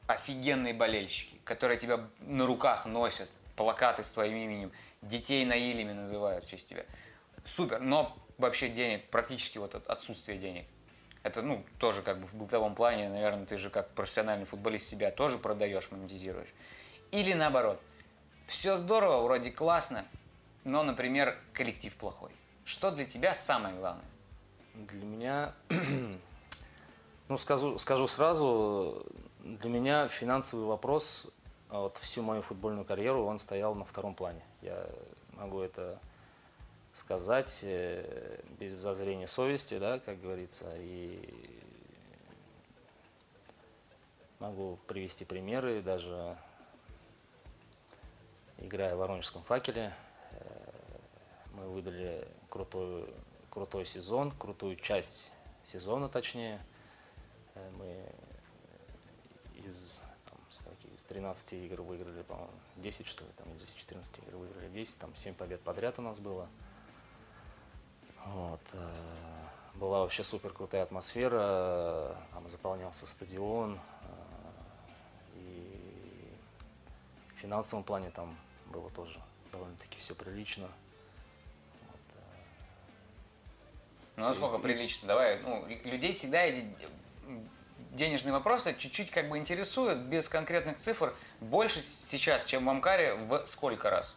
офигенные 0.06 0.72
болельщики, 0.72 1.38
которые 1.44 1.78
тебя 1.78 2.08
на 2.20 2.46
руках 2.46 2.86
носят, 2.86 3.28
плакаты 3.56 4.04
с 4.04 4.10
твоим 4.10 4.36
именем, 4.36 4.72
детей 5.02 5.44
на 5.44 5.56
Илями 5.56 5.92
называют 5.92 6.44
в 6.44 6.50
честь 6.50 6.68
тебя. 6.68 6.84
Супер, 7.44 7.80
но 7.80 8.16
вообще 8.36 8.68
денег, 8.68 9.08
практически 9.10 9.58
вот 9.58 9.74
от- 9.74 9.86
отсутствие 9.88 10.38
денег. 10.38 10.66
Это, 11.24 11.42
ну, 11.42 11.64
тоже 11.78 12.02
как 12.02 12.20
бы 12.20 12.26
в 12.26 12.34
бытовом 12.34 12.74
плане, 12.74 13.08
наверное, 13.08 13.46
ты 13.46 13.58
же 13.58 13.70
как 13.70 13.90
профессиональный 13.90 14.46
футболист 14.46 14.88
себя 14.88 15.10
тоже 15.10 15.38
продаешь, 15.38 15.90
монетизируешь. 15.90 16.48
Или 17.10 17.32
наоборот, 17.32 17.80
все 18.48 18.76
здорово, 18.78 19.22
вроде 19.22 19.50
классно, 19.52 20.04
но, 20.64 20.82
например, 20.82 21.38
коллектив 21.52 21.94
плохой. 21.94 22.30
Что 22.64 22.90
для 22.90 23.04
тебя 23.04 23.34
самое 23.34 23.76
главное? 23.76 24.04
Для 24.74 25.04
меня, 25.04 25.54
ну 27.28 27.36
скажу, 27.36 27.78
скажу 27.78 28.06
сразу, 28.06 29.06
для 29.40 29.70
меня 29.70 30.08
финансовый 30.08 30.64
вопрос, 30.64 31.30
а 31.68 31.80
вот 31.80 31.98
всю 31.98 32.22
мою 32.22 32.40
футбольную 32.42 32.84
карьеру, 32.84 33.24
он 33.26 33.38
стоял 33.38 33.74
на 33.74 33.84
втором 33.84 34.14
плане. 34.14 34.42
Я 34.62 34.88
могу 35.32 35.60
это 35.60 35.98
сказать 36.94 37.60
э, 37.64 38.40
без 38.58 38.72
зазрения 38.72 39.26
совести, 39.26 39.78
да, 39.78 39.98
как 39.98 40.20
говорится, 40.20 40.72
и 40.76 41.18
могу 44.38 44.78
привести 44.86 45.26
примеры, 45.26 45.82
даже 45.82 46.36
играя 48.58 48.94
в 48.94 48.98
Воронежском 48.98 49.42
факеле, 49.42 49.92
э, 50.32 50.70
мы 51.54 51.68
выдали 51.68 52.26
крутой, 52.50 53.12
крутой 53.50 53.86
сезон, 53.86 54.30
крутую 54.32 54.76
часть 54.76 55.32
сезона 55.62 56.08
точнее. 56.08 56.60
Э, 57.54 57.70
Мы 57.72 58.04
из, 59.64 60.02
там, 60.30 60.38
с 60.50 60.60
каких- 60.60 60.92
из 60.94 61.02
13 61.02 61.64
игр 61.64 61.82
выиграли, 61.82 62.22
по-моему, 62.22 62.50
10 62.76 63.06
что 63.06 63.24
ли, 63.24 63.30
там, 63.36 63.48
из 63.56 63.74
14 63.74 64.18
игр 64.18 64.36
выиграли 64.36 64.68
10, 64.70 64.98
там 64.98 65.14
7 65.14 65.34
побед 65.34 65.60
подряд 65.62 65.98
у 65.98 66.02
нас 66.02 66.18
было. 66.20 66.48
Вот. 68.26 68.60
э, 68.72 68.94
Была 69.74 70.00
вообще 70.00 70.24
супер 70.24 70.52
крутая 70.52 70.82
атмосфера, 70.82 72.16
там 72.32 72.48
заполнялся 72.48 73.06
стадион. 73.06 73.78
И 75.36 76.36
в 77.36 77.38
финансовом 77.38 77.84
плане 77.84 78.10
там 78.10 78.36
было 78.68 78.90
тоже 78.90 79.20
довольно-таки 79.52 79.98
все 79.98 80.14
прилично. 80.14 80.68
Вот, 81.86 82.00
э, 82.14 82.20
Ну, 84.16 84.24
насколько 84.24 84.58
прилично? 84.58 85.08
Давай, 85.08 85.40
ну, 85.40 85.66
лю- 85.66 85.80
людей 85.84 86.12
всегда 86.12 86.42
эти 86.42 86.64
денежные 87.92 88.32
вопросы 88.32 88.74
чуть-чуть 88.76 89.10
как 89.10 89.28
бы 89.28 89.38
интересуют, 89.38 89.98
без 90.00 90.28
конкретных 90.28 90.78
цифр. 90.78 91.14
Больше 91.40 91.80
сейчас, 91.80 92.44
чем 92.44 92.64
в 92.66 92.68
Амкаре, 92.68 93.14
в 93.14 93.44
сколько 93.46 93.90
раз? 93.90 94.14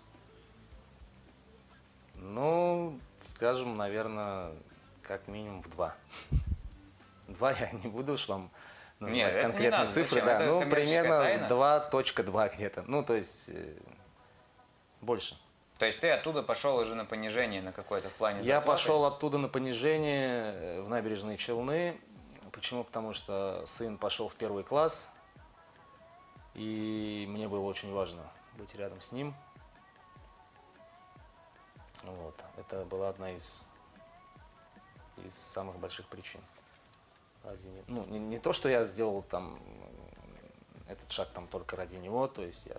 Ну, 2.16 3.00
скажем, 3.20 3.76
наверное, 3.78 4.52
как 5.02 5.28
минимум 5.28 5.64
в 5.64 5.70
два. 5.70 5.96
Два 7.28 7.52
я 7.54 7.72
не 7.72 7.88
буду 7.88 8.14
уж 8.14 8.28
вам 8.28 8.52
называть 9.00 9.16
Нет, 9.28 9.36
не 9.36 9.42
конкретные 9.42 9.80
надо, 9.80 9.92
цифры, 9.92 10.20
зачем? 10.22 10.26
да, 10.26 10.36
Это 10.44 10.46
ну 10.52 10.70
примерно 10.70 11.20
тайна. 11.20 11.48
2.2 11.48 12.56
где-то. 12.56 12.84
Ну, 12.88 13.04
то 13.04 13.16
есть 13.16 13.50
э, 13.50 13.74
больше. 15.02 15.38
То 15.78 15.86
есть 15.88 16.00
ты 16.00 16.12
оттуда 16.12 16.44
пошел 16.44 16.78
уже 16.78 16.94
на 16.94 17.06
понижение 17.06 17.62
на 17.62 17.72
какое-то 17.72 18.10
в 18.10 18.14
плане 18.14 18.40
Я 18.42 18.58
зарплаты? 18.58 18.68
пошел 18.68 19.06
оттуда 19.06 19.38
на 19.40 19.50
понижение 19.50 20.54
э, 20.54 20.82
в 20.82 20.90
набережные 20.90 21.38
Челны. 21.38 22.00
Почему? 22.52 22.84
Потому 22.84 23.14
что 23.14 23.64
сын 23.66 23.98
пошел 23.98 24.30
в 24.30 24.36
первый 24.36 24.64
класс, 24.64 25.12
и 26.54 27.26
мне 27.30 27.48
было 27.48 27.66
очень 27.66 27.92
важно 27.92 28.22
быть 28.58 28.76
рядом 28.76 29.02
с 29.02 29.12
ним. 29.12 29.34
Вот. 32.04 32.44
Это 32.58 32.86
была 32.86 33.10
одна 33.10 33.32
из, 33.32 33.68
из 35.24 35.34
самых 35.34 35.78
больших 35.80 36.08
причин. 36.08 36.42
Ради 37.44 37.68
Ну, 37.88 38.06
не, 38.06 38.20
не 38.20 38.38
то, 38.40 38.54
что 38.54 38.70
я 38.70 38.84
сделал 38.84 39.24
там 39.24 39.60
э, 40.88 40.92
этот 40.92 41.12
шаг 41.12 41.30
там 41.30 41.48
только 41.48 41.76
ради 41.76 41.96
него, 41.96 42.28
то 42.28 42.44
есть 42.44 42.68
я... 42.68 42.76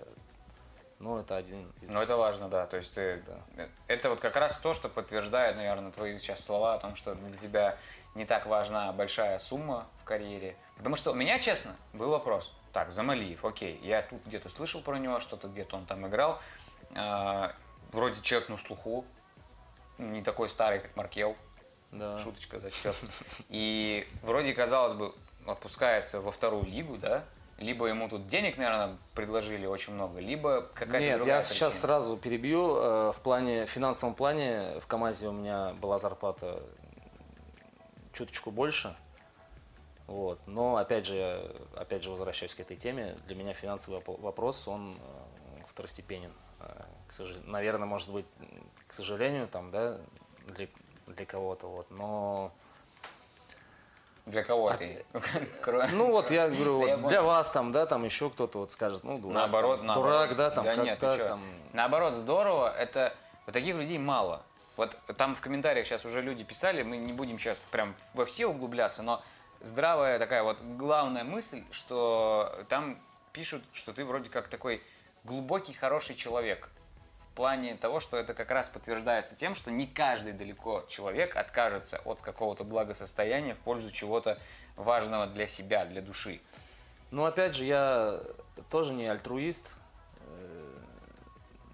Ну, 1.02 1.18
это 1.18 1.36
один 1.36 1.68
из... 1.80 1.92
Ну, 1.92 2.00
это 2.00 2.16
важно, 2.16 2.48
да. 2.48 2.64
То 2.68 2.76
есть 2.76 2.94
ты... 2.94 3.24
Да. 3.26 3.68
Это 3.88 4.08
вот 4.08 4.20
как 4.20 4.36
раз 4.36 4.56
то, 4.60 4.72
что 4.72 4.88
подтверждает, 4.88 5.56
наверное, 5.56 5.90
твои 5.90 6.16
сейчас 6.20 6.44
слова 6.44 6.74
о 6.74 6.78
том, 6.78 6.94
что 6.94 7.16
для 7.16 7.36
тебя 7.38 7.76
не 8.14 8.24
так 8.24 8.46
важна 8.46 8.92
большая 8.92 9.40
сумма 9.40 9.88
в 10.00 10.04
карьере. 10.04 10.54
Потому 10.76 10.94
что 10.94 11.10
у 11.10 11.14
меня, 11.14 11.40
честно, 11.40 11.74
был 11.92 12.10
вопрос. 12.10 12.52
Так, 12.72 12.92
Замалиев, 12.92 13.44
окей, 13.44 13.80
я 13.82 14.02
тут 14.02 14.24
где-то 14.26 14.48
слышал 14.48 14.80
про 14.80 14.96
него, 14.96 15.18
что-то 15.18 15.48
где-то 15.48 15.76
он 15.76 15.86
там 15.86 16.06
играл. 16.06 16.40
А, 16.94 17.52
вроде 17.90 18.20
человек 18.22 18.48
на 18.48 18.56
слуху, 18.56 19.04
не 19.98 20.22
такой 20.22 20.48
старый, 20.48 20.78
как 20.78 20.94
Маркел. 20.94 21.36
Да. 21.90 22.16
Шуточка 22.18 22.60
зачет. 22.60 22.94
И 23.48 24.06
вроде, 24.22 24.54
казалось 24.54 24.94
бы, 24.94 25.12
отпускается 25.46 26.20
во 26.20 26.30
вторую 26.30 26.64
лигу, 26.64 26.96
да? 26.96 27.24
Либо 27.62 27.86
ему 27.86 28.08
тут 28.08 28.26
денег, 28.26 28.58
наверное, 28.58 28.98
предложили 29.14 29.66
очень 29.66 29.94
много, 29.94 30.18
либо 30.20 30.62
какая-то 30.74 30.98
Нет, 30.98 31.16
другая 31.18 31.36
я 31.36 31.42
сейчас 31.42 31.72
причина. 31.74 31.80
сразу 31.80 32.16
перебью. 32.16 32.76
Э, 32.76 33.12
В 33.14 33.20
плане, 33.22 33.66
в 33.66 33.70
финансовом 33.70 34.14
плане 34.14 34.78
в 34.80 34.86
КАМАЗе 34.86 35.28
у 35.28 35.32
меня 35.32 35.72
была 35.74 35.98
зарплата 35.98 36.62
чуточку 38.12 38.50
больше. 38.50 38.96
Вот. 40.08 40.40
Но 40.46 40.76
опять 40.76 41.06
же, 41.06 41.54
опять 41.76 42.02
же 42.02 42.10
возвращаюсь 42.10 42.54
к 42.54 42.60
этой 42.60 42.76
теме. 42.76 43.16
Для 43.26 43.36
меня 43.36 43.52
финансовый 43.54 44.00
воп- 44.00 44.20
вопрос, 44.20 44.66
он 44.68 44.96
э, 44.98 45.62
второстепенен. 45.68 46.32
Э, 46.60 46.82
К 47.06 47.12
сожалению, 47.12 47.50
наверное, 47.50 47.86
может 47.86 48.10
быть, 48.10 48.26
к 48.88 48.92
сожалению, 48.92 49.46
там, 49.48 49.70
да, 49.70 49.98
для, 50.48 50.66
для 51.06 51.24
кого-то, 51.26 51.68
вот. 51.68 51.90
Но 51.90 52.52
Для 54.26 54.44
кого 54.44 54.68
А 54.68 54.76
ты? 54.76 55.04
Кроме- 55.62 55.88
Ну 55.92 56.10
вот 56.12 56.30
я 56.30 56.48
говорю, 56.48 56.80
Да 56.82 56.86
я 56.86 56.96
вот 56.96 57.08
для 57.08 57.18
понял. 57.18 57.30
вас 57.30 57.50
там, 57.50 57.72
да, 57.72 57.86
там 57.86 58.04
еще 58.04 58.30
кто-то 58.30 58.58
вот 58.60 58.70
скажет, 58.70 59.02
ну 59.02 59.18
дурак. 59.18 59.34
Наоборот, 59.34 59.78
там, 59.78 59.86
наоборот. 59.86 60.12
Дурак, 60.14 60.36
да, 60.36 60.50
там 60.50 60.64
да 60.64 60.74
как 60.76 60.84
нет, 60.84 60.98
так, 61.00 61.18
там. 61.18 61.42
Наоборот, 61.72 62.14
здорово. 62.14 62.72
Это 62.76 63.14
вот 63.46 63.52
таких 63.52 63.74
людей 63.74 63.98
мало. 63.98 64.42
Вот 64.76 64.96
там 65.16 65.34
в 65.34 65.40
комментариях 65.40 65.86
сейчас 65.86 66.04
уже 66.04 66.22
люди 66.22 66.44
писали, 66.44 66.82
мы 66.82 66.96
не 66.96 67.12
будем 67.12 67.38
сейчас 67.38 67.58
прям 67.70 67.94
во 68.14 68.24
все 68.24 68.46
углубляться, 68.46 69.02
но 69.02 69.22
здравая 69.60 70.18
такая 70.18 70.42
вот 70.44 70.58
главная 70.60 71.24
мысль, 71.24 71.64
что 71.72 72.64
там 72.68 72.98
пишут, 73.32 73.62
что 73.72 73.92
ты 73.92 74.04
вроде 74.04 74.30
как 74.30 74.48
такой 74.48 74.82
глубокий, 75.24 75.72
хороший 75.72 76.14
человек. 76.16 76.68
Плане 77.34 77.76
того, 77.76 77.98
что 77.98 78.18
это 78.18 78.34
как 78.34 78.50
раз 78.50 78.68
подтверждается 78.68 79.34
тем, 79.34 79.54
что 79.54 79.70
не 79.70 79.86
каждый 79.86 80.32
далеко 80.32 80.84
человек 80.88 81.34
откажется 81.36 82.00
от 82.04 82.20
какого-то 82.20 82.62
благосостояния 82.64 83.54
в 83.54 83.58
пользу 83.58 83.90
чего-то 83.90 84.38
важного 84.76 85.26
для 85.26 85.46
себя, 85.46 85.84
для 85.86 86.02
души. 86.02 86.40
Ну, 87.10 87.24
опять 87.24 87.54
же, 87.54 87.64
я 87.64 88.22
тоже 88.70 88.92
не 88.92 89.06
альтруист. 89.06 89.74
Э, 90.26 90.78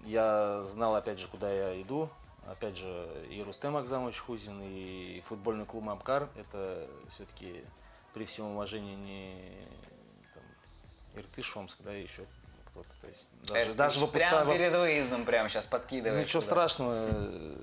Я 0.05 0.63
знал, 0.63 0.95
опять 0.95 1.19
же, 1.19 1.27
куда 1.27 1.51
я 1.51 1.81
иду. 1.81 2.09
Опять 2.47 2.77
же, 2.77 3.07
и 3.29 3.43
Рустем 3.43 3.77
Акзамович 3.77 4.17
Хузин, 4.19 4.61
и 4.63 5.21
футбольный 5.25 5.65
клуб 5.65 5.87
Амкар. 5.87 6.29
Это 6.35 6.87
все-таки 7.09 7.63
при 8.13 8.25
всем 8.25 8.47
уважении 8.47 8.95
не 8.95 9.67
там, 10.33 10.43
Иртыш, 11.15 11.55
Омск, 11.55 11.79
да, 11.83 11.93
еще 11.93 12.25
кто-то. 12.83 13.01
То 13.01 13.07
есть 13.07 13.29
даже, 13.43 13.61
Это 13.69 13.73
даже 13.77 13.99
выпуска- 13.99 14.29
прямо 14.29 14.53
перед 14.57 14.73
выездом 14.73 15.25
прямо 15.25 15.49
сейчас 15.49 15.65
подкидываешь. 15.65 16.25
Ничего 16.25 16.41
туда. 16.41 16.51
страшного, 16.51 16.93
э, 16.95 17.55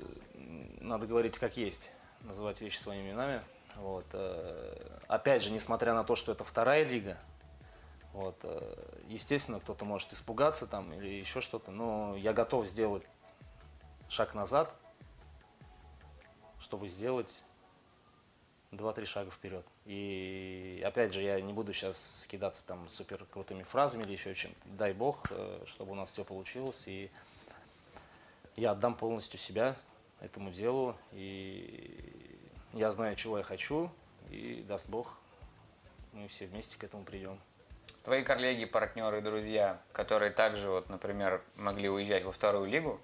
надо 0.80 1.06
говорить 1.06 1.38
как 1.38 1.56
есть, 1.56 1.92
называть 2.20 2.60
вещи 2.60 2.78
своими 2.78 3.08
именами. 3.10 3.42
Вот. 3.76 4.06
э, 4.12 4.98
Опять 5.08 5.42
же, 5.44 5.52
несмотря 5.52 5.94
на 5.94 6.02
то, 6.02 6.16
что 6.16 6.32
это 6.32 6.42
вторая 6.42 6.82
лига, 6.84 7.16
вот, 8.12 8.36
э, 8.42 8.74
естественно, 9.06 9.60
кто-то 9.60 9.84
может 9.84 10.12
испугаться 10.12 10.66
там 10.66 10.92
или 10.94 11.08
еще 11.08 11.40
что-то, 11.40 11.70
но 11.70 12.16
я 12.16 12.32
готов 12.32 12.66
сделать 12.66 13.04
шаг 14.08 14.34
назад, 14.34 14.74
чтобы 16.58 16.88
сделать 16.88 17.44
два-три 18.70 19.06
шага 19.06 19.30
вперед. 19.30 19.64
И 19.84 20.82
опять 20.84 21.14
же, 21.14 21.22
я 21.22 21.40
не 21.40 21.52
буду 21.52 21.72
сейчас 21.72 22.26
кидаться 22.30 22.66
там 22.66 22.88
супер 22.88 23.24
крутыми 23.32 23.62
фразами 23.62 24.02
или 24.02 24.12
еще 24.12 24.34
чем-то. 24.34 24.58
Дай 24.64 24.92
бог, 24.92 25.26
э, 25.30 25.64
чтобы 25.66 25.92
у 25.92 25.94
нас 25.94 26.10
все 26.10 26.24
получилось. 26.24 26.86
И 26.88 27.10
я 28.56 28.72
отдам 28.72 28.94
полностью 28.94 29.38
себя 29.38 29.76
этому 30.20 30.50
делу. 30.50 30.96
И 31.12 32.38
я 32.72 32.90
знаю, 32.90 33.16
чего 33.16 33.38
я 33.38 33.44
хочу. 33.44 33.90
И 34.30 34.64
даст 34.66 34.88
бог, 34.88 35.16
мы 36.12 36.28
все 36.28 36.46
вместе 36.46 36.78
к 36.78 36.84
этому 36.84 37.04
придем. 37.04 37.38
Твои 38.02 38.22
коллеги, 38.22 38.64
партнеры, 38.64 39.20
друзья, 39.20 39.80
которые 39.92 40.30
также, 40.30 40.70
вот, 40.70 40.88
например, 40.88 41.42
могли 41.56 41.88
уезжать 41.88 42.24
во 42.24 42.32
вторую 42.32 42.68
лигу, 42.68 43.00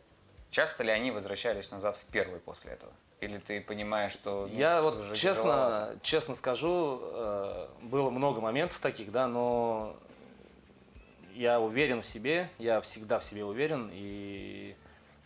часто 0.50 0.84
ли 0.84 0.90
они 0.90 1.10
возвращались 1.10 1.70
назад 1.70 1.96
в 1.96 2.04
первую 2.12 2.40
после 2.40 2.72
этого? 2.72 2.92
Или 3.22 3.38
ты 3.38 3.60
понимаешь, 3.60 4.12
что... 4.12 4.48
ну, 4.50 4.58
Я 4.58 4.82
вот 4.82 4.94
тяжеловато? 5.14 5.16
честно, 5.16 5.98
честно 6.02 6.34
скажу, 6.34 6.98
э, 7.02 7.68
было 7.82 8.10
много 8.10 8.40
моментов 8.40 8.80
таких, 8.80 9.12
да, 9.12 9.28
но 9.28 9.94
я 11.34 11.60
уверен 11.60 12.02
в 12.02 12.06
себе, 12.06 12.50
я 12.58 12.80
всегда 12.80 13.20
в 13.20 13.24
себе 13.24 13.44
уверен, 13.44 13.90
и 13.92 14.74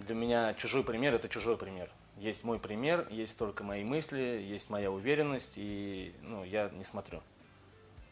для 0.01 0.15
меня 0.15 0.53
чужой 0.55 0.85
пример 0.85 1.15
это 1.15 1.29
чужой 1.31 1.57
пример. 1.57 1.91
Есть 2.19 2.45
мой 2.45 2.59
пример, 2.59 3.07
есть 3.11 3.39
только 3.39 3.65
мои 3.65 3.83
мысли, 3.83 4.21
есть 4.21 4.69
моя 4.69 4.91
уверенность, 4.91 5.55
и 5.57 6.15
ну, 6.23 6.45
я 6.45 6.69
не 6.75 6.83
смотрю 6.83 7.23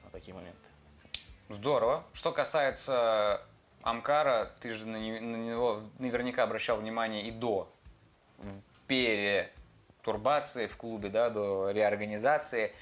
на 0.04 0.10
такие 0.10 0.34
моменты. 0.34 0.58
Здорово. 1.50 2.04
Что 2.14 2.32
касается 2.32 3.42
Амкара, 3.82 4.50
ты 4.60 4.72
же 4.72 4.86
на 4.86 4.96
не- 4.96 5.20
на 5.20 5.36
него 5.36 5.82
наверняка 5.98 6.42
обращал 6.42 6.78
внимание 6.78 7.26
и 7.26 7.30
до 7.30 7.70
в 8.38 8.60
перетурбации 10.04 10.66
в 10.66 10.76
клубе, 10.76 11.08
да, 11.08 11.30
до 11.30 11.70
реорганизации. 11.70 12.72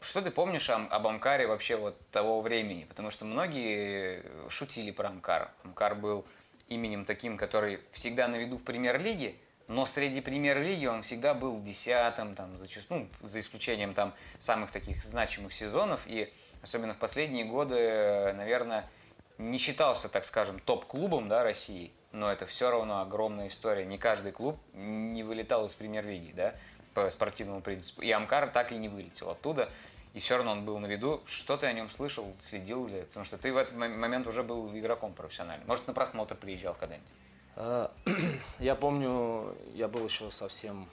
Что 0.00 0.20
ты 0.20 0.30
помнишь 0.30 0.68
ам- 0.68 0.88
об 0.90 1.06
Амкаре 1.06 1.46
вообще 1.46 1.76
вот 1.76 1.96
того 2.10 2.42
времени? 2.42 2.84
Потому 2.84 3.10
что 3.10 3.24
многие 3.24 4.22
шутили 4.50 4.90
про 4.90 5.08
Амкар. 5.08 5.50
Амкар 5.64 5.94
был 5.94 6.26
именем 6.68 7.06
таким, 7.06 7.38
который 7.38 7.80
всегда 7.92 8.28
на 8.28 8.36
виду 8.36 8.58
в 8.58 8.62
премьер-лиге, 8.62 9.34
но 9.66 9.86
среди 9.86 10.20
премьер-лиги 10.20 10.84
он 10.86 11.02
всегда 11.02 11.32
был 11.32 11.62
десятым, 11.62 12.34
там, 12.34 12.58
зачастую, 12.58 13.08
ну, 13.20 13.28
за 13.28 13.40
исключением 13.40 13.94
там 13.94 14.12
самых 14.38 14.70
таких 14.70 15.02
значимых 15.04 15.54
сезонов. 15.54 16.02
И 16.06 16.30
особенно 16.62 16.92
в 16.92 16.98
последние 16.98 17.46
годы, 17.46 18.34
наверное, 18.34 18.90
не 19.38 19.56
считался, 19.56 20.10
так 20.10 20.24
скажем, 20.24 20.58
топ-клубом 20.58 21.28
да, 21.28 21.42
России, 21.42 21.92
но 22.14 22.30
это 22.30 22.46
все 22.46 22.70
равно 22.70 23.00
огромная 23.00 23.48
история. 23.48 23.84
Не 23.84 23.98
каждый 23.98 24.30
клуб 24.30 24.56
не 24.72 25.24
вылетал 25.24 25.66
из 25.66 25.72
премьер-лиги, 25.72 26.32
да, 26.32 26.54
по 26.94 27.10
спортивному 27.10 27.60
принципу. 27.60 28.02
И 28.02 28.10
Амкар 28.10 28.48
так 28.50 28.70
и 28.70 28.76
не 28.76 28.88
вылетел 28.88 29.30
оттуда. 29.30 29.68
И 30.14 30.20
все 30.20 30.36
равно 30.36 30.52
он 30.52 30.64
был 30.64 30.78
на 30.78 30.86
виду. 30.86 31.20
Что 31.26 31.56
ты 31.56 31.66
о 31.66 31.72
нем 31.72 31.90
слышал, 31.90 32.32
следил 32.40 32.86
ли? 32.86 33.02
Потому 33.02 33.24
что 33.24 33.36
ты 33.36 33.52
в 33.52 33.56
этот 33.56 33.74
мо- 33.74 33.88
момент 33.88 34.28
уже 34.28 34.44
был 34.44 34.72
игроком 34.78 35.12
профессиональным. 35.12 35.66
Может, 35.66 35.88
на 35.88 35.92
просмотр 35.92 36.36
приезжал 36.36 36.74
когда-нибудь? 36.74 37.08
А, 37.56 37.92
Я 38.60 38.76
помню, 38.76 39.56
я 39.74 39.88
был 39.88 40.04
еще 40.04 40.30
совсем 40.30 40.88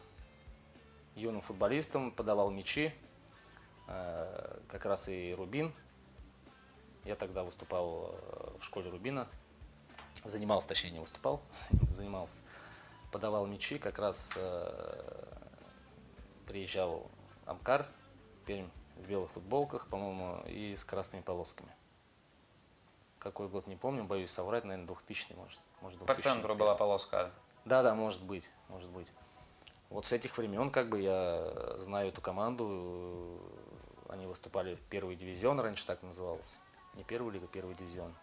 юным 1.15 1.41
футболистом, 1.41 2.11
подавал 2.11 2.49
мячи, 2.49 2.91
э, 3.87 4.57
как 4.69 4.85
раз 4.85 5.07
и 5.07 5.35
Рубин. 5.37 5.71
Я 7.03 7.15
тогда 7.15 7.43
выступал 7.43 8.15
э, 8.15 8.57
в 8.59 8.65
школе 8.65 8.89
Рубина, 8.89 9.27
занимался, 10.23 10.67
точнее 10.67 10.91
не 10.91 10.99
выступал, 10.99 11.41
занимался, 11.89 12.41
подавал 13.11 13.45
мячи, 13.45 13.77
как 13.77 13.99
раз 13.99 14.33
э, 14.37 15.25
приезжал 16.47 17.09
Амкар, 17.45 17.85
Пермь, 18.45 18.69
в 18.97 19.07
белых 19.07 19.31
футболках, 19.31 19.87
по-моему, 19.87 20.43
и 20.47 20.75
с 20.75 20.83
красными 20.83 21.21
полосками. 21.21 21.71
Какой 23.19 23.47
год 23.47 23.67
не 23.67 23.75
помню, 23.75 24.03
боюсь 24.03 24.31
соврать, 24.31 24.63
наверное, 24.63 24.87
2000 24.87 25.33
может. 25.33 25.59
может 25.81 25.99
По 25.99 26.05
2001. 26.05 26.33
центру 26.33 26.55
была 26.55 26.75
полоска. 26.75 27.31
Да, 27.65 27.83
да, 27.83 27.93
может 27.93 28.23
быть, 28.23 28.51
может 28.67 28.89
быть. 28.89 29.13
Вот 29.89 30.05
с 30.05 30.11
этих 30.11 30.37
времен, 30.37 30.71
как 30.71 30.89
бы, 30.89 31.01
я 31.01 31.75
знаю 31.77 32.09
эту 32.09 32.21
команду. 32.21 33.39
Они 34.09 34.25
выступали 34.25 34.75
в 34.75 34.81
первый 34.81 35.15
дивизион, 35.15 35.59
раньше 35.59 35.85
так 35.85 36.01
назывался. 36.01 36.59
Не 36.95 37.03
первая 37.03 37.33
лига, 37.33 37.47
первый 37.47 37.75
дивизион. 37.75 38.13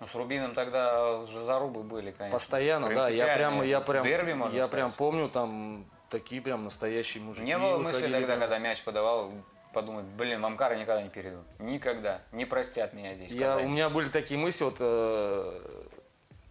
Ну, 0.00 0.06
с 0.06 0.14
Рубином 0.14 0.54
тогда 0.54 1.24
же 1.26 1.44
зарубы 1.44 1.82
были, 1.82 2.12
конечно. 2.12 2.36
Постоянно, 2.36 2.94
да. 2.94 3.08
Я 3.08 3.34
прям, 3.34 3.62
я 3.62 3.80
прям, 3.80 4.04
Дерби, 4.04 4.32
можно 4.32 4.54
я 4.54 4.66
сказать. 4.66 4.70
прям 4.70 4.92
помню, 4.92 5.28
там 5.28 5.84
такие 6.08 6.40
прям 6.40 6.64
настоящие 6.64 7.22
мужики. 7.22 7.46
Не 7.46 7.58
было 7.58 7.78
мысли 7.78 8.02
тогда, 8.02 8.18
прям. 8.18 8.40
когда 8.40 8.58
мяч 8.58 8.82
подавал, 8.84 9.32
подумать, 9.72 10.04
блин, 10.04 10.40
Мамкара 10.40 10.74
никогда 10.74 11.02
не 11.02 11.08
перейду. 11.08 11.42
Никогда. 11.58 12.22
Не 12.32 12.44
простят 12.44 12.92
меня 12.92 13.14
здесь. 13.14 13.30
Я, 13.30 13.52
Казани». 13.52 13.66
у 13.66 13.68
меня 13.70 13.90
были 13.90 14.08
такие 14.08 14.38
мысли, 14.38 14.64
вот 14.64 14.76
э, 14.78 15.60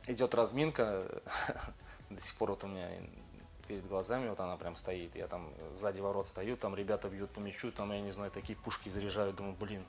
идет 0.08 0.36
разминка, 0.36 1.06
до 2.10 2.20
сих 2.20 2.36
пор 2.36 2.52
вот 2.52 2.64
у 2.64 2.68
меня 2.68 2.90
перед 3.68 3.86
глазами 3.88 4.30
вот 4.30 4.40
она 4.40 4.56
прям 4.56 4.76
стоит, 4.76 5.16
я 5.16 5.28
там 5.28 5.54
сзади 5.74 6.00
ворот 6.00 6.28
стою, 6.28 6.56
там 6.56 6.76
ребята 6.76 7.10
бьют 7.10 7.32
по 7.32 7.40
мячу, 7.40 7.72
там, 7.72 7.92
я 7.92 8.02
не 8.02 8.12
знаю, 8.12 8.32
такие 8.32 8.58
пушки 8.58 8.90
заряжают, 8.90 9.36
думаю, 9.36 9.56
блин, 9.60 9.86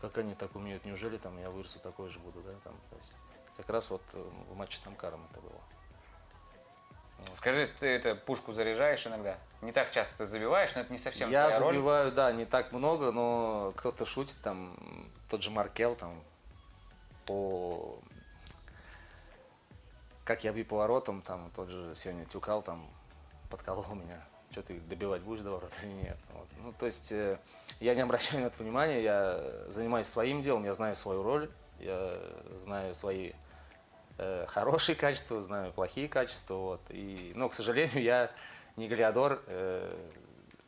как 0.00 0.18
они 0.18 0.34
так 0.34 0.54
умеют, 0.54 0.84
неужели 0.84 1.16
там 1.18 1.38
я 1.38 1.50
вырасту 1.50 1.78
такой 1.80 2.08
же 2.08 2.18
буду, 2.18 2.40
да, 2.42 2.52
там, 2.64 2.74
то 2.90 2.96
есть, 2.96 3.12
как 3.56 3.68
раз 3.70 3.90
вот 3.90 4.02
э, 4.12 4.30
в 4.50 4.56
матче 4.56 4.78
с 4.78 4.86
Амкаром 4.86 5.26
это 5.30 5.40
было. 5.40 5.60
Скажи, 7.34 7.66
ты 7.66 7.88
это 7.88 8.14
пушку 8.14 8.52
заряжаешь 8.52 9.06
иногда? 9.06 9.38
Не 9.60 9.72
так 9.72 9.90
часто 9.90 10.18
ты 10.18 10.26
забиваешь, 10.26 10.74
но 10.74 10.82
это 10.82 10.92
не 10.92 10.98
совсем 10.98 11.30
Я 11.30 11.48
твоя 11.48 11.60
роль. 11.60 11.74
забиваю, 11.74 12.12
да, 12.12 12.32
не 12.32 12.44
так 12.44 12.72
много, 12.72 13.10
но 13.10 13.72
кто-то 13.76 14.06
шутит, 14.06 14.38
там, 14.42 14.76
тот 15.28 15.42
же 15.42 15.50
Маркел, 15.50 15.96
там, 15.96 16.22
по... 17.26 17.98
Как 20.24 20.44
я 20.44 20.52
бью 20.52 20.64
по 20.64 20.76
воротам, 20.76 21.22
там, 21.22 21.50
тот 21.56 21.68
же 21.70 21.94
сегодня 21.96 22.24
Тюкал, 22.24 22.62
там, 22.62 22.88
подколол 23.50 23.94
меня. 23.94 24.24
Что 24.50 24.62
ты 24.62 24.80
добивать 24.80 25.22
будешь 25.22 25.42
до 25.42 25.50
ворот 25.50 25.72
или 25.82 25.92
нет? 25.92 26.16
Вот. 26.32 26.46
Ну, 26.62 26.72
то 26.72 26.86
есть, 26.86 27.12
э, 27.12 27.38
я 27.80 27.94
не 27.94 28.00
обращаю 28.00 28.42
на 28.42 28.46
это 28.46 28.62
внимания, 28.62 29.02
я 29.02 29.44
занимаюсь 29.68 30.06
своим 30.06 30.40
делом, 30.40 30.64
я 30.64 30.72
знаю 30.72 30.94
свою 30.94 31.22
роль, 31.22 31.50
я 31.80 32.18
знаю 32.56 32.94
свои 32.94 33.32
э, 34.16 34.46
хорошие 34.48 34.96
качества, 34.96 35.40
знаю 35.40 35.72
плохие 35.72 36.08
качества, 36.08 36.54
вот. 36.54 36.80
И, 36.88 37.32
но, 37.34 37.48
к 37.48 37.54
сожалению, 37.54 38.02
я 38.02 38.30
не 38.76 38.88
Галиадор. 38.88 39.42
э, 39.46 39.96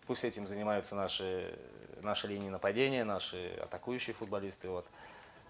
пусть 0.07 0.24
этим 0.24 0.47
занимаются 0.47 0.95
наши, 0.97 1.59
наши 2.03 2.26
линии 2.26 2.49
нападения, 2.51 3.05
наши 3.05 3.57
атакующие 3.62 4.12
футболисты, 4.14 4.68
вот. 4.68 4.87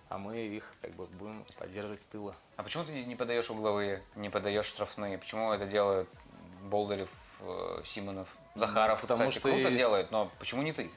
А 0.09 0.19
мы 0.19 0.39
их 0.39 0.75
как 0.83 0.91
бы 0.93 1.07
будем 1.07 1.45
поддерживать 1.57 2.03
с 2.03 2.07
тыла. 2.07 2.35
А 2.57 2.63
почему 2.63 2.85
ты 2.85 3.05
не 3.05 3.17
подаешь 3.17 3.49
угловые, 3.49 4.03
не 4.17 4.29
подаешь 4.29 4.67
штрафные? 4.67 5.19
Почему 5.19 5.53
это 5.53 5.67
делают 5.67 6.09
Болдырев, 6.63 7.11
Симонов, 7.87 8.29
Захаров? 8.55 9.01
потому 9.01 9.29
Кстати, 9.31 9.39
что 9.41 9.49
круто 9.51 9.69
и- 9.69 9.75
делает, 9.75 10.11
но 10.11 10.31
почему 10.39 10.63
не 10.63 10.73
ты? 10.73 10.91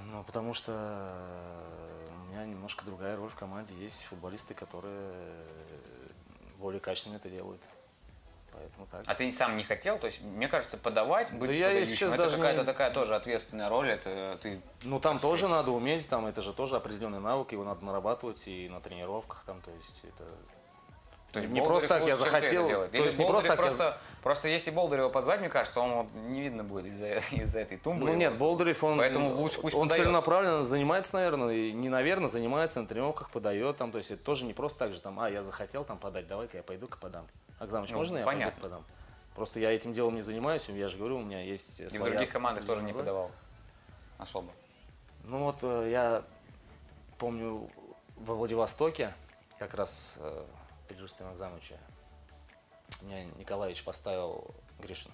Ну, 0.00 0.22
потому 0.24 0.52
что 0.54 0.72
э, 0.72 2.06
у 2.10 2.30
меня 2.32 2.44
немножко 2.44 2.84
другая 2.84 3.16
роль 3.16 3.30
в 3.30 3.34
команде. 3.34 3.74
Есть 3.76 4.04
футболисты, 4.04 4.52
которые 4.54 5.12
более 6.58 6.80
качественно 6.80 7.16
это 7.16 7.28
делают. 7.30 7.62
Поэтому 8.52 8.86
так. 8.86 9.02
А 9.06 9.14
ты 9.14 9.30
сам 9.32 9.56
не 9.56 9.64
хотел? 9.64 9.98
То 9.98 10.06
есть, 10.06 10.22
мне 10.22 10.48
кажется, 10.48 10.78
подавать, 10.78 11.30
быть 11.32 11.48
Да 11.48 11.52
я, 11.54 11.70
если 11.70 11.94
честно, 11.94 12.16
даже 12.16 12.36
какая-то 12.36 12.60
не- 12.60 12.66
такая 12.66 12.90
тоже 12.90 13.14
ответственная 13.14 13.68
роль. 13.68 13.90
Это 13.90 14.38
ты 14.42 14.62
Ну, 14.82 14.98
там 15.00 15.18
тоже 15.18 15.42
сказать. 15.42 15.56
надо 15.58 15.72
уметь, 15.72 16.08
там 16.08 16.26
это 16.26 16.40
же 16.40 16.52
тоже 16.54 16.76
определенный 16.76 17.20
навык, 17.20 17.52
его 17.52 17.64
надо 17.64 17.84
нарабатывать 17.84 18.48
и 18.48 18.68
на 18.68 18.80
тренировках, 18.80 19.44
там, 19.44 19.60
то 19.60 19.70
есть 19.72 20.02
это... 20.04 20.24
То 21.36 21.42
есть 21.42 21.52
не 21.52 21.60
просто 21.60 21.88
так 21.88 22.06
я 22.06 22.16
захотел, 22.16 22.68
то 22.88 22.96
есть 22.96 23.18
не 23.18 23.26
просто 23.26 23.48
так 23.50 23.58
я- 23.58 23.64
просто, 23.64 23.98
просто 24.22 24.48
если 24.48 24.70
Болдырева 24.70 25.10
позвать, 25.10 25.40
мне 25.40 25.50
кажется, 25.50 25.80
он 25.80 25.92
вот 25.94 26.06
не 26.14 26.40
видно 26.40 26.64
будет 26.64 26.86
из-за 26.86 27.16
из-за 27.36 27.60
этой 27.60 27.76
тумбы. 27.76 28.04
Ну 28.06 28.12
его. 28.12 28.18
нет, 28.20 28.38
Болдырев, 28.38 28.82
он, 28.82 28.96
Поэтому 28.98 29.34
лучше 29.34 29.60
пусть 29.60 29.76
он 29.76 29.88
подает. 29.88 30.02
целенаправленно 30.04 30.62
занимается, 30.62 31.16
наверное, 31.16 31.54
и 31.54 31.72
не 31.72 31.90
наверное, 31.90 32.28
занимается 32.28 32.80
на 32.80 32.86
тренировках, 32.86 33.28
подает 33.30 33.76
там, 33.76 33.92
то 33.92 33.98
есть 33.98 34.10
это 34.10 34.22
тоже 34.24 34.46
не 34.46 34.54
просто 34.54 34.78
так 34.78 34.94
же, 34.94 35.00
там, 35.00 35.20
а, 35.20 35.28
я 35.28 35.42
захотел 35.42 35.84
там 35.84 35.98
подать, 35.98 36.26
давай-ка 36.26 36.56
я 36.56 36.62
пойду-ка 36.62 36.96
подам. 36.96 37.26
Акзамыч, 37.58 37.90
Ну, 37.90 37.98
можно 37.98 38.18
я 38.18 38.24
понятно. 38.24 38.52
пойду 38.60 38.62
подам? 38.76 38.84
Просто 39.34 39.60
я 39.60 39.70
этим 39.72 39.92
делом 39.92 40.14
не 40.14 40.22
занимаюсь, 40.22 40.66
я 40.70 40.88
же 40.88 40.96
говорю, 40.96 41.18
у 41.18 41.22
меня 41.22 41.42
есть 41.42 41.80
И 41.80 41.84
в 41.86 41.90
своя 41.90 42.12
других 42.14 42.30
командах 42.32 42.64
тоже 42.64 42.82
не 42.82 42.94
подавал 42.94 43.30
особо. 44.16 44.50
Ну 45.24 45.44
вот 45.44 45.56
э, 45.62 45.90
я 45.90 46.22
помню 47.18 47.68
во 48.16 48.34
Владивостоке, 48.34 49.12
как 49.58 49.74
раз 49.74 50.18
э, 50.22 50.44
при 50.88 50.96
Рустаме 50.96 51.30
Акзамовиче, 51.30 51.78
меня 53.02 53.24
Николаевич 53.36 53.82
поставил 53.84 54.54
Гришин 54.78 55.12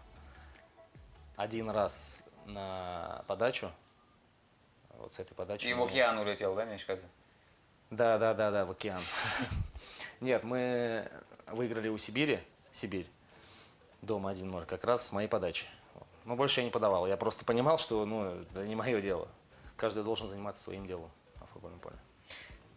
один 1.36 1.70
раз 1.70 2.22
на 2.46 3.24
подачу, 3.26 3.70
вот 4.98 5.12
с 5.12 5.18
этой 5.18 5.34
подачи. 5.34 5.66
И 5.66 5.74
в 5.74 5.82
океан 5.82 6.18
улетел, 6.18 6.54
да, 6.54 6.64
мяч 6.64 6.84
как-то? 6.84 7.06
Да, 7.90 8.18
да, 8.18 8.34
да, 8.34 8.50
да, 8.50 8.64
в 8.64 8.70
океан. 8.70 9.02
Нет, 10.20 10.44
мы 10.44 11.10
выиграли 11.46 11.88
у 11.88 11.98
Сибири, 11.98 12.40
Сибирь, 12.70 13.08
дома 14.00 14.32
1-0, 14.32 14.66
как 14.66 14.84
раз 14.84 15.06
с 15.06 15.12
моей 15.12 15.28
подачи. 15.28 15.66
Но 16.24 16.36
больше 16.36 16.60
я 16.60 16.64
не 16.64 16.70
подавал. 16.70 17.06
Я 17.06 17.16
просто 17.16 17.44
понимал, 17.44 17.78
что 17.78 18.06
ну, 18.06 18.42
это 18.42 18.64
не 18.64 18.76
мое 18.76 19.00
дело. 19.00 19.28
Каждый 19.76 20.04
должен 20.04 20.28
заниматься 20.28 20.62
своим 20.62 20.86
делом 20.86 21.10
на 21.40 21.46
футбольном 21.46 21.80
поле. 21.80 21.96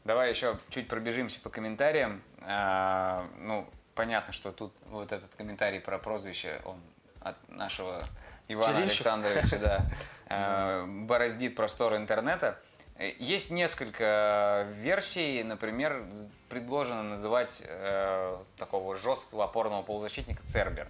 Давай 0.06 0.30
еще 0.30 0.58
чуть 0.70 0.88
пробежимся 0.88 1.42
по 1.42 1.50
комментариям. 1.50 2.22
А, 2.42 3.28
ну, 3.40 3.68
понятно, 3.96 4.34
что 4.34 4.52
тут 4.52 4.72
вот 4.86 5.12
этот 5.12 5.34
комментарий 5.36 5.82
про 5.82 5.98
прозвище, 5.98 6.62
он 6.64 6.80
от 7.22 7.36
нашего 7.50 8.04
Ивана 8.48 8.82
Челищев. 8.82 9.08
Александровича, 9.08 9.58
да, 9.58 9.86
а, 10.30 10.86
бороздит 10.86 11.56
простор 11.56 11.96
интернета. 11.96 12.60
Э, 12.98 13.14
Есть 13.18 13.50
несколько 13.50 14.68
версий, 14.76 15.42
например, 15.44 16.06
предложено 16.50 17.02
называть 17.02 17.64
э, 17.66 18.38
такого 18.58 18.96
жесткого 18.96 19.46
опорного 19.46 19.82
полузащитника 19.82 20.44
Цербер. 20.46 20.88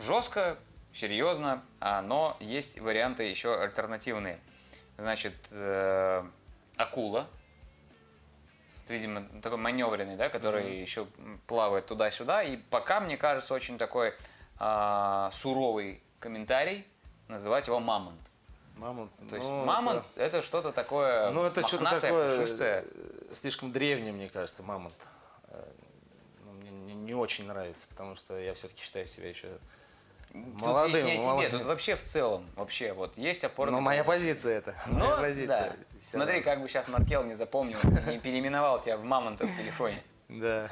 Жестко, 0.00 0.58
серьезно, 0.92 1.62
а, 1.78 2.02
но 2.02 2.36
есть 2.40 2.80
варианты 2.80 3.22
еще 3.22 3.56
альтернативные. 3.56 4.40
Значит, 4.98 5.34
э, 5.52 6.24
акула, 6.76 7.28
видимо, 8.88 9.24
такой 9.42 9.58
маневренный, 9.58 10.16
да, 10.16 10.28
который 10.28 10.80
еще 10.80 11.06
плавает 11.46 11.86
туда-сюда. 11.86 12.42
И 12.42 12.56
пока, 12.56 13.00
мне 13.00 13.16
кажется, 13.16 13.54
очень 13.54 13.78
такой 13.78 14.14
а, 14.58 15.30
суровый 15.32 16.02
комментарий 16.20 16.86
называть 17.28 17.66
его 17.66 17.80
мамонт. 17.80 18.20
Мамонт. 18.76 19.10
То 19.30 19.36
есть 19.36 19.46
ну, 19.46 19.64
мамонт 19.64 20.04
это, 20.16 20.42
что-то 20.42 20.72
такое 20.72 21.30
Ну, 21.30 21.44
это 21.44 21.66
что-то 21.66 22.00
такое 22.00 22.38
пушистое. 22.40 22.84
э, 22.84 23.32
слишком 23.32 23.70
древнее, 23.70 24.12
мне 24.12 24.28
кажется, 24.28 24.62
мамонт. 24.64 24.94
Э, 25.48 25.64
ну, 26.44 26.52
мне 26.52 26.70
не, 26.70 26.94
не 26.94 27.14
очень 27.14 27.46
нравится, 27.46 27.86
потому 27.88 28.16
что 28.16 28.36
я 28.38 28.54
все-таки 28.54 28.82
считаю 28.82 29.06
себя 29.06 29.28
еще 29.28 29.48
Тут 30.34 30.54
молодым. 30.56 31.06
не 31.06 31.12
о 31.12 31.16
тебе, 31.16 31.26
молодым. 31.26 31.50
тут 31.52 31.62
вообще 31.62 31.94
в 31.94 32.02
целом, 32.02 32.44
вообще, 32.56 32.92
вот 32.92 33.16
есть 33.16 33.44
опорный 33.44 33.72
Но 33.76 33.80
моя 33.80 34.02
пункт. 34.02 34.18
позиция 34.18 34.58
это. 34.58 34.74
Но, 34.88 35.10
моя 35.10 35.16
позиция. 35.16 35.70
да. 35.70 35.98
Смотри, 36.00 36.40
как 36.40 36.60
бы 36.60 36.68
сейчас 36.68 36.88
Маркел 36.88 37.22
не 37.22 37.34
запомнил, 37.34 37.78
не 38.08 38.18
переименовал 38.18 38.80
тебя 38.80 38.96
в 38.96 39.04
мамонта 39.04 39.46
в 39.46 39.56
телефоне. 39.56 40.02
Да. 40.28 40.68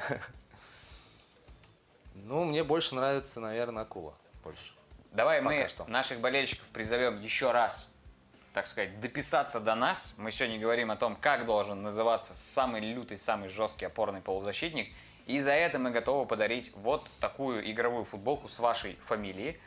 Ну, 2.15 2.43
мне 2.43 2.63
больше 2.63 2.95
нравится, 2.95 3.39
наверное, 3.39 3.83
акула. 3.83 4.13
Больше. 4.43 4.73
Давай 5.11 5.41
Пока 5.41 5.55
мы 5.55 5.67
что. 5.69 5.85
наших 5.85 6.19
болельщиков 6.19 6.65
призовем 6.73 7.21
еще 7.21 7.51
раз, 7.51 7.89
так 8.53 8.67
сказать, 8.67 8.99
дописаться 8.99 9.59
до 9.59 9.75
нас. 9.75 10.13
Мы 10.17 10.31
сегодня 10.31 10.59
говорим 10.59 10.91
о 10.91 10.95
том, 10.95 11.15
как 11.15 11.45
должен 11.45 11.81
называться 11.83 12.33
самый 12.33 12.81
лютый, 12.81 13.17
самый 13.17 13.49
жесткий 13.49 13.85
опорный 13.85 14.21
полузащитник. 14.21 14.93
И 15.25 15.39
за 15.39 15.51
это 15.51 15.79
мы 15.79 15.91
готовы 15.91 16.25
подарить 16.25 16.71
вот 16.75 17.09
такую 17.19 17.69
игровую 17.71 18.03
футболку 18.03 18.49
с 18.49 18.59
вашей 18.59 18.97
фамилией. 19.05 19.57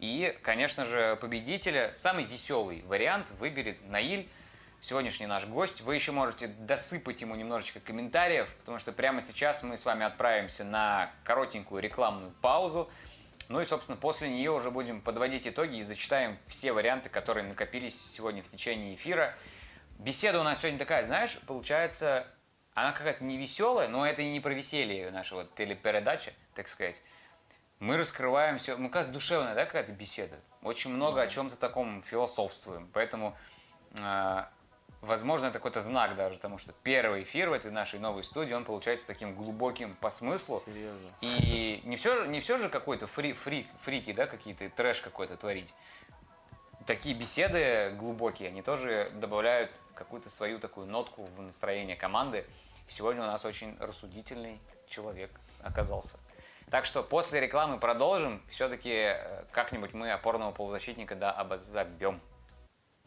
И, 0.00 0.36
конечно 0.42 0.84
же, 0.84 1.16
победителя, 1.20 1.92
самый 1.96 2.24
веселый 2.24 2.82
вариант 2.82 3.30
выберет 3.38 3.78
Наиль, 3.88 4.28
сегодняшний 4.80 5.26
наш 5.26 5.46
гость. 5.46 5.80
Вы 5.80 5.94
еще 5.94 6.12
можете 6.12 6.46
досыпать 6.46 7.20
ему 7.20 7.34
немножечко 7.34 7.80
комментариев, 7.80 8.48
потому 8.60 8.78
что 8.78 8.92
прямо 8.92 9.20
сейчас 9.22 9.62
мы 9.62 9.76
с 9.76 9.84
вами 9.84 10.04
отправимся 10.04 10.64
на 10.64 11.10
коротенькую 11.24 11.82
рекламную 11.82 12.32
паузу. 12.42 12.90
Ну 13.48 13.60
и, 13.60 13.64
собственно, 13.64 13.96
после 13.96 14.28
нее 14.28 14.50
уже 14.50 14.70
будем 14.70 15.00
подводить 15.00 15.48
итоги 15.48 15.78
и 15.78 15.82
зачитаем 15.82 16.38
все 16.46 16.72
варианты, 16.72 17.08
которые 17.08 17.46
накопились 17.46 17.98
сегодня 18.10 18.42
в 18.42 18.48
течение 18.50 18.94
эфира. 18.94 19.34
Беседа 19.98 20.38
у 20.38 20.44
нас 20.44 20.60
сегодня 20.60 20.78
такая, 20.78 21.02
знаешь, 21.02 21.38
получается, 21.46 22.26
она 22.82 22.92
какая-то 22.92 23.24
не 23.24 23.36
веселая, 23.36 23.88
но 23.88 24.06
это 24.06 24.22
и 24.22 24.30
не 24.30 24.40
про 24.40 24.52
веселье 24.52 25.10
нашего 25.10 25.44
телепередачи, 25.56 26.34
так 26.54 26.68
сказать. 26.68 27.00
Мы 27.80 27.96
раскрываем 27.96 28.58
все, 28.58 28.76
ну, 28.76 28.90
как 28.90 29.12
душевная, 29.12 29.54
да, 29.54 29.64
какая-то 29.64 29.92
беседа. 29.92 30.36
Очень 30.62 30.92
много 30.92 31.22
о 31.22 31.28
чем-то 31.28 31.56
таком 31.56 32.02
философствуем. 32.02 32.90
Поэтому, 32.92 33.36
э, 33.96 34.44
возможно, 35.00 35.46
это 35.46 35.54
какой-то 35.54 35.80
знак 35.80 36.16
даже, 36.16 36.36
потому 36.36 36.58
что 36.58 36.72
первый 36.82 37.22
эфир 37.22 37.50
в 37.50 37.52
этой 37.52 37.70
нашей 37.70 38.00
новой 38.00 38.24
студии, 38.24 38.52
он 38.52 38.64
получается 38.64 39.06
таким 39.06 39.34
глубоким 39.34 39.94
по 39.94 40.10
смыслу. 40.10 40.58
Серьезно. 40.58 41.08
И 41.20 41.80
не 41.84 41.96
все, 41.96 42.24
не 42.24 42.40
все 42.40 42.56
же 42.56 42.68
какой-то 42.68 43.06
фри, 43.06 43.32
фрик, 43.32 43.68
фрики, 43.82 44.12
да, 44.12 44.26
какие-то 44.26 44.68
трэш 44.70 45.00
какой-то 45.00 45.36
творить. 45.36 45.72
Такие 46.84 47.14
беседы 47.14 47.94
глубокие, 47.96 48.48
они 48.48 48.62
тоже 48.62 49.12
добавляют 49.14 49.70
какую-то 49.94 50.30
свою 50.30 50.58
такую 50.58 50.86
нотку 50.86 51.24
в 51.36 51.42
настроение 51.42 51.96
команды. 51.96 52.46
Сегодня 52.88 53.22
у 53.22 53.26
нас 53.26 53.44
очень 53.44 53.76
рассудительный 53.78 54.60
человек 54.88 55.30
оказался. 55.62 56.18
Так 56.70 56.84
что 56.84 57.02
после 57.02 57.40
рекламы 57.40 57.78
продолжим. 57.78 58.42
Все-таки 58.50 59.14
как-нибудь 59.52 59.94
мы 59.94 60.12
опорного 60.12 60.52
полузащитника 60.52 61.14
да, 61.14 61.30
обозовем. 61.32 62.20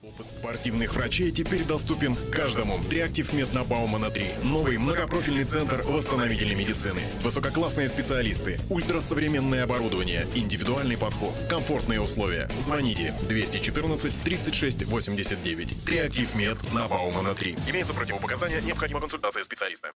Опыт 0.04 0.32
спортивных 0.32 0.96
врачей 0.96 1.30
теперь 1.30 1.64
доступен 1.64 2.16
каждому. 2.32 2.84
Триактив 2.90 3.32
Мед 3.34 3.54
на 3.54 3.64
Баумана 3.64 4.10
3. 4.10 4.26
Новый 4.44 4.80
многопрофильный 4.80 5.44
центр 5.44 5.84
восстановительной 5.84 6.56
медицины. 6.56 7.02
Высококлассные 7.22 7.88
специалисты, 7.88 8.60
ультрасовременное 8.72 9.64
оборудование, 9.64 10.26
индивидуальный 10.34 10.98
подход, 10.98 11.36
комфортные 11.48 12.02
условия. 12.02 12.50
Звоните 12.58 13.14
214 13.30 14.12
36 14.24 14.86
89. 14.86 15.86
Триактив 15.86 16.34
Мед 16.34 16.58
на 16.74 16.88
Баумана 16.88 17.36
3. 17.36 17.58
Имеются 17.68 17.94
противопоказания, 17.94 18.60
необходима 18.62 19.02
консультация 19.02 19.44
специалиста. 19.44 19.92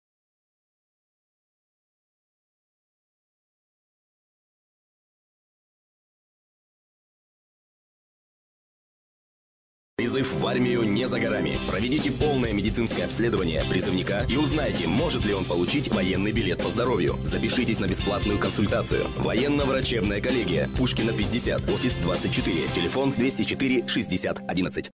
Призыв 10.16 10.40
в 10.40 10.48
армию 10.48 10.84
не 10.84 11.10
за 11.10 11.20
горами. 11.20 11.58
Проведите 11.70 12.10
полное 12.10 12.54
медицинское 12.54 13.04
обследование 13.04 13.66
призывника 13.70 14.26
и 14.30 14.38
узнайте, 14.38 14.88
может 14.88 15.26
ли 15.26 15.34
он 15.34 15.44
получить 15.44 15.92
военный 15.92 16.32
билет 16.32 16.64
по 16.64 16.70
здоровью. 16.70 17.18
Запишитесь 17.22 17.82
на 17.82 17.86
бесплатную 17.86 18.40
консультацию. 18.40 19.08
Военно-врачебная 19.18 20.22
коллегия. 20.22 20.70
Пушкина 20.78 21.12
50, 21.12 21.70
офис 21.70 21.96
24. 21.96 22.56
Телефон 22.74 23.12
204 23.12 23.90
60 23.90 24.40
11. 24.48 24.90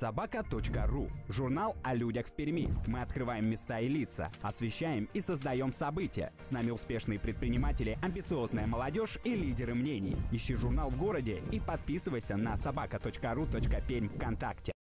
Собака.ру. 0.00 1.10
Журнал 1.28 1.76
о 1.84 1.92
людях 1.92 2.28
в 2.28 2.32
Перми. 2.32 2.74
Мы 2.86 3.02
открываем 3.02 3.44
места 3.44 3.80
и 3.80 3.86
лица, 3.86 4.32
освещаем 4.40 5.10
и 5.12 5.20
создаем 5.20 5.74
события. 5.74 6.32
С 6.40 6.50
нами 6.50 6.70
успешные 6.70 7.20
предприниматели, 7.20 7.98
амбициозная 8.00 8.66
молодежь 8.66 9.18
и 9.24 9.34
лидеры 9.34 9.74
мнений. 9.74 10.16
Ищи 10.32 10.54
журнал 10.54 10.88
в 10.88 10.96
городе 10.96 11.42
и 11.52 11.60
подписывайся 11.60 12.38
на 12.38 12.56
собака.ру.пермь 12.56 14.08
ВКонтакте. 14.08 14.72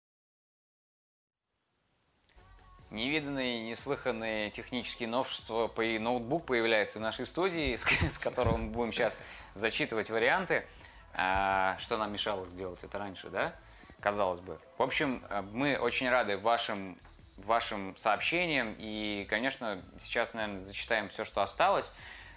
Невиданные, 2.93 3.69
неслыханные 3.69 4.53
технические 4.53 5.09
новшества, 5.09 5.66
по 5.66 5.81
и 5.81 5.99
ноутбук 5.99 6.47
появляется 6.47 7.01
в 7.01 7.03
нашей 7.03 7.27
студии, 7.27 7.75
с, 7.77 7.83
с 7.83 8.19
которого 8.19 8.57
мы 8.57 8.71
будем 8.71 8.93
сейчас 8.93 9.21
зачитывать 9.55 10.11
варианты. 10.11 10.64
А, 11.12 11.77
что 11.79 11.97
нам 11.97 12.12
мешало 12.12 12.47
сделать 12.47 12.85
это 12.85 12.97
раньше, 13.01 13.31
да? 13.31 13.57
Казалось 14.01 14.40
бы. 14.40 14.59
В 14.76 14.82
общем, 14.82 15.24
э, 15.28 15.42
мы 15.42 15.76
очень 15.76 16.09
рады 16.09 16.38
вашим, 16.38 16.99
вашим 17.36 17.96
сообщениям. 17.96 18.74
И, 18.78 19.26
конечно, 19.28 19.82
сейчас, 19.99 20.34
наверное, 20.34 20.64
зачитаем 20.64 21.09
все, 21.09 21.24
что 21.24 21.42
осталось. 21.42 21.92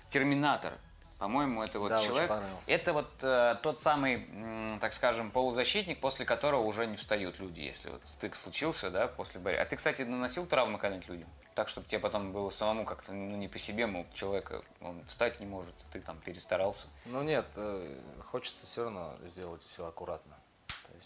Терминатор. 0.10 0.74
По-моему, 1.22 1.62
это 1.62 1.80
вот 1.80 1.90
Да, 1.90 2.00
человек. 2.04 2.32
Это 2.68 2.94
вот 2.94 3.08
э, 3.22 3.56
тот 3.62 3.80
самый, 3.80 4.26
м, 4.32 4.80
так 4.80 4.92
скажем, 4.92 5.30
полузащитник, 5.30 6.00
после 6.02 6.26
которого 6.26 6.64
уже 6.64 6.88
не 6.88 6.98
встают 6.98 7.38
люди, 7.38 7.60
если 7.60 7.92
вот 7.92 8.02
стык 8.06 8.36
случился, 8.36 8.90
да, 8.90 9.08
после 9.08 9.40
борьбы. 9.40 9.62
А 9.62 9.66
ты, 9.66 9.76
кстати, 9.76 10.02
наносил 10.02 10.48
травмы 10.48 10.80
когда-нибудь 10.80 11.10
людям? 11.10 11.30
Так, 11.54 11.70
чтобы 11.70 11.86
тебе 11.86 12.00
потом 12.00 12.32
было 12.32 12.50
самому 12.50 12.86
как-то, 12.86 13.14
ну, 13.14 13.38
не 13.38 13.48
по 13.48 13.60
себе, 13.60 13.86
мол, 13.86 14.08
человека, 14.16 14.64
он 14.80 15.06
встать 15.06 15.40
не 15.40 15.46
может, 15.46 15.76
ты 15.94 16.00
там 16.00 16.18
перестарался. 16.18 16.88
Ну 17.06 17.22
нет, 17.22 17.46
э, 17.56 18.00
хочется 18.26 18.66
все 18.66 18.86
равно 18.86 19.14
сделать 19.22 19.62
все 19.62 19.86
аккуратно. 19.86 20.36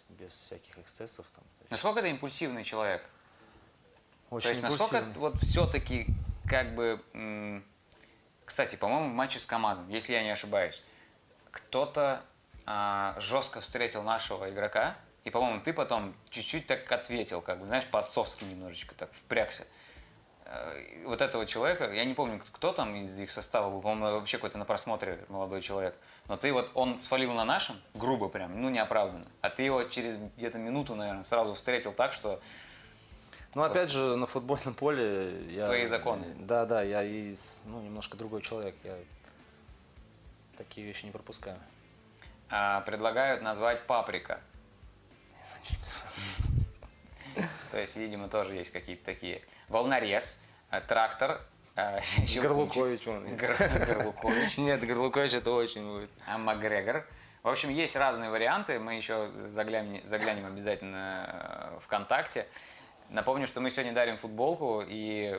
Без 0.10 0.34
всяких 0.34 0.78
эксцессов. 0.78 1.26
Там, 1.36 1.44
Насколько 1.70 2.02
ты 2.02 2.10
импульсивный 2.10 2.64
человек? 2.64 3.10
очень 4.30 4.44
То 4.44 4.50
есть 4.50 4.62
насколько 4.62 5.02
вот 5.16 5.38
все-таки 5.44 6.08
как 6.48 6.76
бы... 6.76 7.64
Кстати, 8.46 8.76
по-моему, 8.76 9.10
в 9.10 9.14
матче 9.14 9.40
с 9.40 9.46
КамАЗом, 9.46 9.90
если 9.90 10.14
я 10.14 10.22
не 10.22 10.30
ошибаюсь, 10.30 10.84
кто-то 11.50 12.24
а, 12.68 13.16
жестко 13.20 13.60
встретил 13.60 14.04
нашего 14.04 14.52
игрока, 14.52 14.96
и, 15.24 15.32
по-моему, 15.32 15.62
ты 15.62 15.74
потом 15.74 16.14
чуть-чуть 16.30 16.68
так 16.68 16.92
ответил, 16.92 17.42
как 17.42 17.60
бы, 17.60 17.66
знаешь, 17.66 17.86
по-отцовски 17.88 18.44
немножечко 18.44 18.94
так 18.94 19.12
впрягся. 19.14 19.66
Э, 20.46 21.06
Вот 21.06 21.22
этого 21.22 21.46
человека, 21.46 21.92
я 21.92 22.06
не 22.06 22.14
помню, 22.14 22.42
кто 22.52 22.72
там 22.74 22.96
из 22.96 23.18
их 23.20 23.32
состава 23.32 23.70
был, 23.70 23.82
по-моему, 23.82 24.18
вообще 24.20 24.38
какой-то 24.38 24.58
на 24.58 24.66
просмотре 24.66 25.26
молодой 25.30 25.62
человек. 25.62 25.96
Но 26.28 26.38
ты 26.38 26.52
вот, 26.54 26.72
он 26.74 27.00
свалил 27.00 27.34
на 27.34 27.46
нашем, 27.46 27.76
грубо 27.94 28.30
прям, 28.30 28.62
ну, 28.62 28.70
неоправданно. 28.70 29.26
А 29.42 29.50
ты 29.50 29.64
его 29.64 29.84
через 29.84 30.16
где-то 30.38 30.58
минуту, 30.58 30.96
наверное, 30.96 31.24
сразу 31.24 31.54
встретил 31.54 31.94
так, 31.94 32.14
что 32.14 32.40
Ну, 33.56 33.64
опять 33.64 33.90
же, 33.92 34.16
на 34.18 34.26
футбольном 34.28 34.74
поле 34.74 35.46
я... 35.50 35.66
Свои 35.66 35.86
законы. 35.88 36.26
Да, 36.40 36.66
да, 36.66 36.82
я 36.84 37.04
из, 37.04 37.64
ну, 37.66 37.82
немножко 37.82 38.18
другой 38.18 38.42
человек. 38.42 38.76
Я 38.84 38.96
такие 40.58 40.86
вещи 40.86 41.06
не 41.06 41.12
пропускаю. 41.12 41.58
а, 42.50 42.82
предлагают 42.82 43.42
назвать 43.44 43.86
паприка. 43.88 44.40
То 47.76 47.82
есть, 47.82 47.98
видимо, 47.98 48.30
тоже 48.30 48.54
есть 48.56 48.72
какие-то 48.72 49.04
такие. 49.04 49.42
Волнорез, 49.68 50.40
э, 50.72 50.80
трактор, 50.80 51.42
э, 51.76 52.00
Горлукович 52.42 53.06
он. 53.06 53.36
Гор- 53.36 53.86
Горлукович, 53.86 54.58
Нет, 54.58 54.80
Горлукович 54.80 55.34
это 55.34 55.52
очень 55.52 55.86
будет. 55.86 56.10
а 56.26 56.38
Макгрегор. 56.38 57.06
В 57.44 57.50
общем, 57.50 57.70
есть 57.72 57.98
разные 57.98 58.30
варианты. 58.30 58.80
Мы 58.80 58.96
еще 58.96 59.30
заглянем, 59.48 60.02
заглянем 60.06 60.46
обязательно 60.46 61.74
э, 61.76 61.80
ВКонтакте. 61.82 62.48
Напомню, 63.10 63.46
что 63.46 63.60
мы 63.60 63.70
сегодня 63.72 63.92
дарим 63.92 64.16
футболку 64.16 64.82
и 64.88 65.38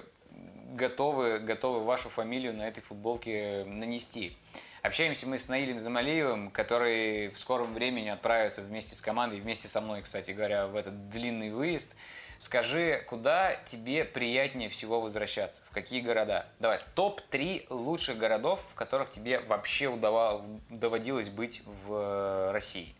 готовы, 0.74 1.38
готовы 1.38 1.84
вашу 1.84 2.10
фамилию 2.10 2.52
на 2.52 2.68
этой 2.68 2.82
футболке 2.82 3.64
нанести. 3.64 4.36
Общаемся 4.82 5.26
мы 5.26 5.38
с 5.38 5.48
Наилем 5.48 5.80
Замалиевым, 5.80 6.50
который 6.50 7.30
в 7.30 7.38
скором 7.38 7.72
времени 7.72 8.08
отправится 8.10 8.60
вместе 8.60 8.94
с 8.94 9.00
командой, 9.00 9.40
вместе 9.40 9.68
со 9.68 9.80
мной, 9.80 10.02
кстати 10.02 10.32
говоря, 10.32 10.66
в 10.66 10.76
этот 10.76 11.08
длинный 11.08 11.50
выезд. 11.50 11.96
Скажи, 12.38 13.04
куда 13.08 13.56
тебе 13.66 14.04
приятнее 14.04 14.68
всего 14.68 15.00
возвращаться? 15.00 15.62
В 15.70 15.74
какие 15.74 16.00
города? 16.00 16.46
Давай, 16.60 16.80
топ-3 16.94 17.66
лучших 17.70 18.18
городов, 18.18 18.60
в 18.72 18.74
которых 18.74 19.10
тебе 19.10 19.40
вообще 19.40 19.86
удава- 19.86 20.44
доводилось 20.68 21.28
быть 21.30 21.62
в 21.86 21.92
э, 21.94 22.50
России. 22.52 22.94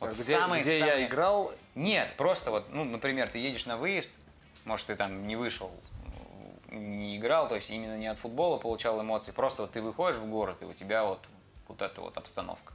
Вот 0.00 0.10
где 0.12 0.22
самые- 0.22 0.62
где 0.62 0.78
самые- 0.78 1.00
я 1.00 1.06
играл, 1.06 1.52
нет, 1.74 2.14
просто 2.16 2.50
вот, 2.50 2.70
ну, 2.70 2.84
например, 2.84 3.28
ты 3.28 3.38
едешь 3.38 3.66
на 3.66 3.76
выезд, 3.76 4.12
может, 4.64 4.86
ты 4.86 4.96
там 4.96 5.26
не 5.26 5.36
вышел, 5.36 5.70
не 6.70 7.16
играл, 7.16 7.48
то 7.48 7.54
есть 7.56 7.70
именно 7.70 7.98
не 7.98 8.06
от 8.06 8.18
футбола 8.18 8.58
получал 8.58 9.00
эмоции, 9.02 9.32
просто 9.32 9.62
вот 9.62 9.72
ты 9.72 9.82
выходишь 9.82 10.18
в 10.20 10.26
город, 10.30 10.58
и 10.60 10.64
у 10.64 10.72
тебя 10.72 11.04
вот, 11.04 11.20
вот 11.66 11.82
эта 11.82 12.00
вот 12.00 12.16
обстановка. 12.16 12.72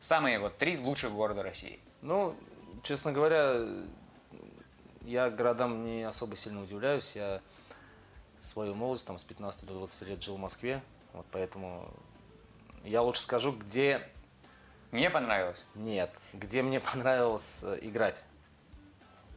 Самые 0.00 0.38
вот 0.38 0.58
три 0.58 0.76
лучших 0.78 1.12
города 1.12 1.42
России. 1.42 1.78
Ну, 2.02 2.34
честно 2.82 3.12
говоря, 3.12 3.64
я 5.08 5.30
городам 5.30 5.84
не 5.84 6.02
особо 6.04 6.36
сильно 6.36 6.62
удивляюсь. 6.62 7.16
Я 7.16 7.40
свою 8.38 8.74
молодость, 8.74 9.06
там, 9.06 9.18
с 9.18 9.24
15 9.24 9.66
до 9.66 9.74
20 9.74 10.08
лет 10.08 10.22
жил 10.22 10.36
в 10.36 10.38
Москве. 10.38 10.82
Вот 11.12 11.26
поэтому 11.32 11.88
я 12.84 13.02
лучше 13.02 13.22
скажу, 13.22 13.52
где 13.52 14.06
Мне 14.92 15.10
понравилось. 15.10 15.62
нет, 15.74 16.10
где 16.32 16.62
мне 16.62 16.80
понравилось 16.92 17.64
э, 17.64 17.78
играть. 17.82 18.24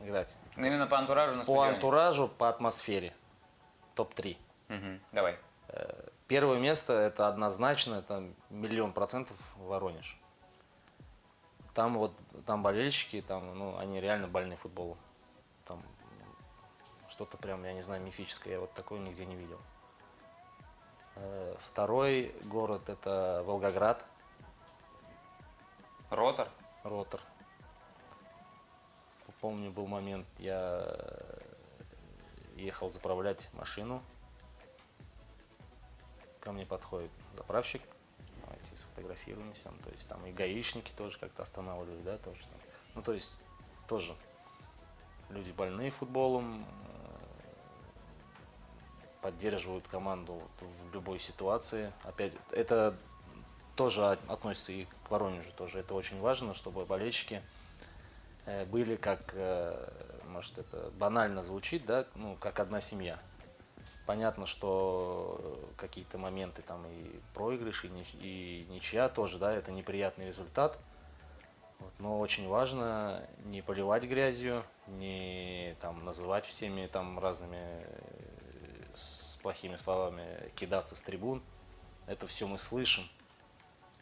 Играть. 0.01 0.37
Ну, 0.55 0.65
Именно 0.65 0.87
по 0.87 0.97
антуражу 0.97 1.33
на 1.35 1.39
По 1.41 1.45
стадионе. 1.45 1.71
антуражу, 1.75 2.27
по 2.27 2.49
атмосфере. 2.49 3.13
Топ-3. 3.95 4.37
Мгм, 4.69 4.99
Давай. 5.11 5.37
Первое 6.27 6.57
место 6.59 6.93
это 6.93 7.27
однозначно, 7.27 7.95
это 7.95 8.23
миллион 8.49 8.93
процентов 8.93 9.35
Воронеж. 9.57 10.17
Там 11.73 11.97
вот, 11.97 12.13
там 12.45 12.63
болельщики, 12.63 13.21
там, 13.21 13.57
ну, 13.57 13.77
они 13.77 13.99
реально 14.01 14.27
больны 14.27 14.55
футболом. 14.55 14.97
Что-то 17.21 17.37
прям, 17.37 17.63
я 17.65 17.73
не 17.73 17.81
знаю, 17.81 18.01
мифическое, 18.01 18.53
я 18.53 18.59
вот 18.59 18.73
такое 18.73 18.99
нигде 18.99 19.27
не 19.27 19.35
видел. 19.35 19.59
Э, 21.17 21.55
Второй 21.59 22.35
город 22.45 22.89
это 22.89 23.43
Волгоград, 23.45 24.03
Ротор. 26.09 26.49
Ротор. 26.83 27.21
Помню, 29.39 29.69
был 29.69 29.85
момент, 29.85 30.25
я 30.39 30.81
э, 30.83 31.41
ехал 32.55 32.89
заправлять 32.89 33.53
машину. 33.53 34.01
Ко 36.39 36.53
мне 36.53 36.65
подходит 36.65 37.11
заправщик. 37.37 37.83
Давайте 38.45 38.75
сфотографируемся. 38.75 39.65
Там, 39.65 39.77
то 39.77 39.91
есть 39.91 40.09
там 40.09 40.25
и 40.25 40.31
гаишники 40.31 40.91
тоже 40.97 41.19
как-то 41.19 41.43
останавливали, 41.43 42.01
да, 42.01 42.17
тоже 42.17 42.41
там. 42.47 42.59
Ну, 42.95 43.03
то 43.03 43.13
есть 43.13 43.43
тоже 43.87 44.15
люди 45.29 45.51
больные 45.51 45.91
футболом, 45.91 46.65
поддерживают 49.21 49.87
команду 49.87 50.41
в 50.59 50.93
любой 50.93 51.19
ситуации. 51.19 51.91
Опять, 52.03 52.35
это 52.51 52.95
тоже 53.75 54.05
от- 54.05 54.29
относится 54.29 54.71
и 54.71 54.85
к 55.05 55.11
Воронежу 55.11 55.51
тоже. 55.55 55.79
Это 55.79 55.93
очень 55.93 56.19
важно, 56.19 56.53
чтобы 56.53 56.85
болельщики 56.85 57.41
э, 58.45 58.65
были 58.65 58.95
как, 58.95 59.33
э, 59.35 59.87
может 60.27 60.57
это 60.57 60.91
банально 60.97 61.43
звучит, 61.43 61.85
да, 61.85 62.05
ну 62.15 62.35
как 62.39 62.59
одна 62.59 62.81
семья. 62.81 63.19
Понятно, 64.07 64.47
что 64.47 65.59
какие-то 65.77 66.17
моменты 66.17 66.63
там 66.63 66.85
и 66.87 67.19
проигрыш, 67.35 67.85
и, 67.85 67.87
нич- 67.87 68.17
и 68.19 68.65
ничья 68.69 69.09
тоже, 69.09 69.37
да, 69.37 69.53
это 69.53 69.71
неприятный 69.71 70.25
результат. 70.25 70.79
Вот, 71.79 71.93
но 71.99 72.19
очень 72.19 72.47
важно 72.47 73.23
не 73.45 73.61
поливать 73.61 74.05
грязью, 74.05 74.63
не 74.87 75.75
там 75.81 76.03
называть 76.03 76.45
всеми 76.45 76.87
там 76.87 77.19
разными 77.19 77.85
с 78.93 79.37
плохими 79.41 79.75
словами, 79.75 80.51
кидаться 80.55 80.95
с 80.95 81.01
трибун. 81.01 81.41
Это 82.07 82.27
все 82.27 82.47
мы 82.47 82.57
слышим. 82.57 83.03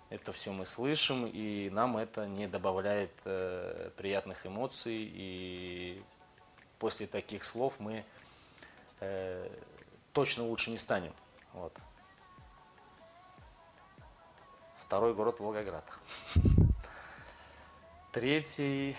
Это 0.09 0.31
все 0.31 0.51
мы 0.51 0.65
слышим, 0.65 1.27
и 1.27 1.69
нам 1.69 1.95
это 1.97 2.25
не 2.25 2.47
добавляет 2.47 3.11
э, 3.25 3.91
приятных 3.95 4.45
эмоций. 4.47 5.07
И 5.13 6.03
после 6.79 7.05
таких 7.05 7.43
слов 7.43 7.75
мы 7.79 8.03
э, 9.01 9.49
точно 10.13 10.45
лучше 10.45 10.71
не 10.71 10.77
станем. 10.77 11.13
Вот. 11.53 11.77
Второй 14.81 15.13
город 15.13 15.39
Волгоград. 15.39 15.85
Третий, 18.11 18.97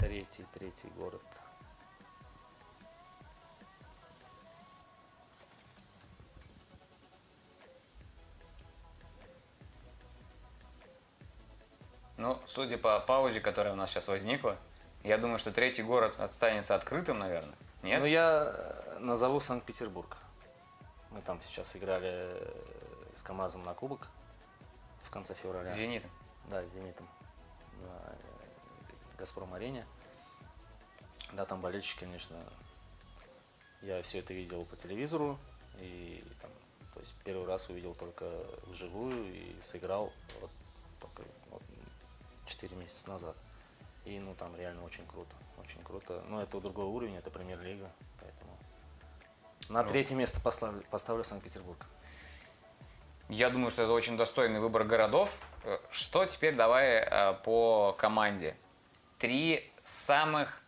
третий, 0.00 0.46
третий 0.54 0.88
город. 0.96 1.20
Ну, 12.22 12.38
судя 12.46 12.78
по 12.78 13.00
паузе, 13.00 13.40
которая 13.40 13.72
у 13.72 13.76
нас 13.76 13.90
сейчас 13.90 14.06
возникла, 14.06 14.56
Я 15.02 15.18
думаю, 15.18 15.38
что 15.38 15.50
третий 15.50 15.82
город 15.82 16.20
останется 16.20 16.76
открытым, 16.76 17.18
наверное. 17.18 17.56
Нет? 17.82 17.98
Ну, 17.98 18.06
я 18.06 18.44
э, 18.46 18.98
назову 19.00 19.40
Санкт-Петербург. 19.40 20.16
Мы 21.10 21.20
там 21.22 21.42
сейчас 21.42 21.74
играли 21.74 22.10
э, 22.12 23.10
с 23.12 23.24
КамАЗом 23.24 23.64
на 23.64 23.74
кубок 23.74 24.06
в 25.02 25.10
конце 25.10 25.34
февраля. 25.34 25.72
Зенит. 25.72 26.04
Да, 26.46 26.64
с 26.64 26.70
Зенитом 26.70 27.08
на 27.80 27.88
э, 27.88 28.16
Газпром-арене. 29.18 29.84
Да, 31.32 31.44
там 31.44 31.60
болельщики, 31.60 31.98
конечно, 31.98 32.36
я 33.80 34.00
все 34.02 34.20
это 34.20 34.32
видел 34.32 34.64
по 34.64 34.76
телевизору, 34.76 35.40
и 35.80 36.24
там, 36.40 36.52
то 36.94 37.00
есть 37.00 37.16
первый 37.24 37.48
раз 37.48 37.68
увидел 37.68 37.96
только 37.96 38.30
вживую 38.66 39.34
и 39.34 39.60
сыграл 39.60 40.12
вот 40.40 40.50
только 41.00 41.24
4 42.46 42.74
месяца 42.76 43.08
назад. 43.10 43.36
И 44.04 44.18
ну 44.18 44.34
там 44.34 44.56
реально 44.56 44.82
очень 44.84 45.06
круто, 45.06 45.34
очень 45.58 45.82
круто. 45.84 46.22
Но 46.28 46.42
это 46.42 46.60
другой 46.60 46.86
уровень, 46.86 47.16
это 47.16 47.30
премьер-лига, 47.30 47.90
поэтому 48.20 48.58
на 49.68 49.82
Ну. 49.82 49.88
третье 49.88 50.14
место 50.16 50.40
поставлю, 50.40 50.82
поставлю 50.90 51.22
Санкт-Петербург. 51.24 51.86
Я 53.28 53.48
думаю, 53.50 53.70
что 53.70 53.82
это 53.82 53.92
очень 53.92 54.16
достойный 54.16 54.60
выбор 54.60 54.84
городов. 54.84 55.40
Э, 55.64 55.78
Что 55.90 56.26
теперь 56.26 56.54
давай 56.54 56.96
э, 56.96 57.34
по 57.44 57.94
команде? 57.96 58.56
Три 59.18 59.72
самых 59.84 60.60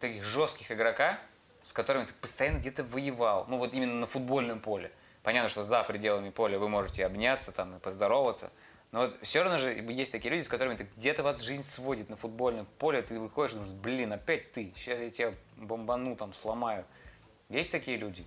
таких 0.00 0.24
жестких 0.24 0.70
игрока, 0.72 1.18
с 1.62 1.72
которыми 1.72 2.06
ты 2.06 2.12
постоянно 2.14 2.58
где-то 2.58 2.82
воевал. 2.84 3.46
Ну 3.48 3.58
вот 3.58 3.72
именно 3.72 3.94
на 3.94 4.06
футбольном 4.06 4.60
поле. 4.60 4.92
Понятно, 5.22 5.48
что 5.48 5.62
за 5.62 5.82
пределами 5.84 6.30
поля 6.30 6.58
вы 6.58 6.68
можете 6.68 7.06
обняться 7.06 7.52
там 7.52 7.76
и 7.76 7.78
поздороваться. 7.78 8.50
Но 8.92 9.00
вот 9.00 9.16
все 9.22 9.42
равно 9.42 9.58
же 9.58 9.72
есть 9.72 10.12
такие 10.12 10.30
люди, 10.30 10.44
с 10.44 10.48
которыми 10.48 10.76
ты 10.76 10.86
где-то 10.96 11.22
вас 11.22 11.40
жизнь 11.40 11.64
сводит 11.64 12.08
на 12.08 12.16
футбольном 12.16 12.66
поле, 12.78 13.02
ты 13.02 13.18
выходишь 13.18 13.52
и 13.52 13.54
думаешь, 13.56 13.74
блин, 13.74 14.12
опять 14.12 14.52
ты, 14.52 14.72
сейчас 14.76 14.98
я 14.98 15.10
тебя 15.10 15.34
бомбану, 15.56 16.14
там, 16.14 16.34
сломаю. 16.34 16.84
Есть 17.48 17.72
такие 17.72 17.96
люди? 17.96 18.26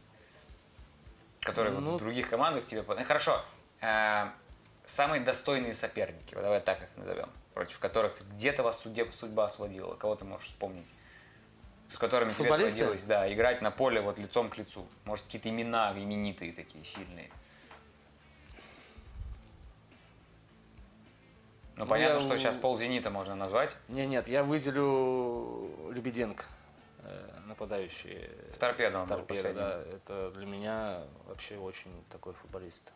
которые 1.46 1.74
вот 1.74 1.84
Ну, 1.84 1.92
в 1.98 2.00
других 2.00 2.30
командах 2.30 2.66
тебе... 2.66 2.84
Ну, 2.86 3.06
Хорошо, 3.06 3.42
э, 3.80 4.28
самые 4.86 5.22
достойные 5.22 5.74
соперники, 5.74 6.34
вот 6.34 6.42
давай 6.44 6.60
так 6.60 6.82
их 6.82 6.90
назовем, 6.98 7.30
против 7.54 7.80
которых 7.80 8.16
ты 8.16 8.24
где-то 8.34 8.64
вас 8.64 8.80
судеб, 8.80 9.14
судьба 9.14 9.48
сводила, 9.48 9.94
кого 9.96 10.16
ты 10.16 10.26
можешь 10.26 10.48
вспомнить? 10.48 10.88
С 11.88 12.00
которыми 12.00 12.32
тебе 12.32 12.50
доводилось, 12.50 13.04
да, 13.04 13.32
играть 13.32 13.62
на 13.62 13.70
поле 13.70 14.02
вот 14.02 14.18
лицом 14.18 14.50
к 14.50 14.58
лицу. 14.58 14.88
Может, 15.06 15.26
какие-то 15.26 15.50
имена 15.50 15.94
именитые 15.96 16.52
такие, 16.52 16.84
сильные. 16.84 17.30
Ну, 21.78 21.86
понятно, 21.86 22.16
я 22.16 22.20
что 22.22 22.38
сейчас 22.38 22.56
пол 22.56 22.78
«Зенита» 22.78 23.10
можно 23.10 23.36
назвать. 23.36 23.72
Не, 23.90 24.06
нет, 24.08 24.28
я 24.28 24.44
выделю 24.44 25.92
Лебеденко, 25.92 26.46
э, 27.00 27.40
нападающий. 27.48 28.30
В 28.54 28.58
«Торпедо» 28.58 29.00
он 29.00 29.06
В 29.06 29.10
«Торпедо», 29.10 29.54
да. 29.54 29.82
Это 29.94 30.32
для 30.32 30.46
меня 30.46 31.02
вообще 31.28 31.58
очень 31.58 31.92
такой 32.10 32.34
футболист. 32.34 32.94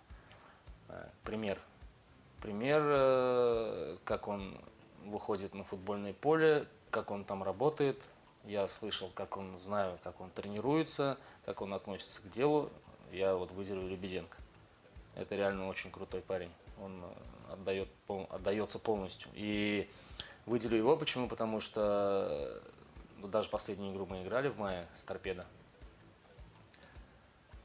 Э, 0.87 1.07
Пример. 1.23 1.59
Пример, 2.41 2.81
э, 2.85 3.97
как 4.05 4.29
он 4.29 4.57
выходит 5.05 5.53
на 5.53 5.65
футбольное 5.65 6.13
поле, 6.13 6.65
как 6.89 7.11
он 7.11 7.25
там 7.25 7.43
работает. 7.43 8.01
Я 8.45 8.67
слышал, 8.69 9.11
как 9.13 9.35
он, 9.35 9.57
знаю, 9.57 9.99
как 10.03 10.21
он 10.21 10.29
тренируется, 10.29 11.17
как 11.45 11.61
он 11.61 11.73
относится 11.73 12.21
к 12.21 12.29
делу. 12.29 12.69
Я 13.11 13.35
вот 13.35 13.51
выделю 13.51 13.87
Лебеденко. 13.87 14.37
Это 15.15 15.35
реально 15.35 15.67
очень 15.67 15.91
крутой 15.91 16.21
парень. 16.21 16.51
Он 16.81 17.03
э, 17.03 17.53
отдает, 17.53 17.89
отдается 18.29 18.79
полностью. 18.79 19.29
И 19.33 19.89
выделю 20.45 20.77
его 20.77 20.97
почему? 20.97 21.27
Потому 21.27 21.59
что 21.59 22.27
э, 22.29 22.59
ну, 23.21 23.27
даже 23.27 23.49
последнюю 23.49 23.93
игру 23.93 24.05
мы 24.05 24.23
играли 24.23 24.49
в 24.49 24.57
мае 24.57 24.87
с 24.95 25.05
торпедо. 25.05 25.45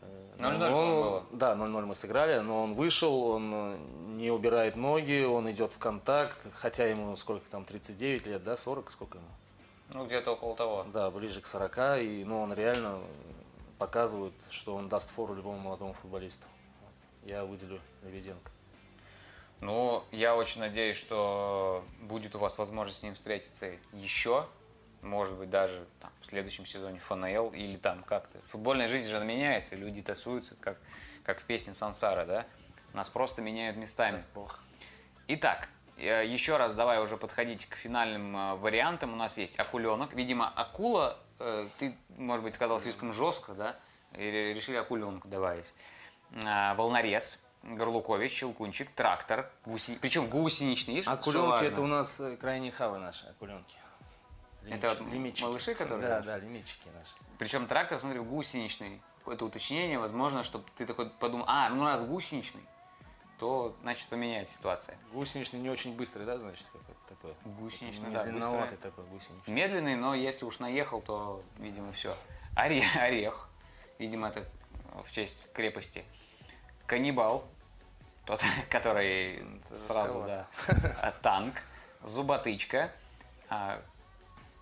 Э, 0.02 0.06
0:0, 0.38 0.52
ну, 0.52 0.58
по-моему, 0.58 1.02
было. 1.02 1.26
Да, 1.32 1.54
0-0 1.54 1.86
мы 1.86 1.94
сыграли, 1.94 2.38
но 2.40 2.64
он 2.64 2.74
вышел, 2.74 3.24
он 3.24 3.52
э, 3.54 3.78
не 4.16 4.30
убирает 4.30 4.76
ноги, 4.76 5.24
он 5.24 5.50
идет 5.50 5.72
в 5.72 5.78
контакт, 5.78 6.38
хотя 6.52 6.86
ему 6.86 7.16
сколько 7.16 7.48
там, 7.50 7.64
39 7.64 8.26
лет, 8.26 8.44
да, 8.44 8.56
40, 8.56 8.90
сколько 8.90 9.18
ему? 9.18 9.28
Ну, 9.90 10.06
где-то 10.06 10.32
около 10.32 10.56
того. 10.56 10.86
Да, 10.92 11.10
ближе 11.10 11.40
к 11.40 11.46
40, 11.46 12.02
и, 12.02 12.24
ну, 12.24 12.40
он 12.40 12.52
реально 12.52 13.00
показывает, 13.78 14.34
что 14.50 14.74
он 14.74 14.88
даст 14.88 15.10
фору 15.10 15.34
любому 15.34 15.58
молодому 15.58 15.94
футболисту. 15.94 16.46
Я 17.24 17.44
выделю 17.44 17.80
Лебеденко. 18.02 18.50
Ну, 19.64 20.04
я 20.12 20.36
очень 20.36 20.60
надеюсь, 20.60 20.98
что 20.98 21.86
будет 22.02 22.34
у 22.34 22.38
вас 22.38 22.58
возможность 22.58 22.98
с 22.98 23.02
ним 23.02 23.14
встретиться 23.14 23.70
еще. 23.94 24.46
Может 25.00 25.38
быть, 25.38 25.48
даже 25.48 25.86
там, 26.00 26.10
в 26.20 26.26
следующем 26.26 26.66
сезоне 26.66 26.98
ФНЛ 26.98 27.52
или 27.54 27.78
там 27.78 28.02
как-то. 28.02 28.38
Футбольная 28.48 28.88
жизнь 28.88 29.08
же 29.08 29.18
меняется, 29.24 29.74
люди 29.74 30.02
тасуются, 30.02 30.54
как, 30.60 30.76
как 31.22 31.40
в 31.40 31.44
песне 31.44 31.72
Сансара, 31.72 32.26
да? 32.26 32.46
Нас 32.92 33.08
просто 33.08 33.40
меняют 33.40 33.78
местами. 33.78 34.20
Итак, 35.28 35.70
э, 35.96 36.26
еще 36.26 36.58
раз 36.58 36.74
давай 36.74 37.02
уже 37.02 37.16
подходить 37.16 37.64
к 37.64 37.74
финальным 37.76 38.36
э, 38.36 38.54
вариантам. 38.56 39.14
У 39.14 39.16
нас 39.16 39.38
есть 39.38 39.58
акуленок. 39.58 40.12
Видимо, 40.12 40.46
акула, 40.46 41.16
э, 41.38 41.64
ты, 41.78 41.96
может 42.18 42.44
быть, 42.44 42.54
сказал 42.54 42.80
слишком 42.80 43.14
жестко, 43.14 43.54
да? 43.54 43.76
Или 44.12 44.52
решили 44.52 44.76
акуленку 44.76 45.26
добавить. 45.26 45.72
Волнорез, 46.30 47.43
Горлукович, 47.64 48.32
Щелкунчик, 48.32 48.90
Трактор, 48.90 49.50
гуси... 49.64 49.96
причем 50.00 50.28
гусеничный, 50.28 50.94
видишь? 50.94 51.08
Акуленки 51.08 51.64
это 51.64 51.80
у 51.80 51.86
нас 51.86 52.20
э, 52.20 52.36
крайние 52.36 52.70
хавы 52.72 52.98
наши, 52.98 53.26
акуленки. 53.26 53.76
Это 54.68 54.90
вот 54.90 55.00
малыши, 55.40 55.74
которые 55.74 56.08
Да, 56.08 56.16
наши? 56.16 56.26
да, 56.26 56.38
лимитчики 56.38 56.88
наши. 56.94 57.10
Причем 57.38 57.66
трактор, 57.66 57.98
смотри, 57.98 58.20
гусеничный. 58.20 59.00
Это 59.26 59.44
уточнение, 59.44 59.98
возможно, 59.98 60.42
чтобы 60.44 60.64
ты 60.76 60.84
такой 60.84 61.08
подумал, 61.08 61.46
а, 61.48 61.70
ну 61.70 61.84
раз 61.84 62.02
гусеничный, 62.02 62.62
то, 63.38 63.74
значит, 63.82 64.06
поменяется 64.08 64.54
ситуация. 64.54 64.98
Гусеничный 65.12 65.60
не 65.60 65.70
очень 65.70 65.96
быстрый, 65.96 66.24
да, 66.24 66.38
значит, 66.38 66.66
какой-то 66.66 67.00
такой? 67.08 67.34
Гусеничный, 67.44 68.10
да, 68.10 68.24
быстрый. 68.24 68.76
такой 68.76 69.04
гусеничный. 69.06 69.54
Медленный, 69.54 69.96
но 69.96 70.14
если 70.14 70.44
уж 70.44 70.58
наехал, 70.58 71.00
то, 71.00 71.42
видимо, 71.58 71.92
все. 71.92 72.14
Орех, 72.54 72.84
орех. 72.96 73.48
Видимо, 73.98 74.28
это 74.28 74.46
в 75.04 75.10
честь 75.10 75.50
крепости. 75.52 76.04
Каннибал. 76.86 77.46
Тот, 78.26 78.42
который 78.70 79.44
сразу, 79.72 80.24
да. 80.26 81.12
Танк. 81.22 81.54
Зуботычка. 82.02 82.92
А, 83.48 83.80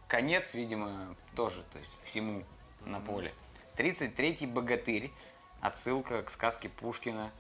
Конец, 0.09 0.55
видимо, 0.55 1.17
тоже, 1.35 1.63
то 1.73 1.79
есть 1.79 1.97
всему 2.05 2.45
на 2.83 3.01
поле. 3.01 3.33
33-й 3.77 4.47
богатырь. 4.47 5.11
Отсылка 5.61 6.23
к 6.23 6.31
сказке 6.31 6.69
Пушкина. 6.69 7.31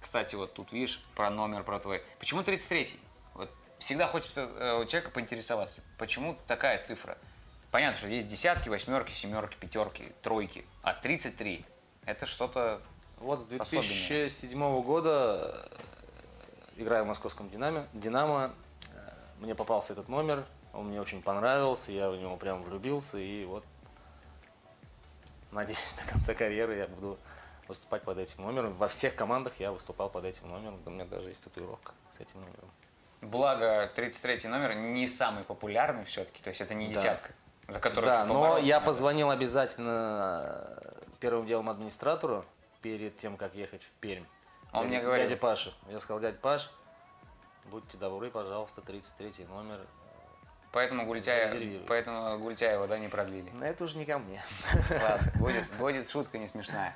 Кстати, 0.00 0.34
вот 0.34 0.54
тут 0.54 0.72
видишь 0.72 1.04
про 1.14 1.30
номер, 1.30 1.62
про 1.62 1.80
твой. 1.80 2.02
Почему 2.18 2.42
33-й? 2.42 2.98
Вот 3.34 3.50
всегда 3.78 4.06
хочется 4.06 4.42
э, 4.42 4.80
у 4.80 4.86
человека 4.86 5.10
поинтересоваться, 5.10 5.80
почему 5.98 6.38
такая 6.46 6.82
цифра? 6.82 7.18
Понятно, 7.70 7.98
что 7.98 8.08
есть 8.08 8.28
десятки, 8.28 8.68
восьмерки, 8.68 9.12
семерки, 9.12 9.56
пятерки, 9.56 10.12
тройки, 10.22 10.64
а 10.82 10.94
33 10.94 11.66
это 12.06 12.24
что-то 12.24 12.80
Вот 13.18 13.40
с 13.40 13.44
Особенное. 13.44 13.80
2007 13.82 14.82
года, 14.82 15.68
э, 16.76 16.82
играя 16.82 17.02
в 17.02 17.06
московском 17.06 17.48
«Динамо», 17.50 17.86
«Динамо», 17.92 18.52
э, 18.94 19.10
мне 19.38 19.54
попался 19.54 19.94
этот 19.94 20.08
номер, 20.08 20.44
он 20.72 20.88
мне 20.88 21.00
очень 21.00 21.22
понравился, 21.22 21.92
я 21.92 22.10
в 22.10 22.16
него 22.16 22.36
прям 22.36 22.62
влюбился, 22.62 23.18
и 23.18 23.44
вот, 23.46 23.64
надеюсь, 25.50 25.94
до 25.94 26.10
конца 26.12 26.34
карьеры 26.34 26.76
я 26.76 26.86
буду 26.88 27.18
выступать 27.68 28.02
под 28.02 28.18
этим 28.18 28.42
номером. 28.44 28.74
Во 28.74 28.86
всех 28.86 29.14
командах 29.16 29.58
я 29.58 29.72
выступал 29.72 30.08
под 30.10 30.24
этим 30.24 30.48
номером, 30.48 30.78
у 30.84 30.90
меня 30.90 31.04
даже 31.06 31.28
есть 31.28 31.42
татуировка 31.42 31.92
с 32.12 32.20
этим 32.20 32.40
номером. 32.40 32.70
Благо, 33.22 33.90
33 33.96 34.46
номер 34.48 34.74
не 34.74 35.08
самый 35.08 35.42
популярный 35.42 36.04
все-таки, 36.04 36.42
то 36.42 36.50
есть 36.50 36.60
это 36.60 36.74
не 36.74 36.86
Да. 36.88 36.92
десятка, 36.92 37.32
за 37.66 37.80
которую 37.80 38.06
Да, 38.12 38.24
но 38.26 38.58
я 38.58 38.74
надо. 38.76 38.86
позвонил 38.86 39.30
обязательно 39.30 40.78
э, 40.82 41.02
первым 41.18 41.46
делом 41.46 41.70
администратору 41.70 42.44
перед 42.82 43.16
тем, 43.16 43.36
как 43.36 43.54
ехать 43.54 43.82
в 43.82 43.90
Пермь. 44.00 44.24
Он 44.72 44.82
Дяде- 44.84 44.88
мне 44.88 45.00
говорил. 45.00 45.28
Дядя 45.28 45.40
Паша. 45.40 45.72
Я 45.88 46.00
сказал, 46.00 46.20
дядя 46.20 46.38
Паш, 46.38 46.70
будьте 47.66 47.96
добры, 47.98 48.30
пожалуйста, 48.30 48.82
33 48.82 49.44
номер. 49.44 49.80
Поэтому 50.72 51.06
Гультяева, 51.06 51.86
поэтому 51.86 52.38
Гультяева, 52.38 52.86
да, 52.86 52.98
не 52.98 53.08
продлили. 53.08 53.48
Но 53.54 53.64
это 53.64 53.84
уже 53.84 53.96
не 53.96 54.04
ко 54.04 54.18
мне. 54.18 54.42
Ладно, 54.90 55.32
будет, 55.36 55.76
будет 55.78 56.06
шутка 56.08 56.36
не 56.36 56.48
смешная. 56.48 56.94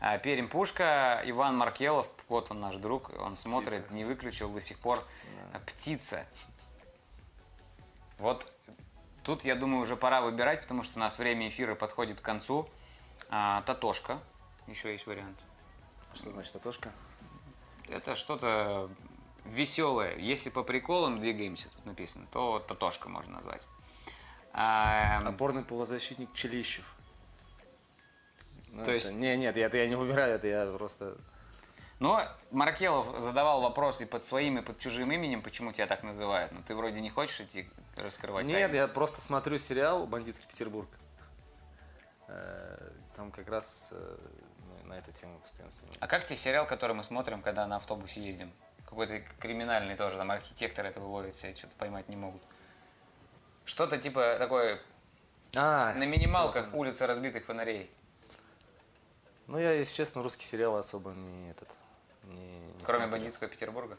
А, 0.00 0.16
Пермь 0.16 0.48
Пушка, 0.48 1.20
Иван 1.26 1.58
Маркелов, 1.58 2.08
вот 2.28 2.50
он 2.50 2.60
наш 2.60 2.76
друг, 2.76 3.10
он 3.18 3.36
смотрит, 3.36 3.80
Птица. 3.80 3.94
не 3.94 4.04
выключил 4.04 4.48
до 4.48 4.62
сих 4.62 4.78
пор. 4.78 4.96
А, 5.52 5.58
Птица. 5.58 6.24
Вот 8.18 8.50
тут, 9.24 9.44
я 9.44 9.56
думаю, 9.56 9.82
уже 9.82 9.96
пора 9.96 10.22
выбирать, 10.22 10.62
потому 10.62 10.82
что 10.82 10.98
у 10.98 11.00
нас 11.00 11.18
время 11.18 11.48
эфира 11.48 11.74
подходит 11.74 12.20
к 12.20 12.24
концу. 12.24 12.66
А, 13.28 13.62
Татошка, 13.62 14.20
еще 14.66 14.92
есть 14.92 15.06
вариант. 15.06 15.38
Что 16.14 16.30
значит 16.30 16.52
Татошка? 16.52 16.92
Это 17.88 18.14
что-то 18.16 18.90
веселое. 19.44 20.16
Если 20.16 20.50
по 20.50 20.62
приколам 20.62 21.20
двигаемся, 21.20 21.68
тут 21.70 21.86
написано, 21.86 22.26
то 22.30 22.58
Татошка 22.60 23.08
можно 23.08 23.34
назвать. 23.34 23.66
А, 24.52 25.18
Опорный 25.24 25.64
полузащитник 25.64 26.32
Челищев. 26.34 26.84
Ну, 28.68 28.78
То 28.84 28.92
это- 28.92 28.92
есть- 28.92 29.14
Не, 29.14 29.36
нет, 29.36 29.56
это 29.56 29.76
я 29.78 29.88
не 29.88 29.96
выбираю, 29.96 30.34
это 30.34 30.46
я 30.46 30.66
просто... 30.66 31.16
Но 31.98 32.20
Маркелов 32.50 33.20
задавал 33.22 33.60
вопрос 33.60 34.00
и 34.00 34.06
под 34.06 34.24
своим, 34.24 34.58
и 34.58 34.62
под 34.62 34.78
чужим 34.80 35.12
именем, 35.12 35.40
почему 35.40 35.72
тебя 35.72 35.86
так 35.86 36.02
называют. 36.02 36.50
Ну, 36.50 36.60
ты 36.66 36.74
вроде 36.74 37.00
не 37.00 37.10
хочешь 37.10 37.40
идти 37.40 37.68
раскрывать 37.96 38.44
Нет, 38.44 38.54
тайны? 38.70 38.74
я 38.74 38.88
просто 38.88 39.20
смотрю 39.20 39.56
сериал 39.56 40.06
«Бандитский 40.06 40.48
Петербург». 40.48 40.88
Там 43.22 43.30
как 43.30 43.48
раз 43.48 43.90
э, 43.92 44.16
ну, 44.66 44.88
на 44.88 44.94
эту 44.94 45.12
тему 45.12 45.38
постоянно 45.38 45.70
снимают. 45.70 45.96
А 46.00 46.08
как 46.08 46.26
тебе 46.26 46.36
сериал, 46.36 46.66
который 46.66 46.96
мы 46.96 47.04
смотрим, 47.04 47.40
когда 47.40 47.68
на 47.68 47.76
автобусе 47.76 48.20
ездим? 48.20 48.52
Какой-то 48.84 49.20
криминальный 49.38 49.94
тоже, 49.94 50.18
там 50.18 50.32
архитектор 50.32 50.84
этого 50.84 51.06
ловит, 51.06 51.36
себя 51.36 51.54
что-то 51.54 51.76
поймать 51.76 52.08
не 52.08 52.16
могут. 52.16 52.42
Что-то 53.64 53.96
типа 53.96 54.34
такое 54.40 54.80
А, 55.54 55.94
на 55.94 56.02
минималках 56.04 56.70
всё. 56.70 56.76
улица 56.76 57.06
разбитых 57.06 57.44
фонарей. 57.44 57.92
Ну, 59.46 59.56
я, 59.56 59.70
если 59.70 59.94
честно, 59.94 60.24
русский 60.24 60.44
сериал 60.44 60.76
особо 60.76 61.12
не 61.12 61.52
этот... 61.52 61.68
Не, 62.24 62.58
не 62.58 62.82
Кроме 62.82 63.04
смотрю. 63.04 63.10
бандитского 63.12 63.48
Петербурга. 63.48 63.98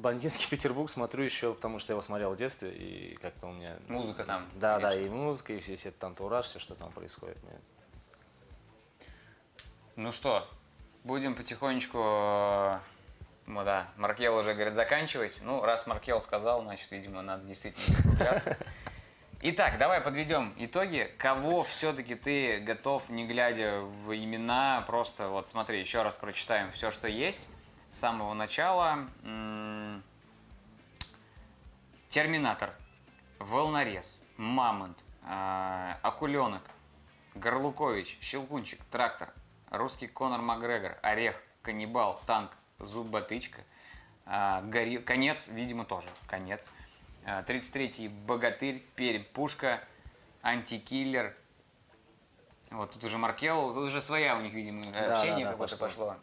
Бандитский 0.00 0.48
Петербург 0.48 0.90
смотрю 0.90 1.22
еще, 1.24 1.54
потому 1.54 1.78
что 1.78 1.92
я 1.92 1.94
его 1.94 2.02
смотрел 2.02 2.32
в 2.32 2.36
детстве, 2.36 2.70
и 2.72 3.14
как-то 3.16 3.46
у 3.48 3.52
меня... 3.52 3.76
Музыка 3.88 4.24
там, 4.24 4.48
Да, 4.54 4.78
да, 4.78 4.90
конечно. 4.90 5.06
и 5.06 5.10
музыка, 5.14 5.52
и 5.52 5.60
весь 5.60 5.86
этот 5.86 6.02
антураж, 6.04 6.46
все, 6.46 6.58
что 6.58 6.74
там 6.74 6.90
происходит. 6.92 7.36
мне- 7.42 7.60
Ну 9.96 10.12
что, 10.12 10.48
будем 11.04 11.34
потихонечку... 11.34 11.98
э, 11.98 12.78
Ну 13.46 13.64
да, 13.64 13.88
Маркел 13.96 14.36
уже 14.36 14.54
говорит 14.54 14.74
заканчивать. 14.74 15.38
Ну, 15.42 15.62
раз 15.62 15.86
Маркел 15.86 16.20
сказал, 16.22 16.62
значит, 16.62 16.90
видимо, 16.90 17.20
надо 17.22 17.44
действительно 17.44 17.96
закругляться. 17.96 18.56
Итак, 19.42 19.78
давай 19.78 20.00
подведем 20.02 20.54
итоги. 20.58 21.10
Кого 21.18 21.62
все-таки 21.64 22.14
ты 22.14 22.60
готов, 22.60 23.08
не 23.08 23.26
глядя 23.26 23.80
в 23.80 24.14
имена, 24.14 24.82
просто 24.86 25.28
вот 25.28 25.48
смотри, 25.48 25.80
еще 25.80 26.02
раз 26.02 26.16
прочитаем 26.16 26.70
все, 26.72 26.90
что 26.90 27.08
есть 27.08 27.48
с 27.90 27.98
самого 27.98 28.32
начала. 28.34 29.06
Терминатор, 32.08 32.74
Волнорез, 33.38 34.18
Мамонт, 34.36 34.98
э, 35.24 35.94
Акуленок, 36.02 36.62
Горлукович, 37.34 38.18
Щелкунчик, 38.20 38.82
Трактор, 38.90 39.32
Русский 39.70 40.08
Конор 40.08 40.40
Макгрегор, 40.40 40.98
Орех, 41.02 41.36
Каннибал, 41.62 42.20
Танк, 42.26 42.50
Зуб-Батычка, 42.80 43.60
а, 44.26 44.62
Гори- 44.62 44.98
Конец, 45.02 45.46
видимо, 45.48 45.84
тоже 45.84 46.08
Конец, 46.26 46.70
А, 47.24 47.42
33-й 47.42 48.08
Богатырь, 48.08 48.82
Пермь, 48.96 49.24
Пушка, 49.34 49.84
Антикиллер, 50.42 51.36
вот 52.70 52.92
тут 52.92 53.04
уже 53.04 53.18
Маркел, 53.18 53.74
тут 53.74 53.84
уже 53.88 54.00
своя 54.00 54.36
у 54.36 54.40
них, 54.40 54.54
видимо, 54.54 54.82
Да, 54.84 55.18
общение 55.20 55.44
да, 55.44 55.50
да, 55.50 55.52
какое-то 55.52 55.76
пошло. 55.76 56.06
пошло. 56.06 56.16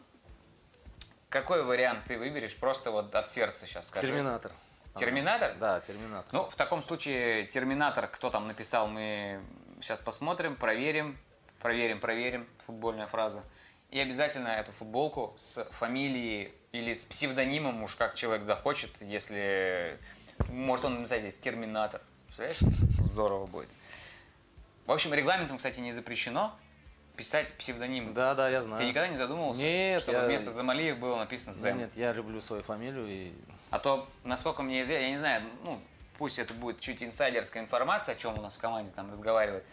Какой 1.28 1.62
вариант 1.62 2.04
ты 2.06 2.18
выберешь? 2.18 2.56
Просто 2.56 2.90
вот 2.90 3.14
от 3.14 3.30
сердца 3.30 3.66
сейчас 3.66 3.88
скажи. 3.88 4.06
Терминатор. 4.06 4.52
Терминатор? 4.96 5.54
Да, 5.58 5.80
Терминатор. 5.80 6.32
Ну, 6.32 6.48
в 6.48 6.54
таком 6.56 6.82
случае 6.82 7.46
Терминатор, 7.46 8.08
кто 8.08 8.30
там 8.30 8.48
написал, 8.48 8.88
мы 8.88 9.40
сейчас 9.80 10.00
посмотрим, 10.00 10.56
проверим, 10.56 11.18
проверим, 11.60 12.00
проверим, 12.00 12.48
футбольная 12.64 13.06
фраза. 13.06 13.44
И 13.90 14.00
обязательно 14.00 14.48
эту 14.48 14.72
футболку 14.72 15.34
с 15.38 15.64
фамилией 15.70 16.52
или 16.72 16.94
с 16.94 17.04
псевдонимом, 17.06 17.82
уж 17.82 17.94
как 17.96 18.14
человек 18.14 18.44
захочет, 18.44 18.90
если... 19.00 19.98
Может 20.48 20.84
он 20.84 20.94
написать 20.96 21.20
здесь 21.20 21.36
Терминатор. 21.36 22.00
Представляешь? 22.26 22.58
Здорово 23.04 23.46
будет. 23.46 23.68
В 24.86 24.92
общем, 24.92 25.12
регламентом, 25.12 25.58
кстати, 25.58 25.80
не 25.80 25.92
запрещено 25.92 26.56
писать 27.18 27.52
псевдонимы. 27.54 28.12
Да, 28.12 28.34
да, 28.36 28.48
я 28.48 28.62
знаю. 28.62 28.80
Ты 28.80 28.86
никогда 28.88 29.08
не 29.08 29.16
задумывался, 29.16 29.60
Нет, 29.60 30.00
чтобы 30.00 30.18
я- 30.18 30.24
вместо 30.24 30.52
Замалиев 30.52 30.98
было 30.98 31.16
написано 31.16 31.52
Зэм? 31.52 31.76
Нет, 31.76 31.96
я 31.96 32.12
люблю 32.12 32.40
свою 32.40 32.62
фамилию 32.62 33.06
и... 33.08 33.32
А 33.70 33.80
то, 33.80 34.08
насколько 34.22 34.62
мне 34.62 34.82
известно, 34.82 35.02
я 35.02 35.10
не 35.10 35.18
знаю, 35.18 35.42
ну, 35.64 35.80
пусть 36.16 36.38
это 36.38 36.54
будет 36.54 36.80
чуть 36.80 37.02
инсайдерская 37.02 37.62
информация, 37.62 38.14
о 38.14 38.16
чем 38.16 38.38
у 38.38 38.40
нас 38.40 38.54
в 38.54 38.58
команде 38.58 38.92
там 38.94 39.10
разговаривают. 39.10 39.64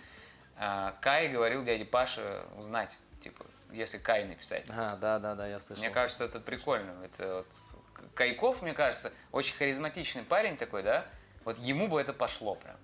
А, 0.58 0.96
Кай 1.02 1.30
говорил 1.30 1.64
дяде 1.64 1.86
Паше 1.86 2.42
узнать, 2.58 2.98
типа, 3.22 3.46
если 3.72 4.00
Кай 4.00 4.26
написать. 4.28 4.66
А, 4.68 4.98
да, 4.98 5.20
да, 5.20 5.36
да, 5.36 5.48
я 5.48 5.60
слышал. 5.60 5.84
Мне 5.84 5.94
кажется, 5.94 6.26
это 6.26 6.40
прикольно. 6.40 6.96
Это 7.04 7.46
вот 7.94 8.10
Кайков, 8.16 8.64
мне 8.64 8.74
кажется, 8.74 9.12
очень 9.32 9.56
харизматичный 9.56 10.24
парень 10.24 10.58
такой, 10.58 10.82
да? 10.82 11.06
Вот 11.44 11.60
ему 11.60 11.88
бы 11.88 12.02
это 12.02 12.12
пошло 12.12 12.56
прям. 12.56 12.78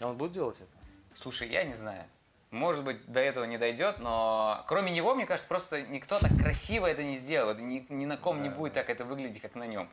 А 0.00 0.08
он 0.08 0.16
будет 0.18 0.32
делать 0.32 0.60
это? 0.60 1.18
Слушай, 1.18 1.48
я 1.48 1.64
не 1.64 1.72
знаю. 1.72 2.04
Может 2.52 2.84
быть, 2.84 3.10
до 3.10 3.18
этого 3.18 3.44
не 3.44 3.56
дойдет, 3.56 3.98
но 3.98 4.62
кроме 4.68 4.92
него, 4.92 5.14
мне 5.14 5.24
кажется, 5.24 5.48
просто 5.48 5.80
никто 5.80 6.18
так 6.18 6.36
красиво 6.36 6.86
это 6.86 7.02
не 7.02 7.16
сделал. 7.16 7.50
Это 7.50 7.62
ни, 7.62 7.86
ни 7.88 8.04
на 8.04 8.18
ком 8.18 8.42
не 8.42 8.50
Да, 8.50 8.56
будет 8.56 8.74
так 8.74 8.90
это 8.90 9.06
выглядеть, 9.06 9.40
как 9.40 9.54
на 9.54 9.66
нем. 9.66 9.88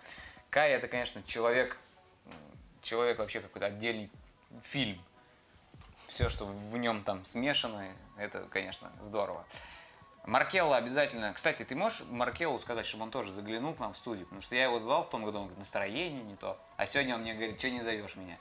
Кай 0.50 0.72
это, 0.72 0.90
конечно, 0.90 1.24
человек, 1.24 1.78
человек 2.82 3.18
вообще 3.20 3.40
какой-то 3.40 3.68
отдельный 3.68 4.12
фильм. 4.64 5.02
Все, 6.10 6.28
что 6.28 6.46
в 6.46 6.76
нем 6.76 7.06
там 7.06 7.24
смешано, 7.24 7.88
это, 8.18 8.46
конечно, 8.52 8.92
здорово. 9.00 9.46
Маркелла 10.26 10.76
обязательно. 10.76 11.32
Кстати, 11.34 11.64
ты 11.64 11.76
можешь 11.76 12.04
Маркеллу 12.10 12.60
сказать, 12.60 12.86
чтобы 12.86 13.04
он 13.04 13.12
тоже 13.12 13.32
заглянул 13.32 13.74
к 13.74 13.80
нам 13.80 13.94
в 13.94 13.98
студию? 13.98 14.26
Потому 14.26 14.42
что 14.42 14.56
я 14.56 14.66
его 14.66 14.80
звал 14.80 15.04
в 15.04 15.10
том 15.10 15.24
году, 15.24 15.38
он 15.38 15.44
говорит, 15.46 15.60
настроение 15.60 16.24
не 16.24 16.36
то. 16.36 16.60
А 16.76 16.86
сегодня 16.86 17.16
он 17.16 17.22
мне 17.22 17.36
говорит, 17.36 17.58
что 17.58 17.70
не 17.70 17.80
зовешь 17.80 18.18
меня? 18.18 18.38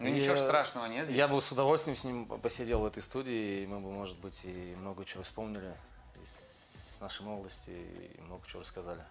Ну 0.00 0.08
ничего 0.08 0.36
страшного 0.36 0.86
нет. 0.86 1.10
Я 1.10 1.28
бы 1.28 1.40
с 1.40 1.52
удовольствием 1.52 1.96
с 1.96 2.04
ним 2.04 2.26
посидел 2.26 2.80
в 2.80 2.86
этой 2.86 3.02
студии, 3.02 3.62
и 3.62 3.66
мы 3.66 3.80
бы, 3.80 3.90
может 3.90 4.18
быть, 4.18 4.44
и 4.46 4.74
много 4.78 5.04
чего 5.04 5.22
вспомнили 5.22 5.74
из 6.22 6.98
нашей 7.02 7.22
молодости, 7.22 7.70
и 7.70 8.20
много 8.22 8.46
чего 8.46 8.62
рассказали. 8.62 9.02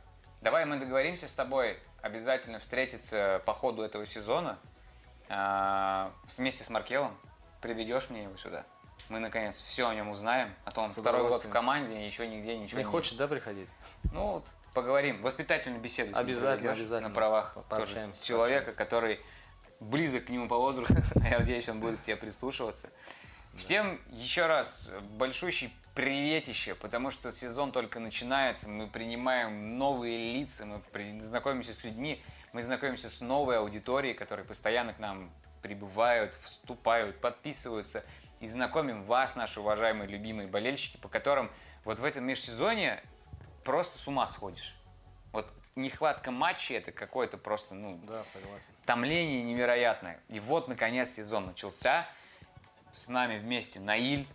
Давай 0.42 0.66
мы 0.66 0.80
договоримся 0.80 1.28
с 1.28 1.34
тобой 1.34 1.80
обязательно 2.02 2.60
встретиться 2.60 3.42
по 3.46 3.54
ходу 3.54 3.84
этого 3.84 4.06
сезона 4.08 4.58
а, 5.28 6.12
вместе 6.38 6.64
с 6.64 6.70
Маркелом. 6.70 7.16
Приведешь 7.62 8.10
мне 8.10 8.24
его 8.24 8.36
сюда. 8.38 8.66
Мы 9.10 9.20
наконец 9.20 9.58
все 9.58 9.88
о 9.88 9.94
нем 9.94 10.10
узнаем. 10.10 10.56
А 10.66 10.72
то 10.72 10.82
он 10.82 10.90
С 10.90 10.94
второй 10.94 11.30
год 11.30 11.44
в 11.44 11.50
команде 11.50 12.02
и 12.02 12.06
еще 12.06 12.28
нигде 12.28 12.58
ничего 12.58 12.80
Не 12.80 12.84
не 12.86 12.90
хочет, 12.90 13.18
да, 13.18 13.28
приходить? 13.28 13.70
Ну 14.14 14.34
вот, 14.34 14.46
поговорим. 14.74 15.22
Воспитательную 15.22 15.82
беседу. 15.82 16.18
Обязательно, 16.18 16.72
обязательно. 16.72 17.10
На 17.10 17.16
правах 17.16 17.54
тоже 17.54 17.66
Пообщаемся, 17.70 18.26
человека, 18.26 18.66
пообщаемся. 18.66 18.78
который 18.78 19.20
близок 19.80 20.26
к 20.26 20.30
нему 20.30 20.48
по 20.48 20.58
возрасту. 20.58 20.96
Я 21.30 21.40
надеюсь, 21.40 21.70
он 21.70 21.80
будет 21.80 22.00
к 22.00 22.04
тебе 22.04 22.16
прислушиваться. 22.16 22.90
Всем 23.56 24.00
еще 24.12 24.46
раз 24.46 24.90
большущий 25.18 25.74
приветище, 25.96 26.76
потому 26.76 27.12
что 27.12 27.32
сезон 27.32 27.72
только 27.72 28.00
начинается, 28.00 28.70
мы 28.70 28.88
принимаем 28.88 29.78
новые 29.78 30.34
лица, 30.34 30.66
мы 30.66 30.82
знакомимся 31.20 31.74
с 31.74 31.84
людьми, 31.84 32.24
мы 32.54 32.62
знакомимся 32.62 33.10
с 33.10 33.20
новой 33.20 33.58
аудиторией, 33.58 34.14
которые 34.14 34.46
постоянно 34.46 34.94
к 34.94 35.00
нам 35.00 35.30
прибывают, 35.62 36.38
вступают, 36.44 37.20
подписываются 37.20 38.06
и 38.40 38.48
знакомим 38.48 39.04
вас, 39.04 39.36
наши 39.36 39.60
уважаемые 39.60 40.08
любимые 40.08 40.48
болельщики, 40.48 40.98
по 40.98 41.10
которым 41.10 41.52
вот 41.84 42.00
в 42.00 42.06
этом 42.06 42.24
межсезонье 42.24 43.04
просто 43.66 43.98
с 43.98 44.08
ума 44.08 44.26
сходишь. 44.28 44.79
Нехватка 45.80 46.32
матчей 46.32 46.76
это 46.78 46.92
какое-то 46.92 47.38
просто, 47.38 47.74
ну, 47.74 48.00
Да, 48.04 48.26
согласен. 48.26 48.74
томление 48.86 49.42
невероятное. 49.42 50.20
И 50.28 50.40
вот, 50.40 50.68
наконец, 50.68 51.12
сезон 51.12 51.46
начался. 51.46 52.06
С 52.94 53.08
нами 53.08 53.38
вместе 53.40 53.80
Наиль, 53.80 54.28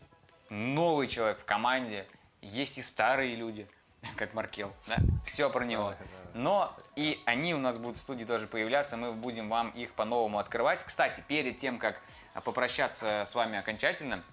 новый 0.48 1.06
человек 1.06 1.38
в 1.38 1.44
команде. 1.44 2.06
Есть 2.40 2.78
и 2.78 2.82
старые 2.82 3.34
люди, 3.36 3.68
как 4.16 4.32
Маркел. 4.32 4.72
Да? 4.86 4.96
Все 5.26 5.50
про 5.50 5.64
него. 5.64 5.94
Но 6.32 6.74
и 6.96 7.22
они 7.26 7.54
у 7.54 7.58
нас 7.58 7.76
будут 7.76 7.98
в 7.98 8.00
студии 8.00 8.24
тоже 8.24 8.46
появляться. 8.46 8.96
Мы 8.96 9.12
будем 9.12 9.48
вам 9.50 9.68
их 9.70 9.92
по-новому 9.92 10.38
открывать. 10.38 10.82
Кстати, 10.82 11.22
перед 11.28 11.58
тем, 11.58 11.78
как 11.78 12.00
а, 12.32 12.40
попрощаться 12.40 13.24
с 13.26 13.34
вами 13.34 13.58
окончательно, 13.58 14.24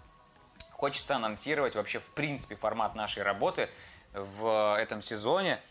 хочется 0.72 1.18
анонсировать 1.18 1.76
вообще 1.76 2.00
в 2.00 2.10
принципе 2.12 2.56
формат 2.56 2.96
нашей 2.96 3.22
работы 3.24 3.70
в 4.14 4.78
этом 4.80 5.02
сезоне. 5.02 5.62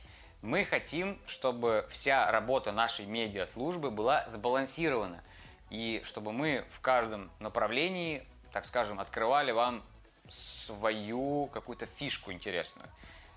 Мы 0.43 0.65
хотим, 0.65 1.19
чтобы 1.27 1.87
вся 1.91 2.31
работа 2.31 2.73
нашей 2.73 3.05
медиаслужбы 3.05 3.91
была 3.91 4.27
сбалансирована. 4.27 5.23
И 5.69 6.01
чтобы 6.05 6.33
мы 6.33 6.65
в 6.73 6.81
каждом 6.81 7.31
направлении, 7.41 8.27
так 8.51 8.65
скажем, 8.65 9.01
открывали 9.01 9.53
вам 9.53 9.83
свою 10.31 11.47
какую-то 11.49 11.85
фишку 11.87 12.33
интересную. 12.33 12.89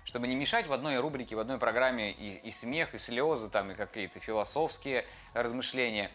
Чтобы 0.04 0.28
не 0.28 0.34
мешать 0.34 0.66
в 0.66 0.72
одной 0.72 0.98
рубрике, 0.98 1.36
в 1.36 1.40
одной 1.40 1.58
программе 1.58 2.10
и, 2.10 2.36
и 2.36 2.50
смех, 2.50 2.94
и 2.94 2.98
слезы, 2.98 3.50
там, 3.50 3.70
и 3.70 3.74
какие-то 3.74 4.18
философские 4.20 5.04
размышления. 5.34 6.10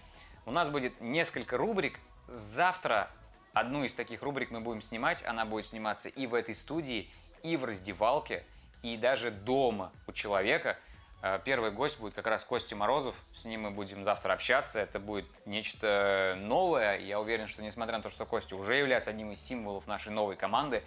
У 0.47 0.51
нас 0.51 0.69
будет 0.69 0.99
несколько 1.01 1.57
рубрик. 1.57 1.99
Завтра 2.27 3.11
одну 3.53 3.83
из 3.83 3.93
таких 3.93 4.23
рубрик 4.23 4.49
мы 4.49 4.59
будем 4.59 4.81
снимать. 4.81 5.23
Она 5.23 5.45
будет 5.45 5.67
сниматься 5.67 6.09
и 6.09 6.25
в 6.25 6.33
этой 6.33 6.55
студии, 6.55 7.11
и 7.43 7.57
в 7.57 7.63
раздевалке, 7.63 8.43
и 8.81 8.97
даже 8.97 9.31
дома 9.31 9.91
у 10.07 10.11
человека. 10.11 10.77
Э, 11.21 11.39
первый 11.43 11.71
гость 11.71 11.99
будет 11.99 12.13
как 12.13 12.27
раз 12.27 12.43
Костя 12.43 12.75
Морозов. 12.75 13.15
С 13.33 13.45
ним 13.45 13.63
мы 13.63 13.71
будем 13.71 14.03
завтра 14.03 14.33
общаться. 14.33 14.79
Это 14.79 14.99
будет 14.99 15.25
нечто 15.45 16.35
новое. 16.37 16.99
Я 16.99 17.19
уверен, 17.19 17.47
что 17.47 17.61
несмотря 17.61 17.97
на 17.97 18.03
то, 18.03 18.09
что 18.09 18.25
Костя 18.25 18.55
уже 18.55 18.75
является 18.75 19.09
одним 19.09 19.31
из 19.31 19.41
символов 19.41 19.87
нашей 19.87 20.11
новой 20.11 20.35
команды, 20.35 20.83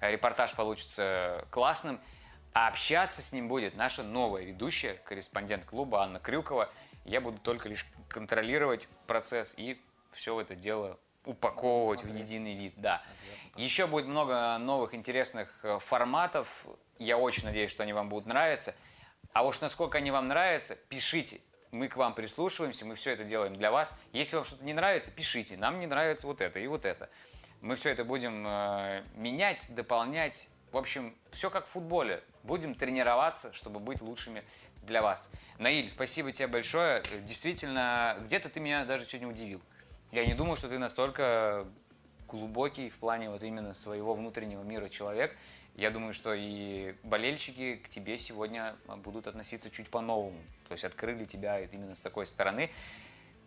репортаж 0.00 0.52
получится 0.54 1.44
классным. 1.50 2.00
А 2.54 2.68
общаться 2.68 3.20
с 3.20 3.32
ним 3.32 3.48
будет 3.48 3.76
наша 3.76 4.02
новая 4.02 4.42
ведущая, 4.42 4.94
корреспондент 5.04 5.64
клуба 5.64 6.02
Анна 6.02 6.18
Крюкова. 6.18 6.70
Я 7.04 7.20
буду 7.20 7.38
только 7.38 7.68
лишь 7.68 7.86
контролировать 8.08 8.88
процесс 9.06 9.54
и 9.56 9.80
все 10.12 10.40
это 10.40 10.54
дело 10.54 10.98
упаковывать 11.24 12.02
в 12.02 12.14
единый 12.14 12.54
вид. 12.54 12.74
Да. 12.76 13.02
Еще 13.58 13.88
будет 13.88 14.06
много 14.06 14.56
новых 14.58 14.94
интересных 14.94 15.48
э, 15.64 15.80
форматов. 15.80 16.46
Я 17.00 17.18
очень 17.18 17.42
надеюсь, 17.44 17.72
что 17.72 17.82
они 17.82 17.92
вам 17.92 18.08
будут 18.08 18.28
нравиться. 18.28 18.72
А 19.32 19.44
уж 19.44 19.60
насколько 19.60 19.98
они 19.98 20.12
вам 20.12 20.28
нравятся, 20.28 20.76
пишите. 20.88 21.40
Мы 21.72 21.88
к 21.88 21.96
вам 21.96 22.14
прислушиваемся, 22.14 22.84
мы 22.84 22.94
все 22.94 23.10
это 23.10 23.24
делаем 23.24 23.56
для 23.56 23.72
вас. 23.72 23.98
Если 24.12 24.36
вам 24.36 24.44
что-то 24.44 24.64
не 24.64 24.74
нравится, 24.74 25.10
пишите. 25.10 25.56
Нам 25.56 25.80
не 25.80 25.88
нравится 25.88 26.28
вот 26.28 26.40
это 26.40 26.60
и 26.60 26.68
вот 26.68 26.84
это. 26.84 27.10
Мы 27.60 27.74
все 27.74 27.90
это 27.90 28.04
будем 28.04 28.46
э, 28.46 29.02
менять, 29.16 29.74
дополнять. 29.74 30.48
В 30.70 30.76
общем, 30.76 31.16
все 31.32 31.50
как 31.50 31.66
в 31.66 31.70
футболе. 31.70 32.22
Будем 32.44 32.76
тренироваться, 32.76 33.52
чтобы 33.54 33.80
быть 33.80 34.00
лучшими 34.00 34.44
для 34.82 35.02
вас. 35.02 35.28
Наиль, 35.58 35.90
спасибо 35.90 36.30
тебе 36.30 36.46
большое. 36.46 37.02
Действительно, 37.26 38.18
где-то 38.20 38.50
ты 38.50 38.60
меня 38.60 38.84
даже 38.84 39.04
чуть 39.04 39.20
не 39.20 39.26
удивил. 39.26 39.60
Я 40.12 40.24
не 40.26 40.34
думал, 40.34 40.54
что 40.54 40.68
ты 40.68 40.78
настолько 40.78 41.66
глубокий 42.28 42.90
в 42.90 42.96
плане 42.98 43.30
вот 43.30 43.42
именно 43.42 43.74
своего 43.74 44.14
внутреннего 44.14 44.62
мира 44.62 44.88
человек. 44.88 45.36
Я 45.74 45.90
думаю, 45.90 46.12
что 46.12 46.34
и 46.34 46.94
болельщики 47.02 47.76
к 47.76 47.88
тебе 47.88 48.18
сегодня 48.18 48.76
будут 48.98 49.26
относиться 49.26 49.70
чуть 49.70 49.88
по-новому. 49.88 50.40
То 50.68 50.72
есть 50.72 50.84
открыли 50.84 51.24
тебя 51.24 51.60
именно 51.60 51.94
с 51.94 52.00
такой 52.00 52.26
стороны. 52.26 52.70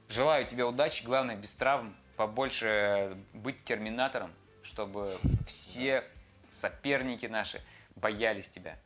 Желаю 0.08 0.46
тебе 0.46 0.66
удачи, 0.66 1.04
главное 1.04 1.36
без 1.36 1.54
травм, 1.54 1.96
побольше 2.18 3.18
быть 3.34 3.64
терминатором, 3.64 4.34
чтобы 4.64 5.12
все 5.48 6.04
соперники 6.52 7.26
наши 7.26 7.62
боялись 7.96 8.50
тебя. 8.50 8.78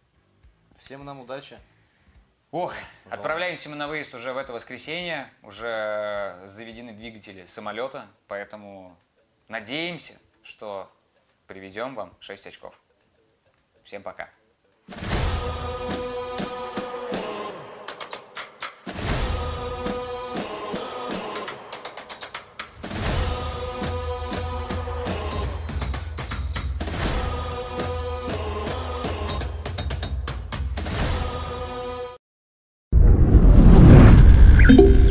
Всем 0.78 1.06
нам 1.06 1.20
удачи. 1.22 1.58
Ох, 2.52 2.74
отправляемся 3.10 3.70
мы 3.70 3.76
на 3.76 3.88
выезд 3.88 4.14
уже 4.14 4.34
в 4.34 4.38
это 4.38 4.54
воскресенье. 4.54 5.30
Уже 5.44 6.42
заведены 6.46 6.94
двигатели 6.94 7.46
самолета, 7.48 8.08
поэтому 8.28 8.98
надеемся, 9.48 10.20
что 10.44 10.92
привезем 11.48 11.96
вам 11.96 12.16
6 12.20 12.48
очков. 12.48 12.80
Всем 13.84 14.04
пока. 14.04 14.30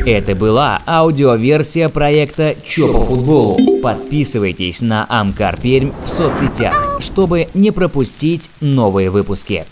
Это 0.07 0.35
была 0.35 0.83
аудиоверсия 0.87 1.89
проекта 1.89 2.55
«Чё 2.63 2.93
по 2.93 3.05
футболу». 3.07 3.59
Подписывайтесь 3.83 4.83
на 4.83 5.07
Амкар 5.09 5.59
Пермь 5.59 5.93
в 6.05 6.11
соцсетях, 6.11 6.99
чтобы 7.01 7.49
не 7.55 7.71
пропустить 7.71 8.51
новые 8.61 9.09
выпуски. 9.09 9.65